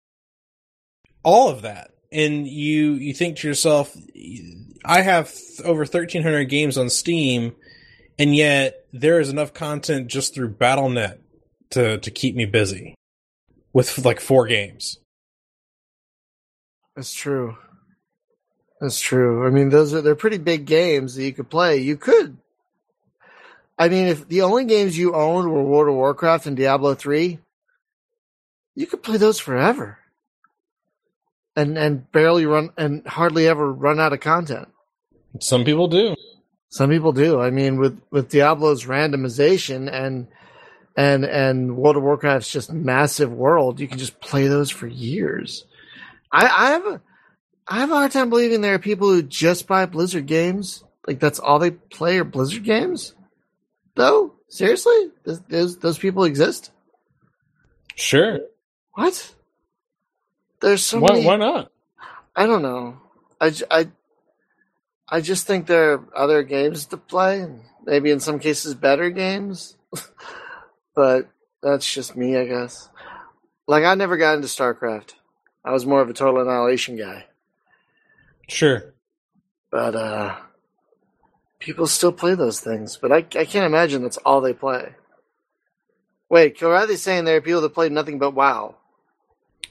[1.22, 3.96] all of that and you you think to yourself
[4.84, 7.54] i have th- over 1300 games on steam
[8.18, 11.20] and yet there is enough content just through Battle.net
[11.70, 12.94] to to keep me busy
[13.72, 14.98] with like four games
[16.96, 17.56] That's true.
[18.80, 19.46] That's true.
[19.46, 21.78] I mean, those are they're pretty big games that you could play.
[21.78, 22.36] You could.
[23.78, 27.38] I mean, if the only games you owned were World of Warcraft and Diablo three,
[28.74, 29.98] you could play those forever,
[31.54, 34.68] and and barely run and hardly ever run out of content.
[35.40, 36.16] some people do
[36.70, 37.40] Some people do.
[37.40, 40.28] I mean, with with Diablo's randomization and
[40.96, 45.64] and and World of Warcraft's just massive world, you can just play those for years.
[46.30, 47.00] I, I have a
[47.66, 50.84] I have a hard time believing there are people who just buy Blizzard games.
[51.06, 53.14] Like that's all they play are Blizzard games.
[53.94, 56.70] Though seriously, those those, those people exist.
[57.94, 58.40] sure
[58.92, 59.34] What?
[60.60, 61.24] There's so why, many.
[61.24, 61.70] why not
[62.36, 63.00] I don't know.
[63.40, 63.88] I, I,
[65.10, 69.10] I just think there are other games to play, and maybe in some cases better
[69.10, 69.76] games.
[70.94, 71.28] but
[71.62, 72.88] that's just me, I guess.
[73.66, 75.14] Like I never got into StarCraft.
[75.64, 77.26] I was more of a total annihilation guy.
[78.48, 78.94] sure
[79.70, 80.36] But uh
[81.58, 82.96] people still play those things.
[82.96, 84.94] But I I can't imagine that's all they play.
[86.30, 88.76] Wait, they saying there are people that play nothing but WoW?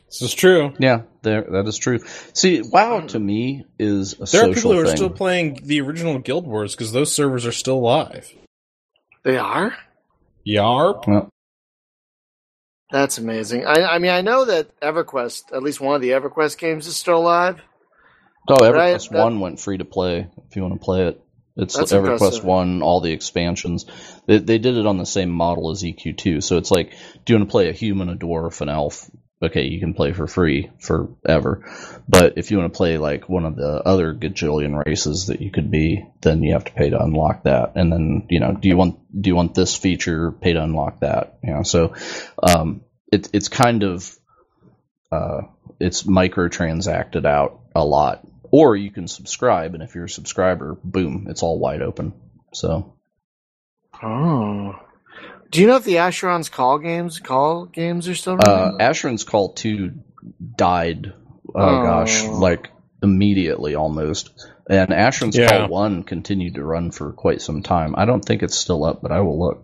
[0.07, 1.99] This is true Yeah, there that is true.
[2.33, 3.07] See, WoW hmm.
[3.07, 4.95] to me is a there social are people who are thing.
[4.95, 8.31] still playing the original guild wars because those servers are still live
[9.23, 9.75] They are?
[10.47, 11.29] yarp Well,
[12.91, 13.65] That's amazing.
[13.65, 16.95] I, I mean, I know that EverQuest, at least one of the EverQuest games, is
[16.95, 17.61] still alive.
[18.47, 21.21] oh, EverQuest that- One went free to play if you want to play it.
[21.57, 22.43] It's That's EverQuest impressive.
[22.45, 23.85] One, all the expansions.
[24.27, 26.41] They, they did it on the same model as EQ2.
[26.43, 26.91] So it's like,
[27.25, 29.09] do you want to play a human, a dwarf, an elf?
[29.41, 31.63] Okay, you can play for free forever.
[32.09, 35.51] But if you want to play like one of the other gajillion races that you
[35.51, 37.73] could be, then you have to pay to unlock that.
[37.75, 40.31] And then, you know, do you want do you want this feature?
[40.31, 41.37] Pay to unlock that.
[41.43, 41.93] You know, so
[42.41, 42.81] um,
[43.11, 44.17] it's it's kind of
[45.11, 45.41] uh,
[45.79, 48.27] it's microtransacted out a lot.
[48.49, 52.13] Or you can subscribe, and if you're a subscriber, boom, it's all wide open.
[52.53, 52.97] So
[54.01, 54.86] Oh.
[55.51, 58.79] Do you know if the Asheron's Call games, call games are still Uh, running?
[58.79, 59.91] Asheron's Call 2
[60.55, 61.13] died,
[61.55, 61.83] oh, Oh.
[61.83, 62.69] gosh, like
[63.01, 64.31] immediately almost.
[64.69, 65.59] And Asheron's Yeah.
[65.59, 67.95] Call 1 continued to run for quite some time.
[67.97, 69.63] I don't think it's still up, but I will look.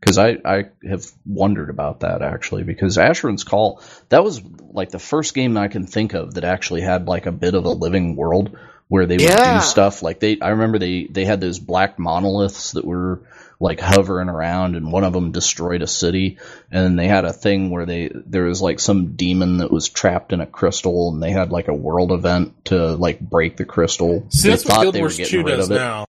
[0.00, 3.80] Because I, I have wondered about that actually, because Asheron's Call,
[4.10, 4.40] that was
[4.72, 7.64] like the first game I can think of that actually had like a bit of
[7.64, 8.56] a living world
[8.86, 9.54] where they would Yeah.
[9.54, 13.22] do stuff like they, I remember they, they had those black monoliths that were
[13.60, 16.38] like hovering around and one of them destroyed a city.
[16.70, 20.32] And they had a thing where they there was like some demon that was trapped
[20.32, 24.26] in a crystal and they had like a world event to like break the crystal.
[24.30, 25.80] See, they that's what thought Guild they were Wars getting 2 rid does of it.
[25.80, 26.06] now.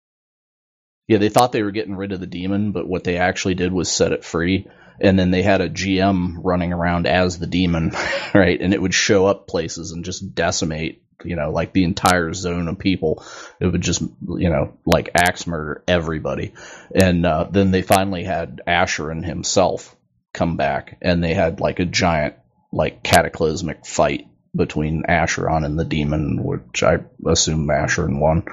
[1.07, 3.73] yeah they thought they were getting rid of the demon but what they actually did
[3.73, 4.67] was set it free.
[5.01, 7.93] And then they had a gm running around as the demon
[8.35, 8.59] right?
[8.61, 12.68] And it would show up places and just decimate you know like the entire zone
[12.68, 13.25] of people
[13.61, 16.55] it would just you know like axe murder everybody.
[16.95, 19.95] And uh, then they finally had asheron himself
[20.33, 22.35] come back and they had like a giant
[22.72, 28.45] like cataclysmic fight between asheron and the demon which i assume asheron won.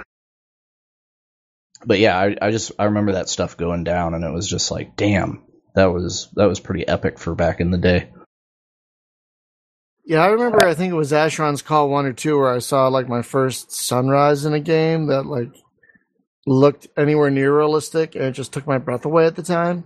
[1.85, 4.69] But yeah I, I just i remember that stuff going down and it was just
[4.69, 5.43] like damn
[5.73, 8.09] that was that was pretty epic for back in the day
[10.05, 10.65] yeah, I remember.
[10.65, 13.71] I think it was Asheron's Call one or two where I saw like my first
[13.71, 15.53] sunrise in a game that like
[16.47, 19.85] looked anywhere near realistic, and it just took my breath away at the time.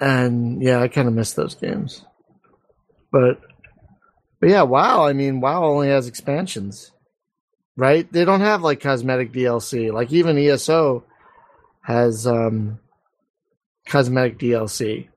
[0.00, 2.04] And yeah, I kind of missed those games.
[3.12, 3.40] But
[4.40, 5.06] but yeah, WoW.
[5.06, 6.92] I mean, WoW only has expansions,
[7.76, 8.10] right?
[8.10, 9.92] They don't have like cosmetic DLC.
[9.92, 11.04] Like even ESO
[11.82, 12.78] has um
[13.86, 15.08] cosmetic DLC.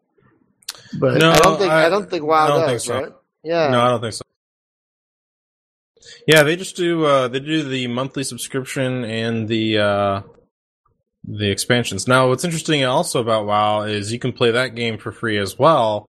[1.00, 3.02] But No, I don't think I, I- don't think WoW I don't think does, so.
[3.02, 3.12] right?
[3.44, 3.70] Yeah.
[3.70, 4.24] No, I don't think so.
[6.28, 10.22] Yeah, they just do uh they do the monthly subscription and the uh
[11.26, 12.08] the expansions.
[12.08, 15.58] Now what's interesting also about WoW is you can play that game for free as
[15.58, 16.06] well,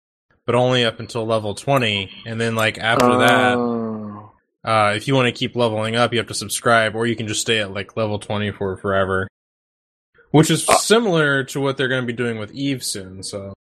[0.46, 4.32] but only up until level 20 and then like after that Oh.
[4.64, 7.28] uh if you want to keep leveling up, you have to subscribe or you can
[7.28, 9.28] just stay at like level 20 for forever.
[10.32, 13.54] Which is similar to what they're going to be doing with Eve soon, so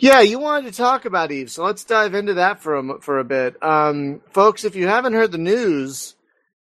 [0.00, 3.18] Yeah, you wanted to talk about Eve, so let's dive into that for a, for
[3.18, 3.62] a bit.
[3.62, 6.14] Um, folks, if you haven't heard the news,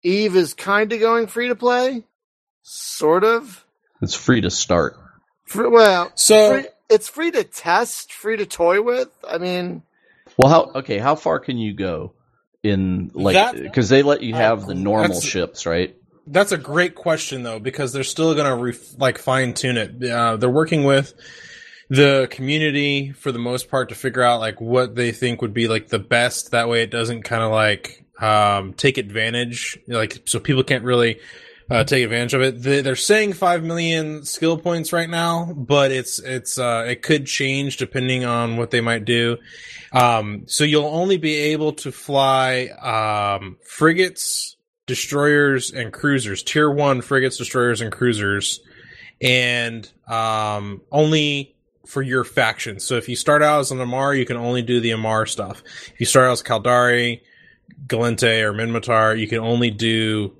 [0.02, 2.04] Eve is kind of going free to play,
[2.62, 3.64] sort of.
[4.00, 4.96] it's free to start
[5.46, 9.08] Free, well, So free, it's free to test, free to toy with.
[9.28, 9.82] I mean,
[10.36, 10.98] Well, how okay?
[10.98, 12.14] How far can you go
[12.62, 15.94] in like because they let you have the Uh, normal ships, right?
[16.26, 20.02] That's a great question though, because they're still going to ref- like fine tune it.
[20.10, 21.14] Uh, they're working with
[21.88, 25.68] the community for the most part to figure out like what they think would be
[25.68, 26.50] like the best.
[26.50, 31.20] That way, it doesn't kind of like um, take advantage, like so people can't really
[31.70, 32.62] uh, take advantage of it.
[32.62, 37.26] They- They're saying five million skill points right now, but it's it's uh, it could
[37.26, 39.36] change depending on what they might do.
[39.92, 42.66] Um, so you'll only be able to fly
[43.38, 44.56] um, frigates,
[44.86, 46.42] destroyers, and cruisers.
[46.42, 48.60] Tier one frigates, destroyers, and cruisers,
[49.20, 51.55] and um, only
[51.86, 52.80] for your faction.
[52.80, 55.62] So if you start out as an Amarr, you can only do the Amarr stuff.
[55.92, 57.22] If you start out as Caldari,
[57.86, 60.36] Gallente, or Minmatar, you can only do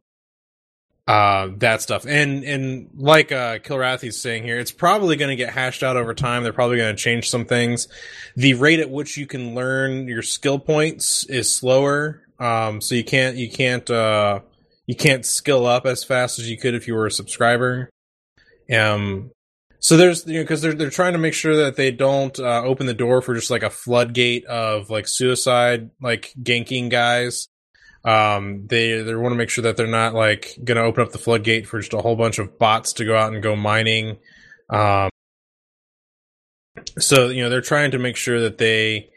[1.07, 2.05] uh, that stuff.
[2.07, 6.15] And and like uh, Kilrathi's saying here, it's probably going to get hashed out over
[6.15, 6.43] time.
[6.43, 7.89] They're probably going to change some things.
[8.35, 13.05] The rate at which you can learn your skill points is slower, um, so you
[13.05, 14.41] can't you can't uh,
[14.87, 17.89] you can't skill up as fast as you could if you were a subscriber.
[18.73, 19.31] Um,
[19.79, 22.63] so there's you know because they're they're trying to make sure that they don't uh,
[22.65, 27.49] open the door for just like a floodgate of like suicide like ganking guys.
[28.05, 31.13] Um, they they want to make sure that they're not like going to open up
[31.13, 34.19] the floodgate for just a whole bunch of bots to go out and go mining.
[34.71, 35.11] Um,
[36.99, 39.11] so you know they're trying to make sure that they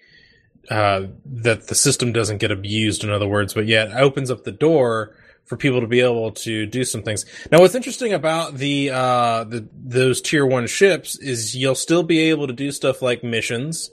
[0.70, 3.04] uh, that the system doesn't get abused.
[3.04, 5.16] In other words, but yet opens up the door
[5.50, 7.26] for people to be able to do some things.
[7.52, 12.20] Now, what's interesting about the uh, the those tier one ships is you'll still be
[12.30, 13.90] able to do stuff like missions.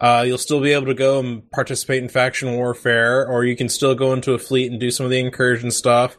[0.00, 3.68] Uh, you'll still be able to go and participate in faction warfare, or you can
[3.68, 6.18] still go into a fleet and do some of the incursion stuff.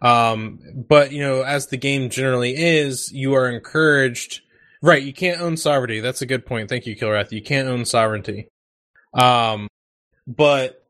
[0.00, 4.42] Um, but you know, as the game generally is, you are encouraged.
[4.80, 5.98] Right, you can't own sovereignty.
[5.98, 6.68] That's a good point.
[6.68, 7.32] Thank you, Kilrath.
[7.32, 8.46] You can't own sovereignty.
[9.12, 9.66] Um,
[10.28, 10.86] but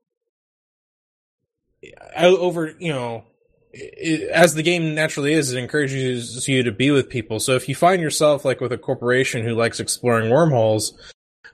[2.15, 3.25] o- over, you know,
[3.73, 7.41] it, as the game naturally is, it encourages you to be with people.
[7.41, 10.99] So if you find yourself like with a corporation who likes exploring wormholes,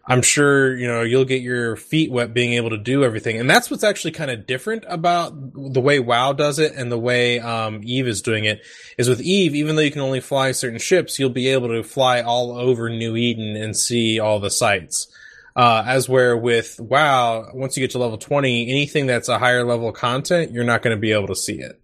[0.07, 3.49] I'm sure you know you'll get your feet wet being able to do everything, and
[3.49, 7.41] that's what's actually kind of different about the way WoW does it and the way
[7.41, 8.61] um, Eve is doing it.
[8.99, 11.83] Is with Eve, even though you can only fly certain ships, you'll be able to
[11.83, 15.09] fly all over New Eden and see all the sites.
[15.57, 19.65] Uh, as where with WoW, once you get to level 20, anything that's a higher
[19.65, 21.81] level content, you're not going to be able to see it.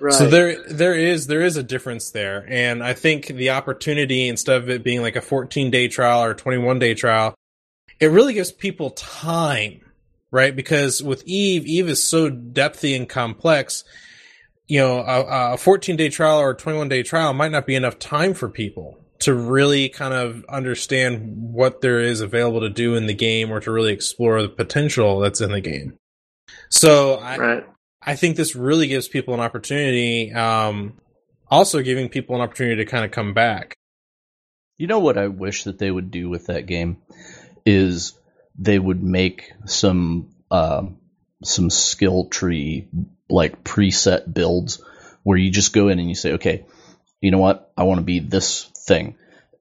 [0.00, 0.12] Right.
[0.12, 4.56] So there, there is there is a difference there, and I think the opportunity instead
[4.56, 7.34] of it being like a 14 day trial or 21 day trial,
[8.00, 9.80] it really gives people time,
[10.30, 10.54] right?
[10.54, 13.84] Because with Eve, Eve is so depthy and complex.
[14.66, 17.76] You know, a, a 14 day trial or a 21 day trial might not be
[17.76, 22.94] enough time for people to really kind of understand what there is available to do
[22.94, 25.96] in the game or to really explore the potential that's in the game.
[26.68, 27.66] So I, right.
[28.06, 30.94] I think this really gives people an opportunity, um,
[31.50, 33.74] also giving people an opportunity to kind of come back.
[34.76, 36.98] You know what I wish that they would do with that game
[37.64, 38.12] is
[38.58, 40.82] they would make some uh,
[41.42, 42.88] some skill tree
[43.30, 44.82] like preset builds
[45.22, 46.66] where you just go in and you say, okay,
[47.20, 49.16] you know what, I want to be this thing,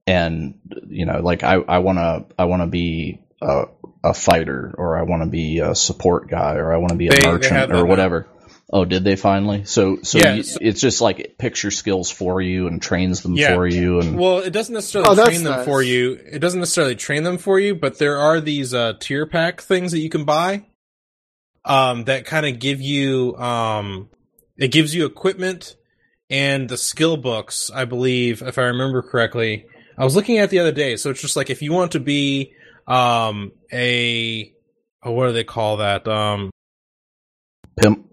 [0.05, 3.65] and you know, like I I want to I want to be a,
[4.03, 7.07] a fighter or I want to be a support guy or I want to be
[7.07, 7.79] a They- they merchant now.
[7.79, 8.27] or whatever.
[8.71, 9.65] Oh, did they finally?
[9.65, 12.81] So, so Yeah, you- so- it's just like it picks your skills for you and
[12.81, 13.53] trains them Yeah.
[13.53, 15.65] for you, and Well, it doesn't necessarily Oh, train them nice.
[15.65, 16.17] for you.
[16.31, 19.91] It doesn't necessarily train them for you, but there are these uh, tier pack things
[19.91, 20.65] that you can buy
[21.65, 24.09] um, that kind of give you um,
[24.57, 25.75] it gives you equipment
[26.29, 27.69] and the skill books.
[27.73, 29.65] I believe, if I remember correctly,
[29.97, 30.95] I was looking at it the other day.
[30.95, 32.53] So it's just like if you want to be
[32.87, 34.51] um, a
[35.03, 36.07] oh, what do they call that?
[36.07, 36.49] Um,
[37.79, 38.09] pimp.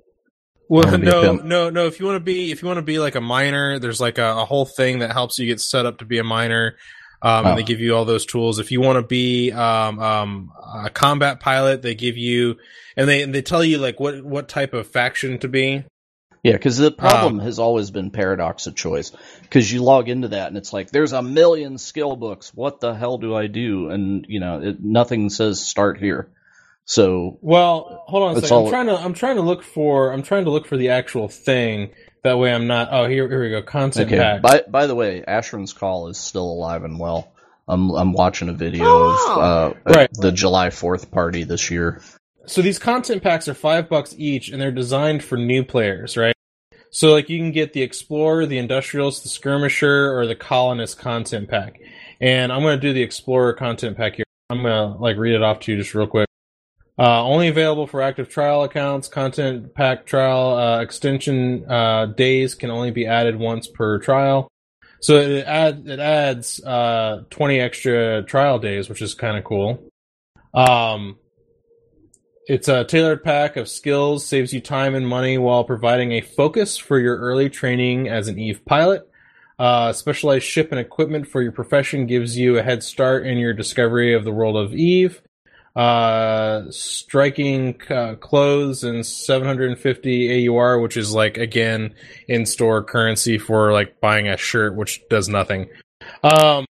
[0.71, 1.87] Well, Wanna be a no, no, no.
[1.87, 4.19] If you want to be, if you want to be like a miner, there's like
[4.19, 6.77] a, a whole thing that helps you get set up to be a miner.
[7.23, 7.49] Um, Oh.
[7.51, 8.59] and they give you all those tools.
[8.59, 10.53] If you want to be um, um,
[10.87, 12.57] a combat pilot, they give you,
[12.97, 15.85] and they and they tell you like what what type of faction to be.
[16.43, 19.13] Yeah, because the problem Um, has always been paradox of choice.
[19.43, 22.53] Because you log into that and it's like, there's a million skill books.
[22.55, 23.91] What the hell do I do?
[23.91, 26.31] And you know, it, nothing says start here.
[26.91, 28.53] So Well, hold on a second.
[28.57, 30.89] all- I'm trying to I'm trying to look for I'm trying to look for the
[30.89, 31.91] actual thing.
[32.25, 32.89] That way, I'm not.
[32.91, 33.63] Oh, here here we go.
[33.63, 34.19] Content okay.
[34.19, 34.43] pack.
[34.43, 37.33] By by the way, Ashran's call is still alive and well.
[37.69, 40.11] I'm I'm watching a video Oh, of uh, Right.
[40.15, 42.03] the July Fourth party this year.
[42.47, 46.35] So these content packs are five bucks each, and they're designed for new players, right?
[46.91, 51.49] So like you can get the Explorer, the Industrialist, the Skirmisher, or the Colonist content
[51.49, 51.79] pack.
[52.21, 54.25] And I'm gonna do the Explorer content pack here.
[54.51, 56.27] I'm gonna like read it off to you just real quick.
[56.99, 59.09] Uh, only available for active trial accounts.
[59.09, 64.51] Content pack trial uh, extension uh, days can only be added once per trial.
[65.01, 69.83] So it add it adds uh, 20 extra trial days, which is kind of cool.
[70.53, 71.19] Um,
[72.47, 76.77] it's a tailored pack of skills, saves you time and money while providing a focus
[76.77, 79.09] for your early training as an Eve pilot.
[79.59, 83.53] Uh, specialized ship and equipment for your profession gives you a head start in your
[83.53, 85.23] discovery of the world of Eve.
[85.81, 91.95] Uh, striking uh, clothes and 750 AUR, which is like again
[92.29, 95.71] in store currency for like buying a shirt, which does nothing.
[96.23, 96.67] Um,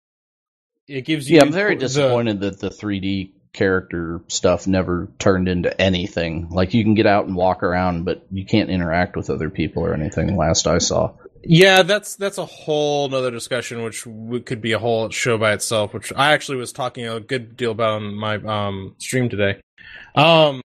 [0.86, 1.38] it gives you.
[1.38, 6.48] Yeah, I'm very the- disappointed that the 3D character stuff never turned into anything.
[6.50, 9.84] Like you can get out and walk around, but you can't interact with other people
[9.84, 10.36] or anything.
[10.36, 11.14] Last I saw.
[11.42, 14.06] Yeah, that's that's a whole nother discussion, which
[14.44, 15.94] could be a whole show by itself.
[15.94, 19.60] Which I actually was talking a good deal about on my um, stream today.
[20.14, 20.60] Um,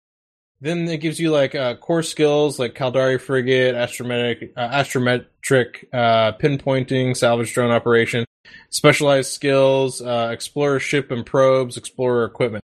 [0.61, 6.33] then it gives you like uh, core skills like Caldari frigate, astrometric, uh, astrometric uh,
[6.39, 8.25] pinpointing, salvage drone operation,
[8.69, 12.63] specialized skills, uh, explorer ship and probes, explorer equipment.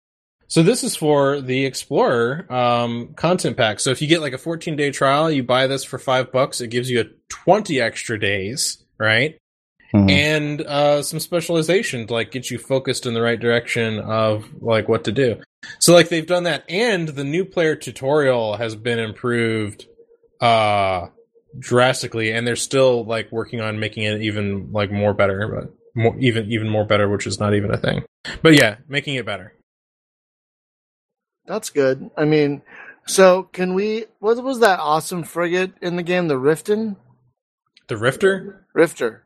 [0.49, 3.81] So this is for the Explorer um, content pack.
[3.81, 6.61] So if you get like a 14 day trial, you buy this for five bucks.
[6.61, 9.39] It gives you a 20 extra days, right?
[9.95, 10.11] Mhm.
[10.11, 14.89] And uh, some specialization to like get you focused in the right direction of like
[14.89, 15.41] what to do.
[15.79, 19.87] So like they've done that, and the new player tutorial has been improved
[20.41, 21.07] uh
[21.59, 26.17] drastically, and they're still like working on making it even like more better, but more
[26.19, 28.03] even even more better, which is not even a thing.
[28.43, 29.55] But yeah, making it better.
[31.47, 32.11] That's good.
[32.17, 32.63] I mean,
[33.07, 34.07] so can we?
[34.19, 36.29] What was that awesome frigate in the game?
[36.29, 36.97] The Riften,
[37.89, 38.67] The Rifter.
[38.73, 39.25] Rifter.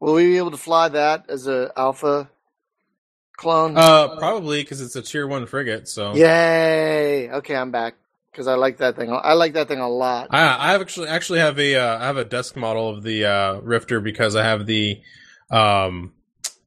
[0.00, 2.28] Will we be able to fly that as a alpha
[3.36, 3.76] clone?
[3.76, 5.88] Uh, probably because it's a tier one frigate.
[5.88, 7.30] So Yay!
[7.30, 7.94] Okay, I'm back
[8.30, 9.10] because I like that thing.
[9.10, 10.28] I like that thing a lot.
[10.30, 13.60] I I actually actually have a uh, I have a desk model of the uh,
[13.60, 15.00] Rifter because I have the
[15.50, 16.12] um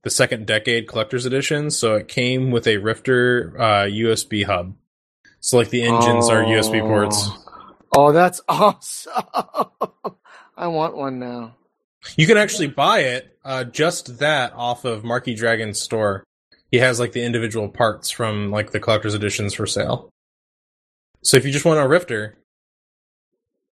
[0.03, 1.69] the second decade collector's edition.
[1.69, 4.75] So it came with a Rifter uh, USB hub.
[5.39, 7.29] So like the engines are USB ports.
[7.95, 9.13] Oh, that's awesome!
[10.57, 11.55] I want one now.
[12.15, 16.23] You can actually buy it, uh, just that, off of Markee Dragon's store.
[16.71, 20.09] He has like the individual parts from like the collector's editions for sale.
[21.23, 22.37] So if you just want a Rifter,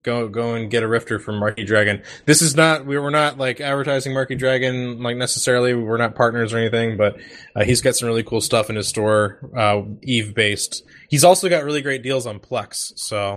[0.04, 2.02] go go and get a Rifter from Markee Dragon.
[2.26, 5.74] This is not we were not like advertising Markee Dragon like necessarily.
[5.74, 7.18] We're not partners or anything, but
[7.56, 10.84] uh, he's got some really cool stuff in his store, uh, Eve based.
[11.10, 12.93] He's also got really great deals on Plex.
[12.98, 13.36] So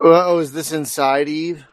[0.00, 1.64] Oh, is this inside Eve?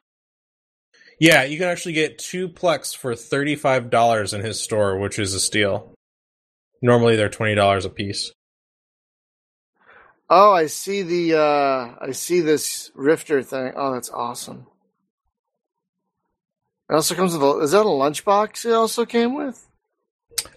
[1.19, 5.19] yeah, you can actually get two Plex for thirty five dollars in his store, which
[5.19, 5.93] is a steal.
[6.81, 8.31] Normally they're twenty dollars a piece.
[10.33, 13.73] Oh, I see the uh I see this Rifter thing.
[13.75, 14.65] Oh, that's awesome.
[16.89, 19.67] It also comes with a is that a lunchbox it also came with?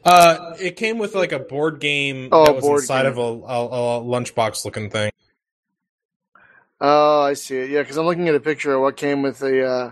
[0.04, 3.12] Uh, it came with like a board game Oh, that was inside game.
[3.12, 5.10] of a, a, a lunchbox looking thing.
[6.80, 7.70] Oh, I see it.
[7.70, 9.90] Yeah, because I'm looking at a picture of what came with the uh,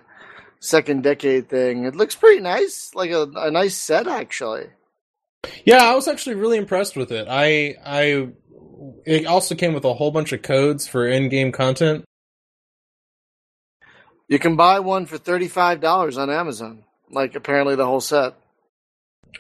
[0.61, 1.87] second decade thing.
[1.87, 4.67] It looks pretty nice, like a, a nice set actually.
[5.65, 7.27] Yeah, I was actually really impressed with it.
[7.29, 8.29] I I
[9.05, 12.05] it also came with a whole bunch of codes for in-game content.
[14.29, 16.85] You can buy one for thirty five dollars on Amazon.
[17.11, 18.35] Like apparently the whole set.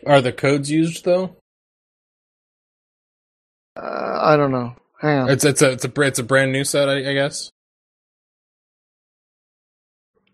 [0.06, 1.36] Are the codes used though?
[3.74, 4.76] Uh, I don't know.
[5.00, 5.30] Hang on.
[5.30, 7.50] It's it's a it's a it's a brand new set, I, I guess.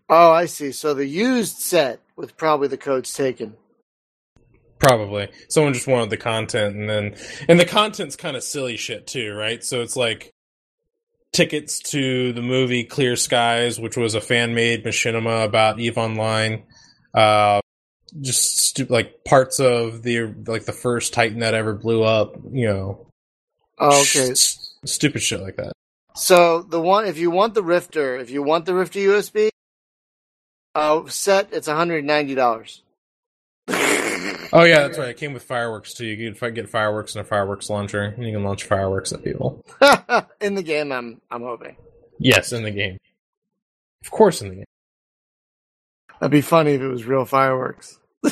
[0.09, 0.71] Oh, I see.
[0.71, 3.55] So the used set with probably the codes taken.
[4.79, 7.15] Probably someone just wanted the content, and then
[7.47, 9.63] and the content's kind of silly shit too, right?
[9.63, 10.31] So it's like
[11.33, 16.63] tickets to the movie Clear Skies, which was a fan made machinima about Eve Online.
[17.13, 17.59] Uh,
[18.21, 22.67] just stu- like parts of the like the first Titan that ever blew up, you
[22.67, 23.07] know.
[23.77, 24.33] Oh, okay.
[24.33, 25.73] stupid shit like that.
[26.15, 29.49] So the one, if you want the Rifter, if you want the Rifter USB
[30.75, 32.81] uh, set, it's one hundred ninety dollars.
[34.53, 35.09] Oh yeah, that's right.
[35.09, 36.05] It came with fireworks too.
[36.07, 39.23] You could fi- get fireworks and a fireworks launcher, and you can launch fireworks at
[39.23, 39.63] people.
[40.41, 41.75] In the game, I'm I'm hoping
[42.19, 42.97] Yes, in the game.
[44.03, 44.65] Of course, in the game.
[46.19, 47.99] that'd be funny if it was real fireworks.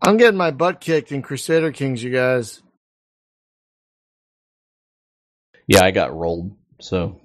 [0.00, 2.62] I'm getting my butt kicked in Crusader Kings, you guys.
[5.66, 7.20] Yeah, I got rolled, so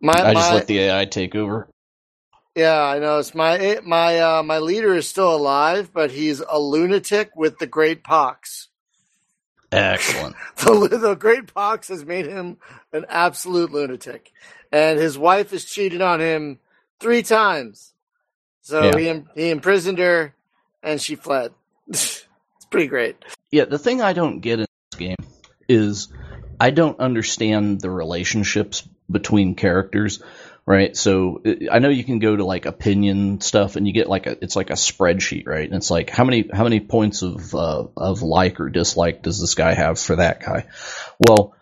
[0.00, 1.68] My, I just my- let the AI take over.
[2.56, 3.18] Yeah, I know.
[3.18, 7.58] It's my it, my uh, my leader is still alive, but he's a lunatic with
[7.58, 8.68] the great pox.
[9.70, 10.36] Excellent.
[10.56, 12.56] The, the great pox has made him
[12.92, 14.32] an absolute lunatic,
[14.72, 16.58] and his wife has cheated on him
[16.98, 17.92] three times.
[18.62, 18.98] So Yeah.
[19.34, 20.34] he he imprisoned her,
[20.82, 21.52] and she fled.
[21.88, 22.24] it's
[22.70, 23.16] pretty great.
[23.50, 25.16] Yeah, the thing I don't get in this game
[25.68, 26.08] is
[26.58, 30.22] I don't understand the relationships between characters,
[30.66, 30.96] right?
[30.96, 34.26] So uh, I know you can go to like opinion stuff and you get like
[34.26, 35.66] a it's like a spreadsheet, right?
[35.66, 39.40] And it's like how many how many points of uh, of like or dislike does
[39.40, 40.66] this guy have for that guy?
[41.18, 41.54] Well,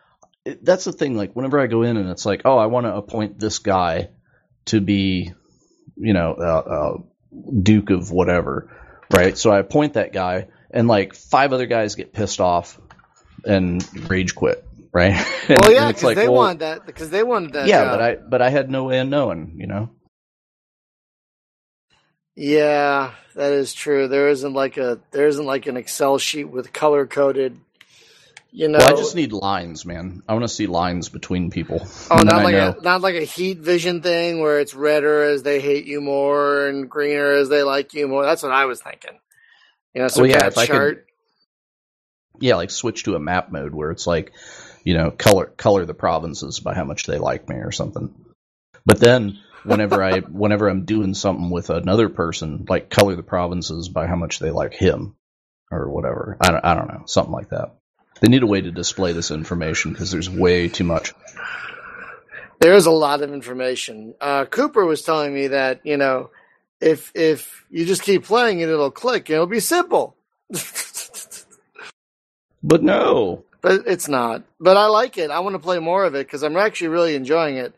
[0.63, 1.17] that's the thing.
[1.17, 4.09] Like whenever I go in and it's like, oh, I want to appoint this guy
[4.67, 5.33] to be,
[5.97, 6.99] you know, uh, uh,
[7.63, 8.71] Duke of whatever,
[9.15, 9.37] right?
[9.37, 12.81] So I appoint that guy, and like five other guys get pissed off
[13.45, 14.64] and rage quit,
[14.95, 15.12] right?
[15.49, 16.87] And- well, yeah, because like, they well, wanted that.
[16.87, 17.66] Because they wanted that.
[17.66, 17.91] yeah, job.
[17.99, 19.91] but I but I had no way of knowing, you know.
[22.37, 24.08] Yeah, that is true.
[24.08, 27.61] There isn't like a there isn't like an Excel sheet with color coded.
[28.50, 30.22] You know, Well, I just need lines, man.
[30.29, 31.80] I want to see lines between people.
[32.11, 35.61] oh, not like a not like a heat vision thing where it's redder as they
[35.61, 38.25] hate you more and greener as they like you more.
[38.25, 39.18] That's what I was thinking.
[39.92, 41.07] You know, some Well, yeah, kind if of I could- chart.
[42.41, 44.33] yeah, like switch to a map mode where it's like,
[44.85, 48.15] you know, color color the provinces by how much they like me or something.
[48.87, 53.89] But then whenever I whenever I'm doing something with another person, like color the provinces
[53.89, 55.17] by how much they like him
[55.71, 56.37] or whatever.
[56.41, 57.75] I don't I don't know, something like that.
[58.21, 61.15] They need a way to display this information because there's way too much.
[62.61, 64.15] There is a lot of information.
[64.21, 66.31] Uh, Cooper was telling me that you know,
[66.81, 69.29] if if you just keep playing it, it'll click.
[69.31, 70.17] and It'll be simple.
[72.63, 73.45] But no.
[73.64, 74.42] But it's not.
[74.61, 75.30] But I like it.
[75.30, 77.74] I want to play more of it because I'm actually really enjoying it.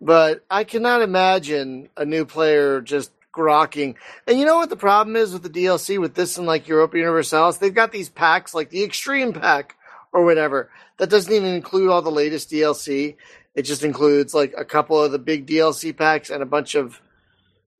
[0.00, 3.96] But I cannot imagine a new player just grokking.
[4.28, 6.96] And you know what the problem is with the DLC with this and like Europa
[6.96, 7.56] Universalis?
[7.56, 9.74] They've got these packs like the Extreme Pack
[10.12, 13.16] or whatever that doesn't even include all the latest DLC.
[13.56, 17.00] It just includes like a couple of the big DLC packs and a bunch of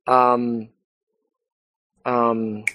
[0.07, 0.67] um
[2.05, 2.65] um,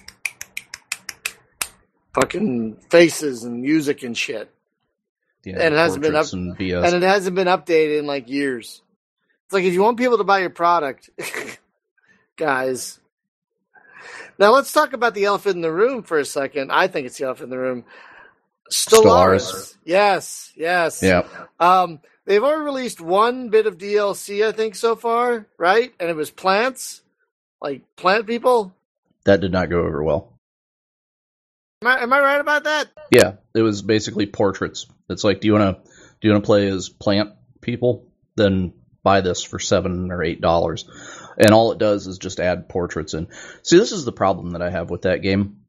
[2.13, 4.51] fucking faces and music and shit,
[5.43, 8.81] Yeah, And it hasn't been up- and and it hasn't been updated in like years.
[9.45, 11.09] It's like if you want people to buy your product,
[12.37, 12.99] guys.
[14.39, 16.71] Now let's talk about the elephant in the room for a second.
[16.71, 17.85] I think it's the elephant in the room.
[18.71, 19.51] Stellaris.
[19.51, 19.75] Stellaris.
[19.83, 21.03] Yes, yes.
[21.03, 21.27] yeah,
[21.59, 25.93] Um, they've already released one bit of DLC, I think, so far, right?
[25.99, 27.01] And it was plants,
[27.61, 28.73] like plant people.
[29.25, 30.33] that did not go over well.
[31.83, 32.89] Am I, am I right about that?
[33.09, 34.85] Yeah, it was basically portraits.
[35.09, 35.89] It's like, do you want to
[36.21, 38.07] do you want to play as plant people?
[38.35, 40.87] Then buy this for seven or eight dollars,
[41.39, 43.29] and all it does is just add portraits in.
[43.63, 45.61] See, this is the problem that I have with that game.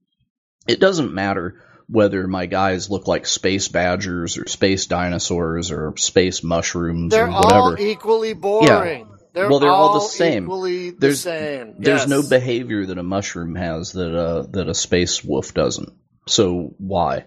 [0.68, 6.42] It doesn't matter whether my guys look like space badgers or space dinosaurs or space
[6.44, 7.54] mushrooms They're or whatever.
[7.60, 9.08] all equally boring.
[9.32, 10.44] They're Well, they're all the same.
[10.44, 11.76] Equally the There's- same.
[11.78, 15.90] There's no behavior that a mushroom has that uh, that a space wolf doesn't.
[16.26, 17.26] So why?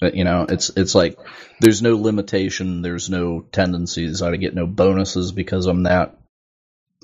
[0.00, 1.18] You know, it's it's like
[1.60, 4.22] there's no limitation, there's no tendencies.
[4.22, 6.16] I get no bonuses because I'm that.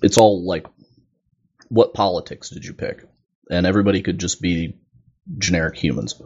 [0.02, 0.66] It's all like,
[1.68, 3.04] what politics did you pick?
[3.50, 4.78] And everybody could just be
[5.38, 6.20] generic humans.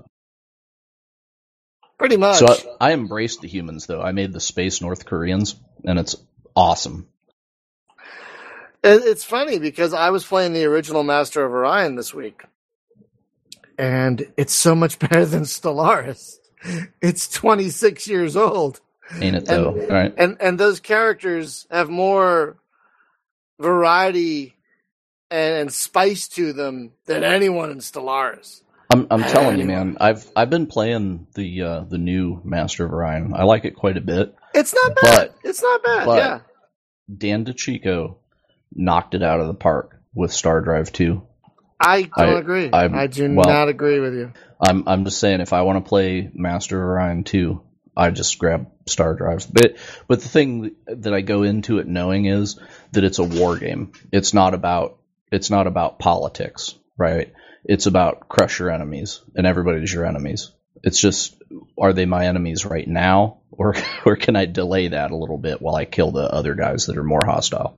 [1.99, 2.39] Pretty much.
[2.39, 2.47] So
[2.81, 4.03] I, I embraced the humans though.
[4.03, 6.17] I made the space North Koreans, and it's
[6.55, 7.09] awesome.
[8.85, 12.45] It's funny because I was playing the original Master of Orion this week,
[13.79, 16.37] and it's so much better than Stellaris.
[17.01, 18.81] It's 26 years old,
[19.21, 19.75] Ain't it though?
[19.79, 20.15] And- right.
[20.19, 22.57] and and those characters have more
[23.61, 24.55] variety
[25.31, 28.63] and, and spice to them than anyone in Stellaris.
[28.91, 29.99] I'm I'm telling you, man.
[30.01, 33.35] I've I've been playing the uh, the new Master of Orion.
[33.35, 34.35] I like it quite a bit.
[34.55, 35.03] It's not bad.
[35.33, 36.07] But- it's not bad.
[36.09, 36.41] yeah.
[37.15, 38.17] Dan DiCicco
[38.75, 41.23] knocked it out of the park with Star Drive 2.
[41.81, 42.71] I don't I- agree.
[42.71, 44.33] I'm- I do well- not agree with you.
[44.61, 47.61] I'm I'm just saying if I want to play Master of Orion 2,
[47.97, 49.47] I just grab Star Drives.
[49.47, 49.77] But
[50.09, 52.59] but the thing that I go into it knowing is
[52.93, 53.93] that it's a war game.
[54.13, 54.99] It's not about
[55.31, 57.33] it's not about politics, right?
[57.65, 60.51] It's about crush your enemies and everybody's your enemies.
[60.83, 61.37] It's just
[61.81, 63.75] are they my enemies right now or
[64.05, 66.97] or can I delay that a little bit while I kill the other guys that
[66.97, 67.77] are more hostile?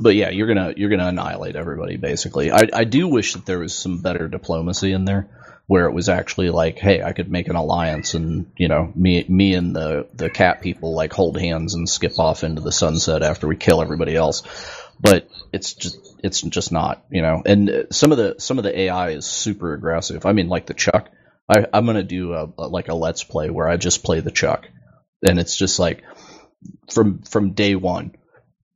[0.00, 2.50] But yeah, you're gonna you're gonna annihilate everybody basically.
[2.50, 5.28] I I do wish that there was some better diplomacy in there
[5.66, 9.24] where it was actually like, hey, I could make an alliance and you know me
[9.28, 13.22] me and the the cat people like hold hands and skip off into the sunset
[13.22, 14.42] after we kill everybody else.
[14.98, 17.42] But it's just it's just not you know.
[17.44, 20.26] And uh, some of the some of the AI is super aggressive.
[20.26, 21.08] I mean, like the Chuck.
[21.48, 24.30] I, I'm gonna do a, a like a let's play where I just play the
[24.30, 24.68] Chuck,
[25.22, 26.02] and it's just like
[26.92, 28.14] from from day one,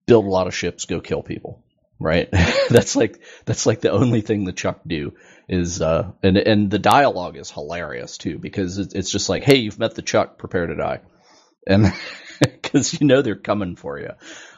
[0.06, 1.62] build a lot of ships, go kill people.
[2.00, 2.28] Right?
[2.70, 5.14] that's like that's like the only thing the Chuck do
[5.48, 9.56] is uh and and the dialogue is hilarious too because it's it's just like hey
[9.56, 11.00] you've met the Chuck prepare to die
[11.66, 11.92] and
[12.40, 14.10] because you know they're coming for you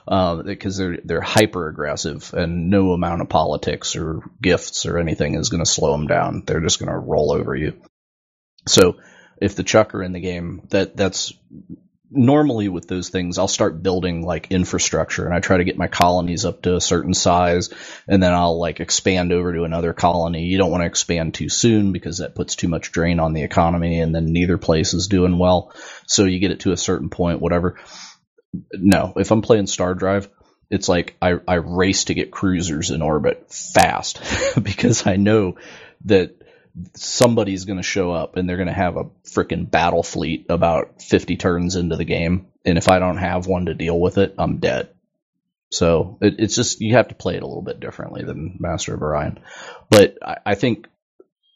[0.09, 5.35] uh, because they're they're hyper aggressive and no amount of politics or gifts or anything
[5.35, 7.81] is going to slow them down they're just going to roll over you
[8.67, 8.97] so
[9.41, 11.33] if the Chuck are in the game that that's
[12.11, 15.89] normally with those things I'll start building like infrastructure and I try to get my
[15.89, 17.71] colonies up to a certain size
[18.07, 20.45] and then I'll like expand over to another colony.
[20.45, 23.43] You don't want to expand too soon because that puts too much drain on the
[23.43, 25.75] economy and then neither place is doing well.
[26.07, 27.79] So you get it to a certain point, whatever.
[28.73, 30.29] No, if I'm playing Star Drive,
[30.71, 34.21] it's like I, I race to get cruisers in orbit fast
[34.63, 35.57] because I know
[36.05, 36.37] that
[36.95, 41.03] somebody's going to show up and they're going to have a freaking battle fleet about
[41.03, 42.49] 50 turns into the game.
[42.65, 44.91] And if I don't have one to deal with it, I'm dead.
[45.71, 48.95] So it, it's just you have to play it a little bit differently than Master
[48.95, 49.41] of Orion,
[49.91, 50.87] but I, I think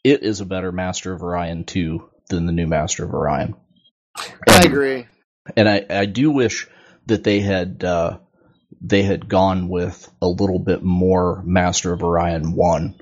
[0.03, 3.55] it is a better Master of Orion two than the new Master of Orion.
[4.15, 5.07] I agree.
[5.55, 6.67] And I, I do wish
[7.05, 8.19] that they had uh,
[8.81, 12.95] they had gone with a little bit more Master of Orion one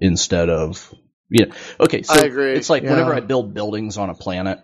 [0.00, 0.94] instead of
[1.40, 3.14] know okay so I agree, it's like whenever.
[3.14, 4.60] I build buildings on a planet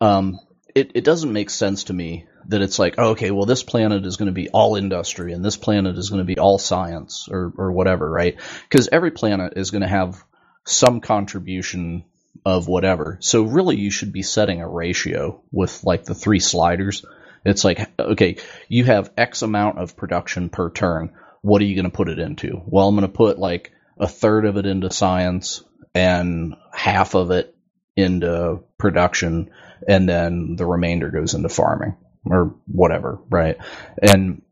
[0.00, 0.38] um
[0.74, 4.04] it, it doesn't make sense to me that it's like oh, okay well this planet
[4.04, 7.28] is going to be all industry and this planet is going to be all science
[7.30, 8.36] or or whatever right?
[8.68, 10.22] Because every planet is going to have
[10.64, 12.04] some contribution
[12.44, 13.18] of whatever.
[13.20, 17.04] So really you should be setting a ratio with like the three sliders.
[17.44, 18.36] It's like okay
[18.68, 21.12] you have x amount of production per turn.
[21.42, 22.60] What are you going to put it into?
[22.66, 25.62] Well i'm going to put like a third of it into science
[25.94, 27.54] and half of it
[27.96, 29.50] into production
[29.86, 31.96] and then the remainder goes into farming
[32.26, 33.58] or whatever right
[34.02, 34.42] and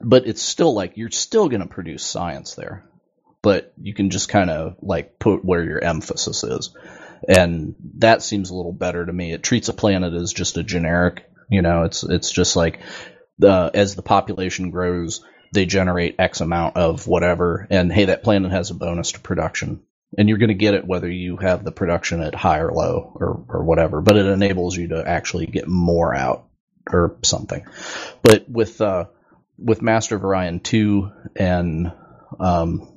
[0.00, 2.84] but it's still like you're still going to produce science there,
[3.42, 6.74] but you can just kind of like put where your emphasis is,
[7.28, 9.32] and that seems a little better to me.
[9.32, 12.80] It treats a planet as just a generic, you know, it's it's just like
[13.38, 18.52] the as the population grows, they generate X amount of whatever, and hey, that planet
[18.52, 19.82] has a bonus to production.
[20.16, 23.12] And you're going to get it whether you have the production at high or low
[23.14, 26.46] or, or whatever, but it enables you to actually get more out
[26.90, 27.66] or something.
[28.22, 29.06] But with uh,
[29.58, 31.92] with Master of Orion two and
[32.40, 32.88] um,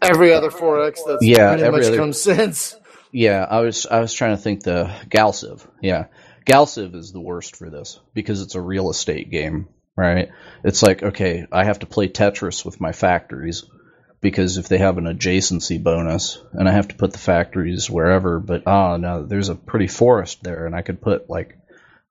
[0.00, 2.74] Every other 4X that's Yeah, pretty every much other- since.
[3.12, 6.06] yeah, I was I was trying to think the GalCiv Yeah,
[6.46, 10.30] GalCiv is the worst for this because it's a real estate game, right?
[10.64, 13.64] It's like okay, I have to play Tetris with my factories
[14.20, 18.38] because if they have an adjacency bonus, and I have to put the factories wherever,
[18.38, 21.56] but oh no, there's a pretty forest there, and I could put like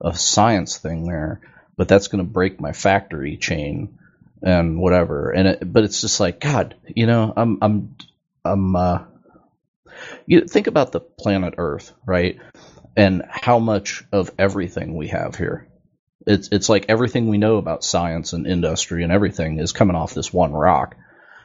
[0.00, 1.40] a science thing there,
[1.76, 3.98] but that's going to break my factory chain
[4.42, 5.30] and whatever.
[5.30, 7.96] And it, but it's just like God, you know, I'm I'm
[8.44, 9.04] I'm uh,
[10.26, 12.38] you think about the planet Earth, right?
[12.96, 15.68] And how much of everything we have here.
[16.26, 20.12] It's it's like everything we know about science and industry and everything is coming off
[20.12, 20.96] this one rock.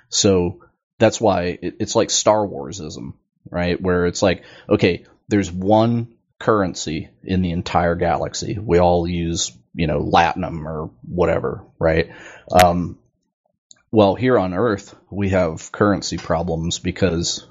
[0.10, 0.62] So
[1.00, 3.14] that's why it, it's like Star Warsism,
[3.50, 3.80] right?
[3.80, 8.58] Where it's like, okay, there's one currency in the entire galaxy.
[8.60, 12.12] We all use, you know, latinum or whatever, right?
[12.52, 13.00] Um,
[13.92, 17.48] well, here on Earth, we have currency problems because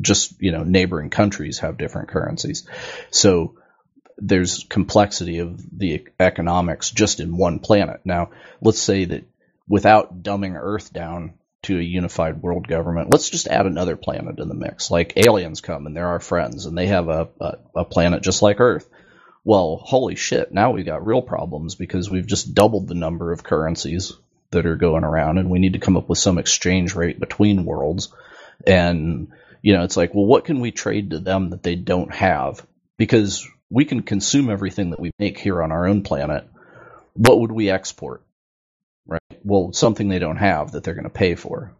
[0.00, 2.66] just you know neighboring countries have different currencies
[3.10, 3.54] so
[4.16, 8.30] there's complexity of the economics just in one planet now
[8.60, 9.24] let's say that
[9.68, 14.48] without dumbing earth down to a unified world government let's just add another planet in
[14.48, 17.84] the mix like aliens come and they're our friends and they have a, a, a
[17.84, 18.88] planet just like earth
[19.44, 23.42] well holy shit now we've got real problems because we've just doubled the number of
[23.42, 24.12] currencies
[24.50, 27.64] that are going around and we need to come up with some exchange rate between
[27.64, 28.12] worlds
[28.66, 29.28] and
[29.62, 32.64] you know, it's like, well, what can we trade to them that they don't have?
[32.96, 36.48] Because we can consume everything that we make here on our own planet.
[37.14, 38.22] What would we export?
[39.08, 39.20] Right?
[39.42, 41.74] Well, something they don't have that they're going to pay for.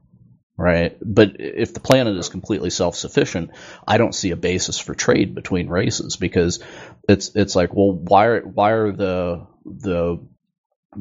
[0.56, 0.96] Right?
[1.00, 3.50] But if the planet is completely self-sufficient,
[3.86, 6.60] I don't see a basis for trade between races because
[7.08, 10.26] it's it's like, well, why are why are the the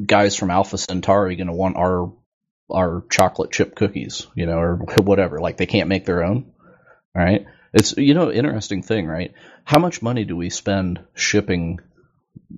[0.05, 2.13] guys from Alpha Centauri going to want our
[2.69, 5.39] our chocolate chip cookies, you know, or whatever?
[5.39, 6.51] Like they can't make their own
[7.17, 7.45] right?
[7.73, 9.33] It's you know interesting thing, right?
[9.65, 11.79] How much money do we spend shipping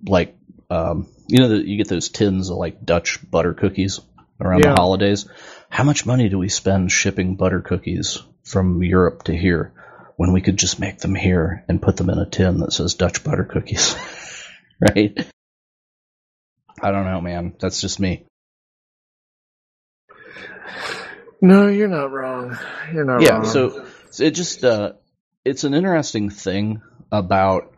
[0.05, 0.35] like
[0.69, 3.99] um, you know the, you get those tins of like Dutch butter cookies
[4.41, 4.72] around Yeah.
[4.72, 5.27] the holidays?
[5.69, 9.73] How much money do we spend shipping butter cookies from Europe to here
[10.18, 12.95] when we could just make them here and put them in a tin that says
[12.95, 13.95] Dutch butter cookies?
[14.81, 15.18] right?
[16.81, 17.53] I don't know, man.
[17.60, 18.26] That's just me.
[21.41, 22.57] No, you're not wrong.
[22.93, 23.45] You're not yeah wrong.
[23.45, 24.93] so, so it just uh
[25.45, 26.81] it's an interesting thing
[27.11, 27.72] about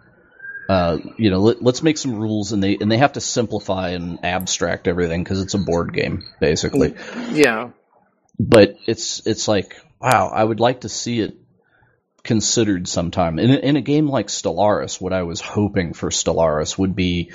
[0.71, 3.89] uh you know let, let's make some rules and they and they have to simplify
[3.89, 6.95] and abstract everything because it's a board game basically.
[7.31, 7.71] Yeah.
[8.39, 11.35] but it's it's like wow i would like to see it
[12.23, 13.39] considered sometime.
[13.39, 17.31] In a, in a game like stellaris what i was hoping for stellaris would be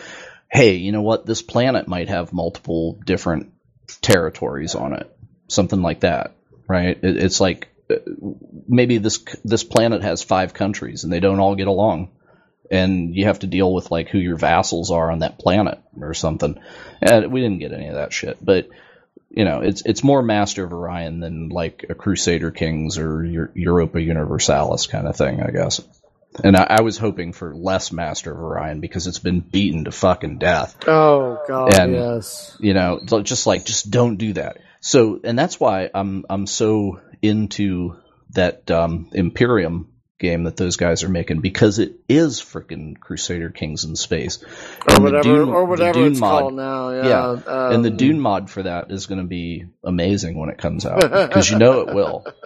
[0.50, 1.26] hey you know what?
[1.26, 3.52] This planet might have multiple different
[4.00, 5.14] territories on it.
[5.48, 6.36] Something like that
[6.68, 6.98] right?
[7.02, 7.96] It, it's like uh,
[8.66, 12.10] maybe this this planet has five countries and they don't all get along
[12.70, 16.14] and you have to deal with like who your vassals are on that planet or
[16.14, 16.58] something
[17.00, 18.68] and we didn't get any of that shit but
[19.30, 23.50] you know, it's it's more Master of Orion than like a Crusader Kings or Eu-
[23.54, 25.82] Europa Universalis kind of thing, I guess.
[26.42, 29.92] And I, I was hoping for less Master of Orion because it's been beaten to
[29.92, 30.76] fucking death.
[30.88, 32.56] Oh God, And- yes.
[32.60, 34.56] You know, just like just don't do that.
[34.80, 37.96] So, and that's why I'm I'm so into
[38.30, 43.84] that um, Imperium game that those guys are making because it is freaking Crusader Kings
[43.84, 44.42] in space.
[44.88, 46.90] Or And whatever, Dune- or whatever it's mod- called now.
[46.90, 47.06] Yeah.
[47.08, 50.58] Yeah, Um, and the Dune mod for that is going to be amazing when it
[50.58, 52.24] comes out because you know it will.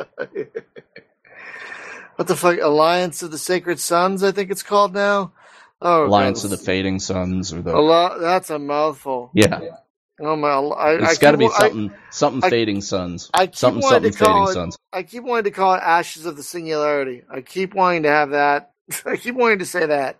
[2.16, 2.58] What the fuck?
[2.60, 5.32] Alliance of the Sacred Sons, I think it's called now.
[5.80, 8.20] Oh, Alliance of the Fading Suns or the A lot.
[8.20, 9.30] That's a mouthful.
[9.32, 9.58] yeah.
[9.62, 9.76] Oh
[10.20, 10.50] Oh, my!
[10.50, 13.30] I, It's got to be wa- I- something something I- Fading Suns.
[13.34, 14.78] I keep something wanting something to call Fading it- Suns.
[14.92, 17.22] I keep wanting to call it Ashes of the Singularity.
[17.30, 18.72] I keep wanting to have that.
[19.06, 20.18] I keep wanting to say that.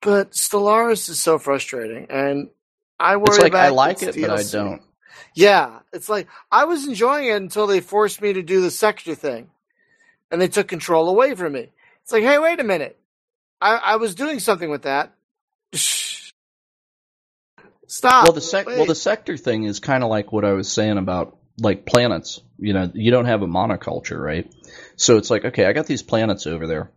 [0.00, 2.48] But Stellaris is so frustrating, and
[3.00, 3.34] I worry about.
[3.34, 4.82] It's like about I like it, but I don't.
[5.34, 9.14] Yeah, it's like I was enjoying it until they forced me to do the sector
[9.14, 9.50] thing,
[10.30, 11.68] and they took control away from me.
[12.02, 12.98] It's like, hey, wait a minute,
[13.60, 15.12] I, I was doing something with that.
[17.88, 18.24] Stop.
[18.24, 18.76] Well, the sec- Wait.
[18.76, 22.40] well, the sector thing is kind of like what I was saying about like planets.
[22.58, 24.52] You know, you don't have a monoculture, right?
[24.96, 26.90] So it's like, okay, I got these planets over there,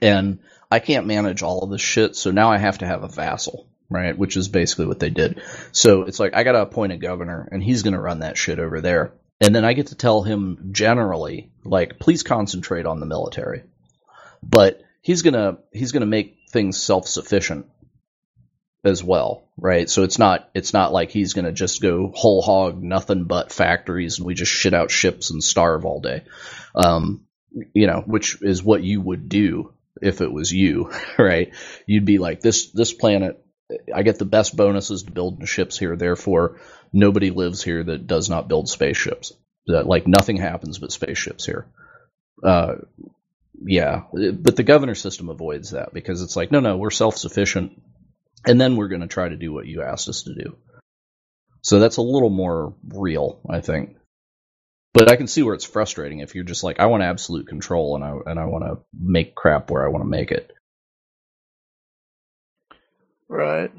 [0.00, 0.40] and
[0.70, 2.16] I can't manage all of this shit.
[2.16, 4.16] So now I have to have a vassal, right?
[4.16, 5.42] Which is basically what they did.
[5.72, 8.38] So it's like I got to appoint a governor, and he's going to run that
[8.38, 9.12] shit over there,
[9.42, 13.64] and then I get to tell him generally, like, please concentrate on the military,
[14.42, 17.66] but he's gonna he's gonna make things self sufficient
[18.84, 19.88] as well, right?
[19.88, 23.52] So it's not it's not like he's going to just go whole hog nothing but
[23.52, 26.24] factories and we just shit out ships and starve all day.
[26.74, 27.26] Um,
[27.74, 31.52] you know, which is what you would do if it was you, right?
[31.86, 33.44] You'd be like this this planet
[33.94, 36.60] I get the best bonuses to build ships here, therefore
[36.92, 39.32] nobody lives here that does not build spaceships.
[39.66, 41.66] That like nothing happens but spaceships here.
[42.42, 42.76] Uh
[43.60, 47.82] yeah, but the governor system avoids that because it's like, no, no, we're self sufficient
[48.46, 50.56] and then we're going to try to do what you asked us to do.
[51.62, 53.96] So that's a little more real, I think.
[54.94, 57.94] But I can see where it's frustrating if you're just like, I want absolute control
[57.94, 60.50] and I and I want to make crap where I want to make it.
[63.28, 63.70] right.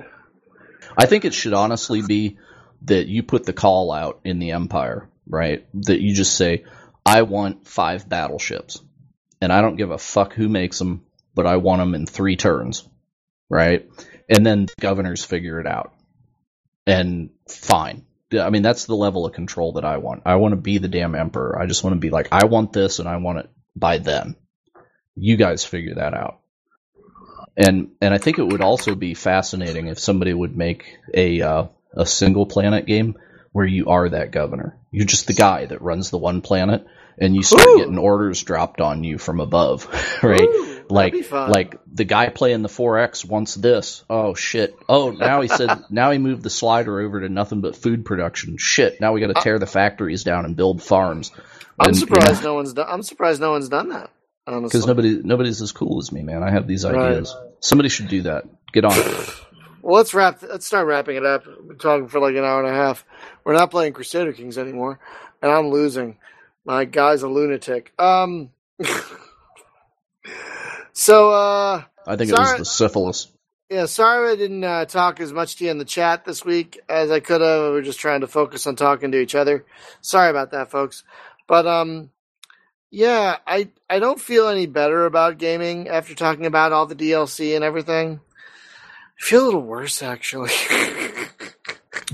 [0.98, 2.38] I think it should honestly be
[2.84, 5.65] that you put the call out in the Empire, right?
[5.73, 6.65] That you just say,
[7.06, 8.81] I want five battleships,
[9.41, 12.36] and I don't give a fuck who makes them, but I want them in three
[12.36, 12.88] turns,
[13.49, 13.90] right?
[14.30, 15.93] And then governors figure it out,
[16.85, 18.06] and fine.
[18.31, 20.22] I mean, that's the level of control that I want.
[20.26, 21.60] I want to be the damn emperor.
[21.60, 24.35] I just want to be like, I want this, and I want it by then.
[25.15, 26.39] You guys figure that out.
[27.57, 31.65] And and I think it would also be fascinating if somebody would make a uh,
[31.95, 33.15] a single planet game
[33.51, 34.77] where you are that governor.
[34.91, 36.85] You're just the guy that runs the one planet,
[37.18, 37.77] and you start Ooh.
[37.80, 39.88] getting orders dropped on you from above,
[40.23, 40.41] right?
[40.41, 44.03] Ooh, like like the guy playing the 4X wants this.
[44.10, 44.76] Oh shit.
[44.88, 48.57] Oh, now he said now he moved the slider over to nothing but food production.
[48.57, 48.99] Shit.
[48.99, 51.32] Now we got to tear the factories down and build farms.
[51.80, 52.88] I'm And, you know, surprised no one's done.
[52.90, 54.10] I'm surprised no one's done that.
[54.45, 56.41] Because nobody nobody's as cool as me, man.
[56.41, 56.95] I have these Right.
[56.95, 57.36] ideas.
[57.60, 58.45] Somebody should do that.
[58.74, 58.94] Get on.
[59.82, 60.41] Well, let's wrap.
[60.41, 61.44] Let's start wrapping it up.
[61.45, 63.06] We're talking for like an hour and a half.
[63.44, 64.99] We're not playing Crusader Kings anymore,
[65.41, 66.18] and I'm losing.
[66.66, 67.94] My guy's a lunatic.
[67.99, 68.49] Um.
[70.99, 73.27] so, uh, I think it was the syphilis.
[73.69, 76.80] yeah, sorry I didn't uh, talk as much to you in the chat this week
[76.89, 77.63] as I could have.
[77.63, 79.65] We were just trying to focus on talking to each other.
[80.01, 81.03] Sorry about that, folks.
[81.47, 82.09] But um,
[82.91, 87.55] yeah, I I don't feel any better about gaming after talking about all the DLC
[87.55, 88.19] and everything.
[89.19, 90.51] I feel a little worse actually.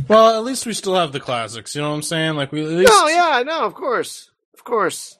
[0.07, 1.75] Well, at least we still have the classics.
[1.75, 2.35] You know what I'm saying?
[2.35, 2.91] Like we at least.
[2.93, 5.17] No, yeah, no, of course, of course.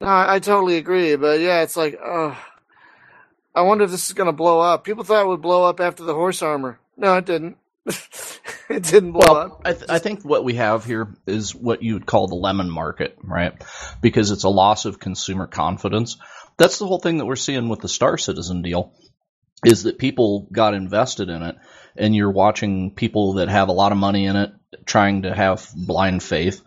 [0.00, 2.34] No, I, I totally agree, but yeah, it's like, uh,
[3.54, 4.84] I wonder if this is gonna blow up.
[4.84, 6.80] People thought it would blow up after the horse armor.
[6.96, 7.58] No, it didn't.
[7.86, 9.52] it didn't blow Well, up.
[9.64, 12.70] I, th- I think what we have here is what you would call the lemon
[12.70, 13.54] market, right?
[14.02, 16.18] Because it's a loss of consumer confidence.
[16.58, 18.92] That's the whole thing that we're seeing with the Star Citizen deal,
[19.64, 21.56] is that people got invested in it,
[21.96, 24.52] and you're watching people that have a lot of money in it
[24.86, 26.62] trying to have blind faith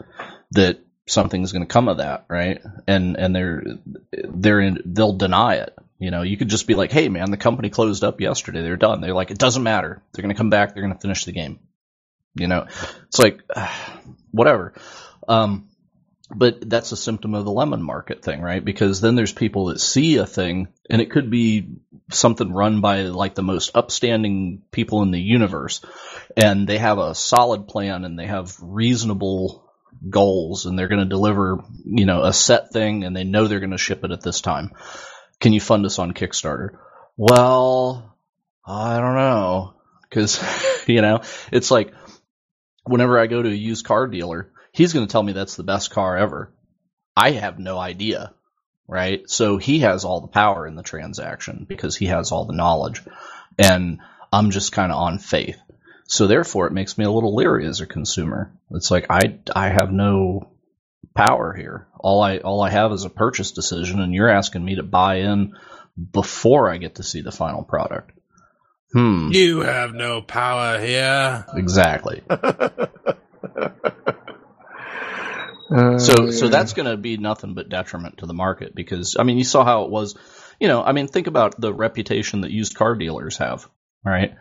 [0.51, 2.61] that something's going to come of that, right?
[2.87, 3.63] And and they're
[4.11, 5.73] they're in, they'll deny it.
[5.99, 8.61] You know, you could just be like, "Hey, man, the company closed up yesterday.
[8.61, 10.01] They're done." They're like, "It doesn't matter.
[10.11, 10.73] They're going to come back.
[10.73, 11.59] They're going to finish the game."
[12.35, 12.65] You know,
[13.07, 13.41] it's like
[14.31, 14.73] whatever.
[15.27, 15.67] Um,
[16.33, 18.63] but that's a symptom of the lemon market thing, right?
[18.63, 21.67] Because then there's people that see a thing, and it could be
[22.09, 25.81] something run by like the most upstanding people in the universe,
[26.37, 29.60] and they have a solid plan and they have reasonable
[30.09, 33.59] goals, and they're going to deliver, you know, a set thing, and they know they're
[33.59, 34.71] going to ship it at this time.
[35.39, 36.77] Can you fund us on Kickstarter?
[37.17, 38.17] Well,
[38.65, 39.73] I don't know,
[40.09, 40.41] because
[40.87, 41.21] you know,
[41.51, 41.93] it's like
[42.83, 45.63] whenever I go to a used car dealer, he's going to tell me that's the
[45.63, 46.53] best car ever.
[47.15, 48.33] I have no idea,
[48.87, 49.29] right?
[49.29, 53.03] So he has all the power in the transaction because he has all the knowledge.
[53.57, 53.99] And
[54.31, 55.59] I'm just kind of on faith.
[56.11, 58.51] So therefore it makes me a little leery as a consumer.
[58.71, 60.51] It's like I I have no
[61.15, 61.87] power here.
[61.97, 65.19] All I all I have is a purchase decision and you're asking me to buy
[65.19, 65.53] in
[66.11, 68.11] before I get to see the final product.
[68.91, 69.29] Hmm.
[69.31, 71.45] You have no power here.
[71.55, 72.21] Exactly.
[75.73, 79.37] So so that's going to be nothing but detriment to the market because I mean
[79.37, 80.17] you saw how it was,
[80.59, 83.69] you know, I mean think about the reputation that used car dealers have,
[84.03, 84.35] right?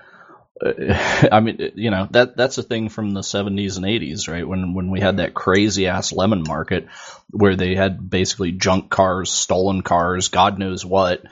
[1.32, 4.46] I mean, you know, that that's a thing from the 70s and 80s, right?
[4.46, 6.88] When when we had that crazy ass lemon market
[7.30, 11.22] where they had basically junk cars, stolen cars, god knows what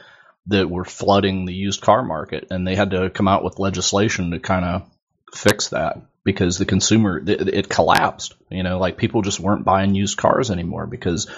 [0.47, 4.31] that were flooding the used car market and they had to come out with legislation
[4.31, 4.91] to kind of
[5.35, 8.35] fix that because the consumer it, it collapsed.
[8.51, 11.29] You know, like people just weren't buying used cars anymore because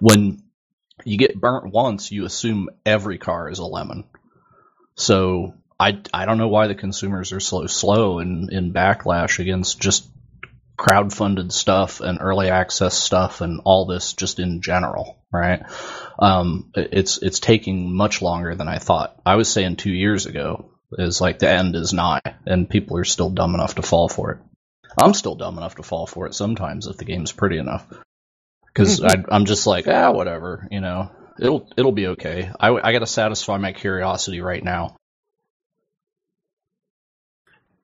[0.00, 0.42] when
[1.04, 4.04] you get burnt once, you assume every car is a lemon.
[4.96, 5.54] So
[5.84, 10.08] I, I don't know why the consumers are so slow in, in backlash against just
[10.78, 15.62] crowd-funded stuff and early access stuff and all this just in general, right?
[16.18, 19.20] Um, it's it's taking much longer than I thought.
[19.26, 23.04] I was saying two years ago is like the end is nigh, and people are
[23.04, 24.38] still dumb enough to fall for it.
[24.98, 27.86] I'm still dumb enough to fall for it sometimes if the game's pretty enough,
[28.66, 31.10] because I'm just like ah whatever, you know.
[31.38, 32.50] It'll it'll be okay.
[32.58, 34.96] I, I got to satisfy my curiosity right now.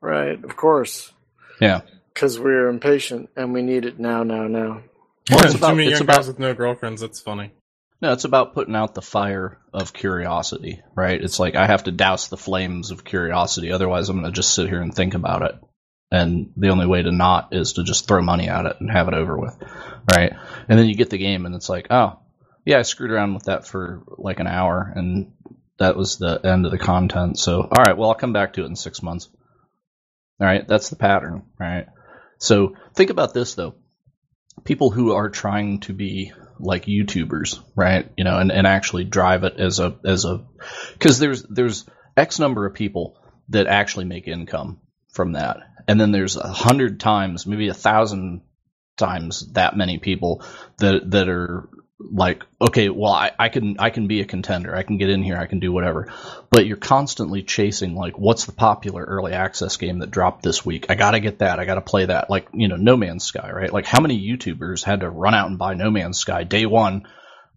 [0.00, 1.12] Right, of course.
[1.60, 1.82] Yeah.
[2.14, 4.82] Because we're impatient and we need it now, now, now.
[5.30, 7.00] Well, it's Too many it's young about- guys with no girlfriends.
[7.02, 7.52] That's funny.
[8.02, 11.22] No, it's about putting out the fire of curiosity, right?
[11.22, 14.54] It's like I have to douse the flames of curiosity, otherwise I'm going to just
[14.54, 15.54] sit here and think about it.
[16.10, 19.08] And the only way to not is to just throw money at it and have
[19.08, 19.54] it over with,
[20.16, 20.32] right?
[20.68, 22.18] And then you get the game and it's like, oh,
[22.64, 25.32] yeah, I screwed around with that for like an hour and
[25.78, 27.38] that was the end of the content.
[27.38, 29.28] So, all right, well, I'll come back to it in six months.
[30.40, 31.86] All right, that's the pattern, right?
[32.38, 33.74] So think about this though.
[34.64, 38.10] People who are trying to be like YouTubers, right?
[38.16, 40.44] You know, and, and actually drive it as a as a
[40.92, 41.86] because there's there's
[42.16, 43.18] X number of people
[43.50, 44.80] that actually make income
[45.12, 45.58] from that,
[45.88, 48.42] and then there's a hundred times, maybe a thousand
[48.96, 50.44] times that many people
[50.78, 51.68] that that are
[52.00, 55.22] like, okay, well, I, I can I can be a contender, I can get in
[55.22, 56.12] here, I can do whatever,
[56.50, 60.86] but you're constantly chasing like, what's the popular early access game that dropped this week?
[60.88, 63.24] I got to get that, I got to play that, like you know, No Man's
[63.24, 63.72] Sky, right?
[63.72, 67.06] Like, how many YouTubers had to run out and buy No Man's Sky day one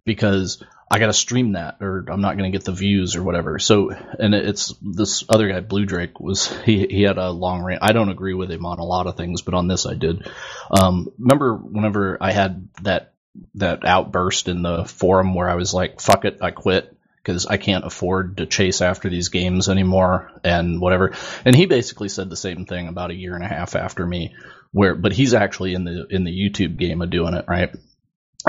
[0.06, 0.62] because
[0.92, 3.58] I got to stream that or I'm not to get the views or whatever.
[3.58, 7.82] So, and it's this other guy, Blue Drake, was he he had a long rant.
[7.82, 10.30] I don't agree with him on a lot of things, but on this I did.
[10.70, 13.13] Um, remember whenever I had that
[13.56, 17.56] that outburst in the forum where I was like, "Fuck it, I quit." Because I
[17.56, 21.14] can't afford to chase after these games anymore, and whatever.
[21.46, 24.36] And he basically said the same thing about a year and a half after me,
[24.72, 27.74] where but he's actually in the in the YouTube game of doing it, right?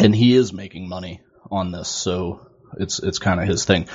[0.02, 1.20] And he is making money
[1.52, 3.86] on this, so it's it's kind of his thing.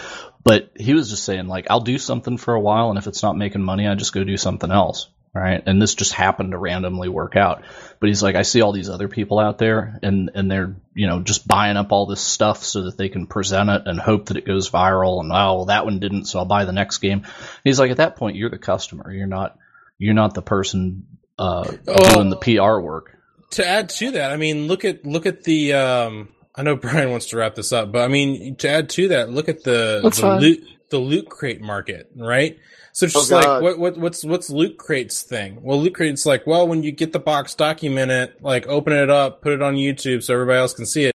[0.46, 3.24] But he was just saying like I'll do something for a while, and if it's
[3.24, 5.62] not making money, I just go do something else, right?
[5.66, 7.64] And this just happened to randomly work out.
[8.00, 11.08] But he's like, I see all these other people out there, and and they're you
[11.08, 14.28] know just buying up all this stuff so that they can present it and hope
[14.28, 15.20] that it goes viral.
[15.22, 17.26] And oh, well, that one didn't, so I'll buy the next game.
[17.64, 19.12] He's like, at that point, you're the customer.
[19.12, 19.58] You're not
[19.98, 21.08] you're not the person
[21.38, 23.18] uh, Well- doing the PR work.
[23.52, 25.74] to add to that, I mean, look at look at the.
[25.74, 29.10] Um, I know Brian wants to wrap this up, but I mean, to add to
[29.10, 30.40] that, look at the That's the fine.
[30.42, 32.58] loot the loot crate market, right?
[32.94, 35.62] So it's Oh, just like what what what's what's loot crate's thing?
[35.62, 39.10] Well, loot crate's like, well, when you get the box, document it, like open it
[39.10, 41.14] up, put it on YouTube so everybody else can see it,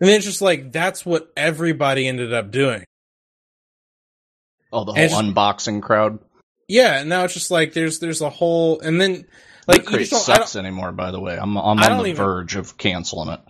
[0.00, 2.84] and then it's just like that's what everybody ended up doing.
[4.72, 6.20] Oh, the whole just- unboxing crowd.
[6.68, 9.26] Yeah, and now it's just like there's there's a whole, and then
[9.66, 10.92] like you Crate just don't, I sucks anymore.
[10.92, 13.40] By the way, I'm I'm on the even- verge of canceling it.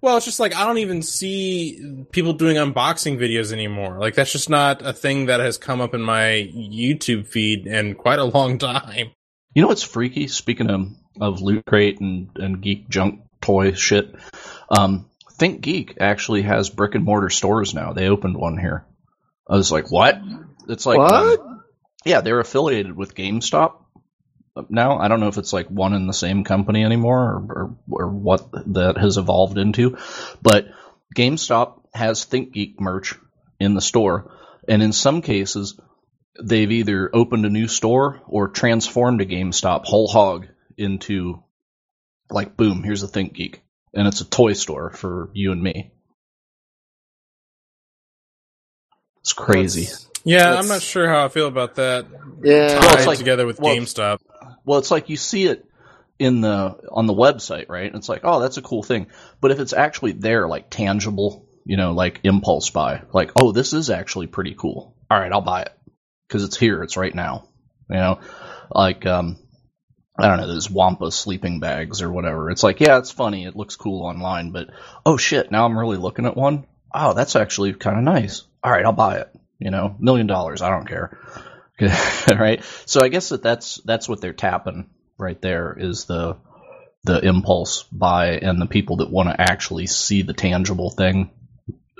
[0.00, 3.98] Well, it's just like I don't even see people doing unboxing videos anymore.
[3.98, 7.94] Like that's just not a thing that has come up in my YouTube feed in
[7.94, 9.10] quite a long time.
[9.54, 10.28] You know what's freaky?
[10.28, 10.88] Speaking of
[11.20, 14.14] of loot crate and and geek junk toy shit,
[14.70, 15.08] um,
[15.38, 17.92] Think Geek actually has brick and mortar stores now.
[17.92, 18.84] They opened one here.
[19.48, 20.20] I was like, what?
[20.68, 21.40] It's like, What?
[21.40, 21.62] um,
[22.04, 23.74] yeah, they're affiliated with GameStop
[24.68, 24.98] now.
[24.98, 28.08] I don't know if it's like one and the same company anymore or, or, or
[28.10, 29.96] what that has evolved into,
[30.42, 30.66] but
[31.16, 33.14] GameStop has ThinkGeek merch
[33.60, 34.32] in the store,
[34.68, 35.80] and in some cases,
[36.42, 41.42] they've either opened a new store or transformed a GameStop whole hog into
[42.30, 43.56] like boom, here's a ThinkGeek,
[43.94, 45.92] And it's a toy store for you and me.
[49.20, 49.84] It's crazy.
[49.84, 52.06] That's- Yeah, That's- I'm not sure how I feel about that.
[52.42, 52.78] Yeah.
[52.78, 54.18] Well, it's tied like- together with well, GameStop.
[54.68, 55.64] Well, it's like you see it
[56.18, 57.86] in the on the website, right?
[57.86, 59.06] And It's like, oh, that's a cool thing.
[59.40, 63.72] But if it's actually there, like tangible, you know, like impulse buy, like, oh, this
[63.72, 64.94] is actually pretty cool.
[65.10, 65.72] All right, I'll buy it
[66.28, 67.48] because it's here, it's right now.
[67.88, 68.20] You know,
[68.70, 69.38] like um,
[70.18, 72.50] I don't know, those Wampa sleeping bags or whatever.
[72.50, 74.68] It's like, yeah, it's funny, it looks cool online, but
[75.06, 76.66] oh shit, now I'm really looking at one.
[76.92, 78.42] Oh, that's actually kind of nice.
[78.62, 79.30] All right, I'll buy it.
[79.58, 81.18] You know, million dollars, I don't care.
[82.28, 82.64] right?
[82.86, 86.36] So I guess that that's that's what they're tapping right there is the
[87.04, 91.30] the impulse buy and the people that want to actually see the tangible thing.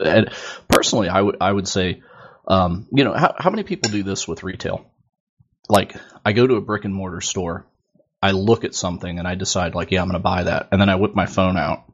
[0.04, 0.30] And
[0.68, 2.02] personally, I would I would say,
[2.46, 4.90] um, you know, how how many people do this with retail?
[5.68, 5.94] like
[6.24, 7.66] I go to a brick and mortar store,
[8.22, 10.80] I look at something and I decide like, yeah, I'm going to buy that, and
[10.80, 11.87] then I whip my phone out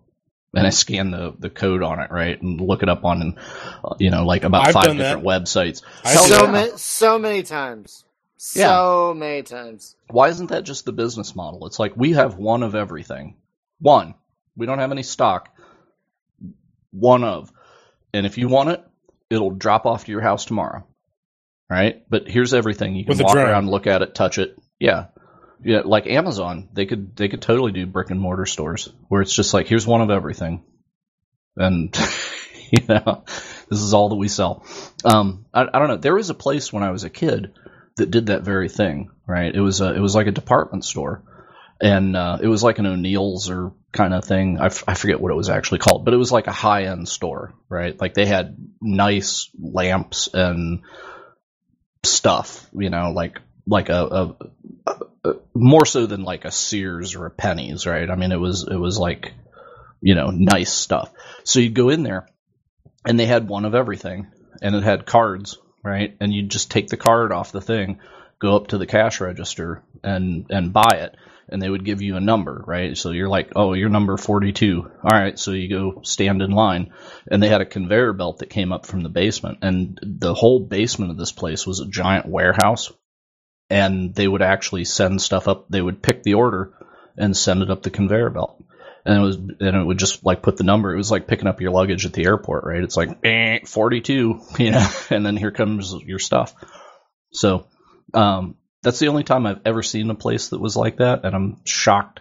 [0.57, 3.39] and I scan the the code on it, right, and look it up on,
[3.85, 5.83] uh, you know, like about I've five done different websites.
[6.05, 6.51] I Hell do so yeah.
[6.51, 8.05] many, so many times,
[8.37, 9.97] so many times.
[10.09, 11.67] Why isn't that just the business model?
[11.67, 13.37] It's like we have one of everything.
[13.81, 14.15] One,
[14.57, 15.51] we don't have any stock.
[16.93, 17.53] One of,
[18.13, 18.85] and if you want it,
[19.31, 20.87] it'll drop off to your house tomorrow.
[21.71, 22.05] Right?
[22.09, 22.95] But here's everything.
[22.95, 24.57] You can With walk around, look at it, touch it.
[24.79, 25.07] Yeah.
[25.65, 29.35] Yeah, like Amazon, they could they could totally do brick and mortar stores where it's
[29.35, 30.63] just like here's one of everything.
[31.57, 31.97] And
[32.71, 33.25] you know,
[33.71, 34.65] this is all that we sell.
[35.05, 35.97] Um I, I don't know.
[35.97, 37.53] There was a place when I was a kid
[37.97, 39.55] that did that very thing, right?
[39.55, 41.23] It was a, it was like a department store,
[41.81, 44.59] and uh, it was like an O'Neill's or kind of thing.
[44.59, 46.85] I, f- I forget what it was actually called, but it was like a high
[46.85, 47.99] end store, right?
[47.99, 50.83] Like they had nice lamps and
[52.03, 54.35] stuff, you know, like like a,
[54.87, 58.11] a, a, more so than like a Sears or a Penney's, right?
[58.11, 59.33] I mean, it was it was like
[60.01, 61.13] you know nice stuff.
[61.45, 62.27] So you'd go in there,
[63.07, 64.29] and they had one of everything,
[64.63, 66.17] and it had cards right?
[66.19, 68.01] And you'd just take the card off the thing,
[68.41, 71.17] go up to the cash register and and buy it,
[71.49, 72.97] and they would give you a number, right?
[72.97, 74.91] So you're like, oh, you're number 42.
[75.05, 76.93] All right, so you go stand in line,
[77.31, 80.61] and they had a conveyor belt that came up from the basement, and the whole
[80.61, 82.91] basement of this place was a giant warehouse,
[83.71, 85.69] and they would actually send stuff up.
[85.69, 86.73] They would pick the order
[87.17, 88.63] and send it up the conveyor belt.
[89.07, 90.93] And it was, and it would just like put the number.
[90.93, 92.83] It was like picking up your luggage at the airport, right?
[92.83, 96.55] It's like eh, forty-two, you know, and then here comes your stuff.
[97.33, 97.67] So,
[98.15, 101.35] um, that's the only time I've ever seen a place that was like that, and
[101.35, 102.21] I'm shocked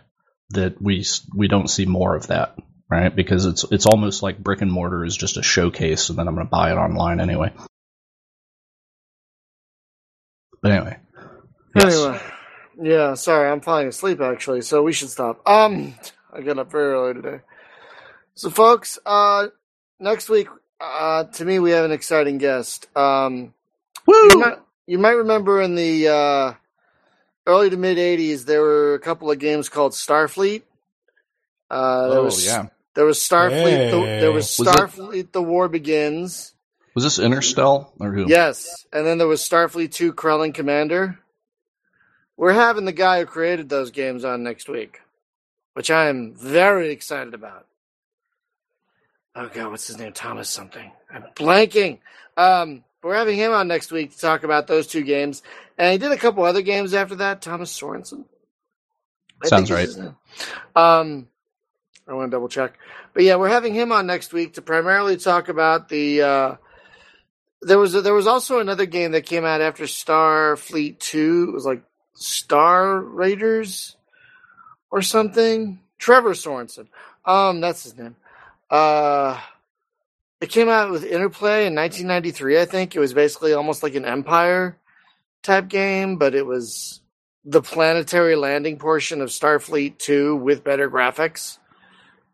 [0.50, 2.58] that we we don't see more of that,
[2.90, 3.16] right?
[3.16, 6.36] Because it's it's almost like brick and mortar is just a showcase, and then I'm
[6.36, 7.54] going to buy it online anyway.
[10.62, 10.98] But anyway,
[11.76, 11.96] yes.
[11.96, 12.22] Anyway,
[12.82, 13.14] yeah.
[13.16, 15.42] Sorry, I'm falling asleep actually, so we should stop.
[15.48, 15.96] Um,
[16.34, 17.40] I got up very early today.
[18.36, 19.48] So, folks, uh,
[20.00, 20.48] next week,
[20.82, 22.88] uh, to me, we have an exciting guest.
[22.98, 23.54] Um,
[24.08, 24.16] Woo!
[24.16, 26.54] you might, you might remember in the uh,
[27.46, 30.64] early to mid '80s, there were a couple of games called Starfleet.
[31.70, 33.92] Uh, there oh was yeah, there was Starfleet.
[33.92, 35.32] The, there was Was it- Starfleet.
[35.32, 36.54] The War Begins.
[36.96, 38.26] was this Interstellar or who?
[38.28, 41.20] Yes, and then there was Starfleet 2 Krellan Commander.
[42.38, 45.02] We're having the guy who created those games on next week,
[45.74, 47.68] which I am very excited about.
[49.36, 50.14] Oh god, what's his name?
[50.14, 50.92] Thomas something.
[51.12, 52.00] I'm blanking.
[52.38, 55.44] Um, we're having him on next week to talk about those two games,
[55.78, 57.42] and he did a couple other games after that.
[57.42, 58.26] Thomas Sorensen.
[59.44, 60.16] I Sounds think is his name.
[60.76, 61.28] Um,
[62.08, 62.78] I want to double check,
[63.14, 66.22] but yeah, we're having him on next week to primarily talk about the.
[66.22, 66.56] Uh,
[67.62, 71.48] there was a, there was also another game that came out after Starfleet Two.
[71.50, 71.84] It was like
[72.14, 73.96] Star Raiders
[74.92, 75.80] or something.
[75.98, 76.88] Trevor Sorensen.
[77.26, 78.16] Um, that's his name.
[78.70, 79.40] Uh,
[80.42, 82.60] it came out with Interplay in 1993.
[82.60, 84.78] I think it was basically almost like an Empire
[85.42, 87.02] type game, but it was
[87.46, 91.60] the planetary landing portion of Starfleet 2 with better graphics.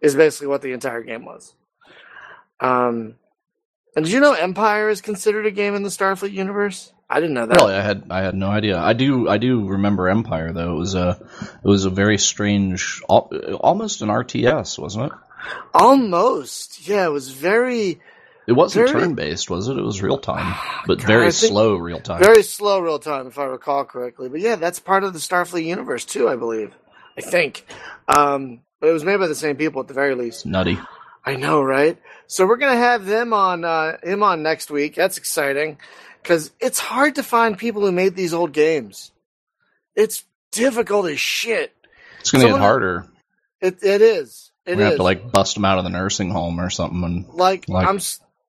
[0.02, 1.54] Is basically what the entire game was.
[2.62, 3.16] Um,
[3.96, 6.94] and did you know Empire is considered a game in the Starfleet universe?
[7.10, 7.58] I didn't know that.
[7.58, 8.78] Really, I had I had no idea.
[8.78, 10.76] I do I do remember Empire though.
[10.76, 11.20] It was a
[11.64, 15.12] it was a very strange, almost an RTS, wasn't it?
[15.74, 16.88] Almost.
[16.88, 18.00] Yeah, it was very
[18.46, 19.78] It wasn't Very- turn based, was it?
[19.78, 20.56] It was real time,
[20.88, 22.22] but God, very slow real time.
[22.22, 24.30] very slow real time, if I recall correctly.
[24.30, 26.74] But yeah, that's part of the Starfleet universe too, I believe.
[27.18, 27.66] I think.
[28.08, 30.46] Um, but it was made by the same people at the very least.
[30.46, 30.78] Nutty.
[31.26, 31.98] I know, right?
[32.28, 34.96] So we're gonna have them on uh, him on next week.
[34.96, 35.78] That's exciting
[36.22, 39.12] because it's hard to find people who made these old games.
[39.96, 41.76] It's difficult as shit.
[42.20, 43.08] It's gonna get harder.
[43.62, 44.52] It it is.
[44.66, 47.04] It We're have to like bust them out of the nursing home or something.
[47.04, 48.00] And like, like- I'm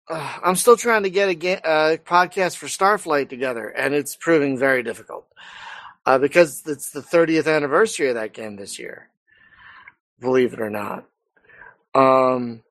[0.09, 4.16] uh, I'm still trying to get a ga- uh, podcast for Starflight together, and it's
[4.16, 5.26] proving very difficult
[6.05, 9.09] uh, because it's the 30th anniversary of that game this year.
[10.20, 11.05] Believe it or not.
[11.94, 12.62] Um,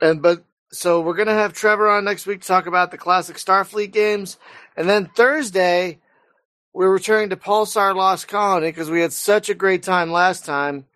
[0.00, 3.36] and but so we're gonna have Trevor on next week to talk about the classic
[3.36, 4.38] Starfleet games,
[4.76, 5.98] and then Thursday
[6.72, 10.86] we're returning to Pulsar Lost Colony because we had such a great time last time.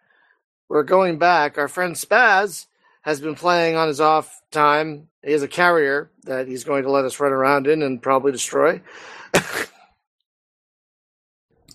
[0.68, 1.58] We're going back.
[1.58, 2.66] Our friend Spaz
[3.02, 5.08] has been playing on his off time.
[5.22, 8.32] He has a carrier that he's going to let us run around in and probably
[8.32, 8.80] destroy.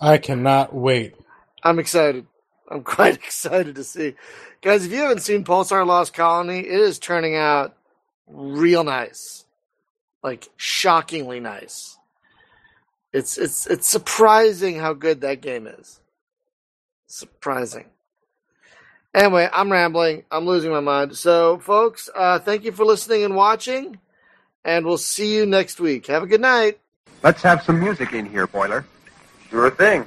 [0.02, 1.16] I cannot wait.
[1.62, 2.26] I'm excited.
[2.70, 4.16] I'm quite excited to see.
[4.62, 7.76] Guys, if you haven't seen Pulsar Lost Colony, it is turning out
[8.30, 9.46] real nice.
[10.24, 11.98] Like shockingly nice.
[13.12, 16.00] It's it's it's surprising how good that game is.
[17.08, 17.86] Surprising.
[19.16, 20.24] Anyway, I'm rambling.
[20.30, 21.18] I'm losing my mind.
[21.18, 23.98] So, folks, uh, thank you for listening and watching,
[24.64, 26.06] and we'll see you next week.
[26.08, 26.80] Have a good night.
[27.24, 28.86] Let's have some music in here, Boiler.
[29.50, 30.06] Sure thing.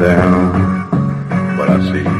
[0.00, 0.88] Down,
[1.58, 2.19] but I see